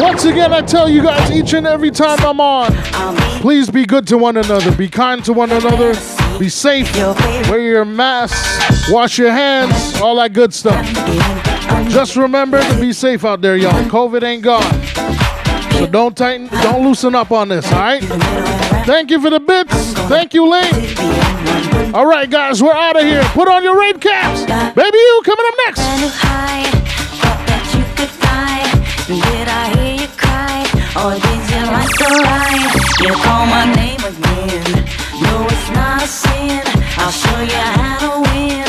Once 0.00 0.24
again, 0.24 0.52
I 0.52 0.62
tell 0.62 0.88
you 0.88 1.02
guys 1.02 1.30
each 1.30 1.52
and 1.54 1.66
every 1.66 1.90
time 1.90 2.18
I'm 2.20 2.40
on, 2.40 2.72
please 3.40 3.68
be 3.68 3.84
good 3.84 4.06
to 4.08 4.18
one 4.18 4.36
another, 4.36 4.74
be 4.76 4.88
kind 4.88 5.24
to 5.24 5.32
one 5.32 5.50
another, 5.50 5.94
be 6.38 6.48
safe, 6.48 6.94
wear 7.48 7.60
your 7.60 7.84
mask, 7.84 8.90
wash 8.90 9.18
your 9.18 9.32
hands, 9.32 10.00
all 10.00 10.16
that 10.16 10.32
good 10.32 10.54
stuff. 10.54 10.86
Just 11.90 12.16
remember 12.16 12.62
to 12.62 12.80
be 12.80 12.92
safe 12.92 13.24
out 13.24 13.40
there, 13.40 13.56
y'all. 13.56 13.72
COVID 13.84 14.22
ain't 14.22 14.42
gone. 14.42 14.62
So 15.72 15.86
don't 15.86 16.16
tighten, 16.16 16.46
don't 16.62 16.84
loosen 16.84 17.14
up 17.14 17.32
on 17.32 17.48
this, 17.48 17.70
all 17.72 17.80
right? 17.80 18.02
Thank 18.84 19.10
you 19.10 19.20
for 19.20 19.30
the 19.30 19.40
bits. 19.40 19.92
Thank 20.08 20.32
you, 20.32 20.48
Link. 20.48 20.74
All 21.94 22.06
right, 22.06 22.30
guys, 22.30 22.62
we're 22.62 22.72
out 22.72 22.96
of 22.96 23.02
here. 23.02 23.22
Put 23.32 23.48
on 23.48 23.64
your 23.64 23.78
rain 23.78 23.98
caps. 23.98 24.44
Baby, 24.74 24.98
you 24.98 25.22
coming 25.24 25.46
up 25.46 25.54
next. 25.66 25.80
Did 29.08 29.48
I 29.48 29.87
Or 30.96 31.12
did 31.14 31.50
you 31.50 31.62
like 31.68 31.92
the 32.00 32.08
ride? 32.24 32.72
You 33.04 33.12
call 33.22 33.44
my 33.46 33.64
name 33.76 34.00
again. 34.00 34.84
No, 35.22 35.44
it's 35.46 35.70
not 35.70 36.02
a 36.02 36.06
sin. 36.06 36.62
I'll 36.98 37.12
show 37.12 37.40
you 37.40 37.52
how 37.52 37.98
to 38.02 38.20
win. 38.30 38.66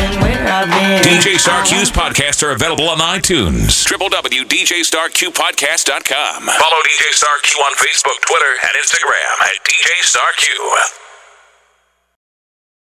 And 0.00 0.16
where 0.22 0.46
I've 0.46 0.68
been. 0.70 1.02
DJ 1.02 1.38
Star 1.38 1.62
Q's 1.64 1.90
podcasts 1.90 2.42
are 2.42 2.50
available 2.52 2.88
on 2.88 2.98
iTunes. 2.98 3.84
www.djstarqpodcast.com. 3.84 6.46
Follow 6.46 6.82
DJ 6.86 7.12
Star 7.12 7.36
Q 7.42 7.60
on 7.60 7.74
Facebook, 7.76 8.20
Twitter, 8.26 8.54
and 8.62 8.70
Instagram 8.82 9.42
at 9.42 9.62
DJ 9.64 10.02
Star 10.02 10.32
Q. 10.38 10.50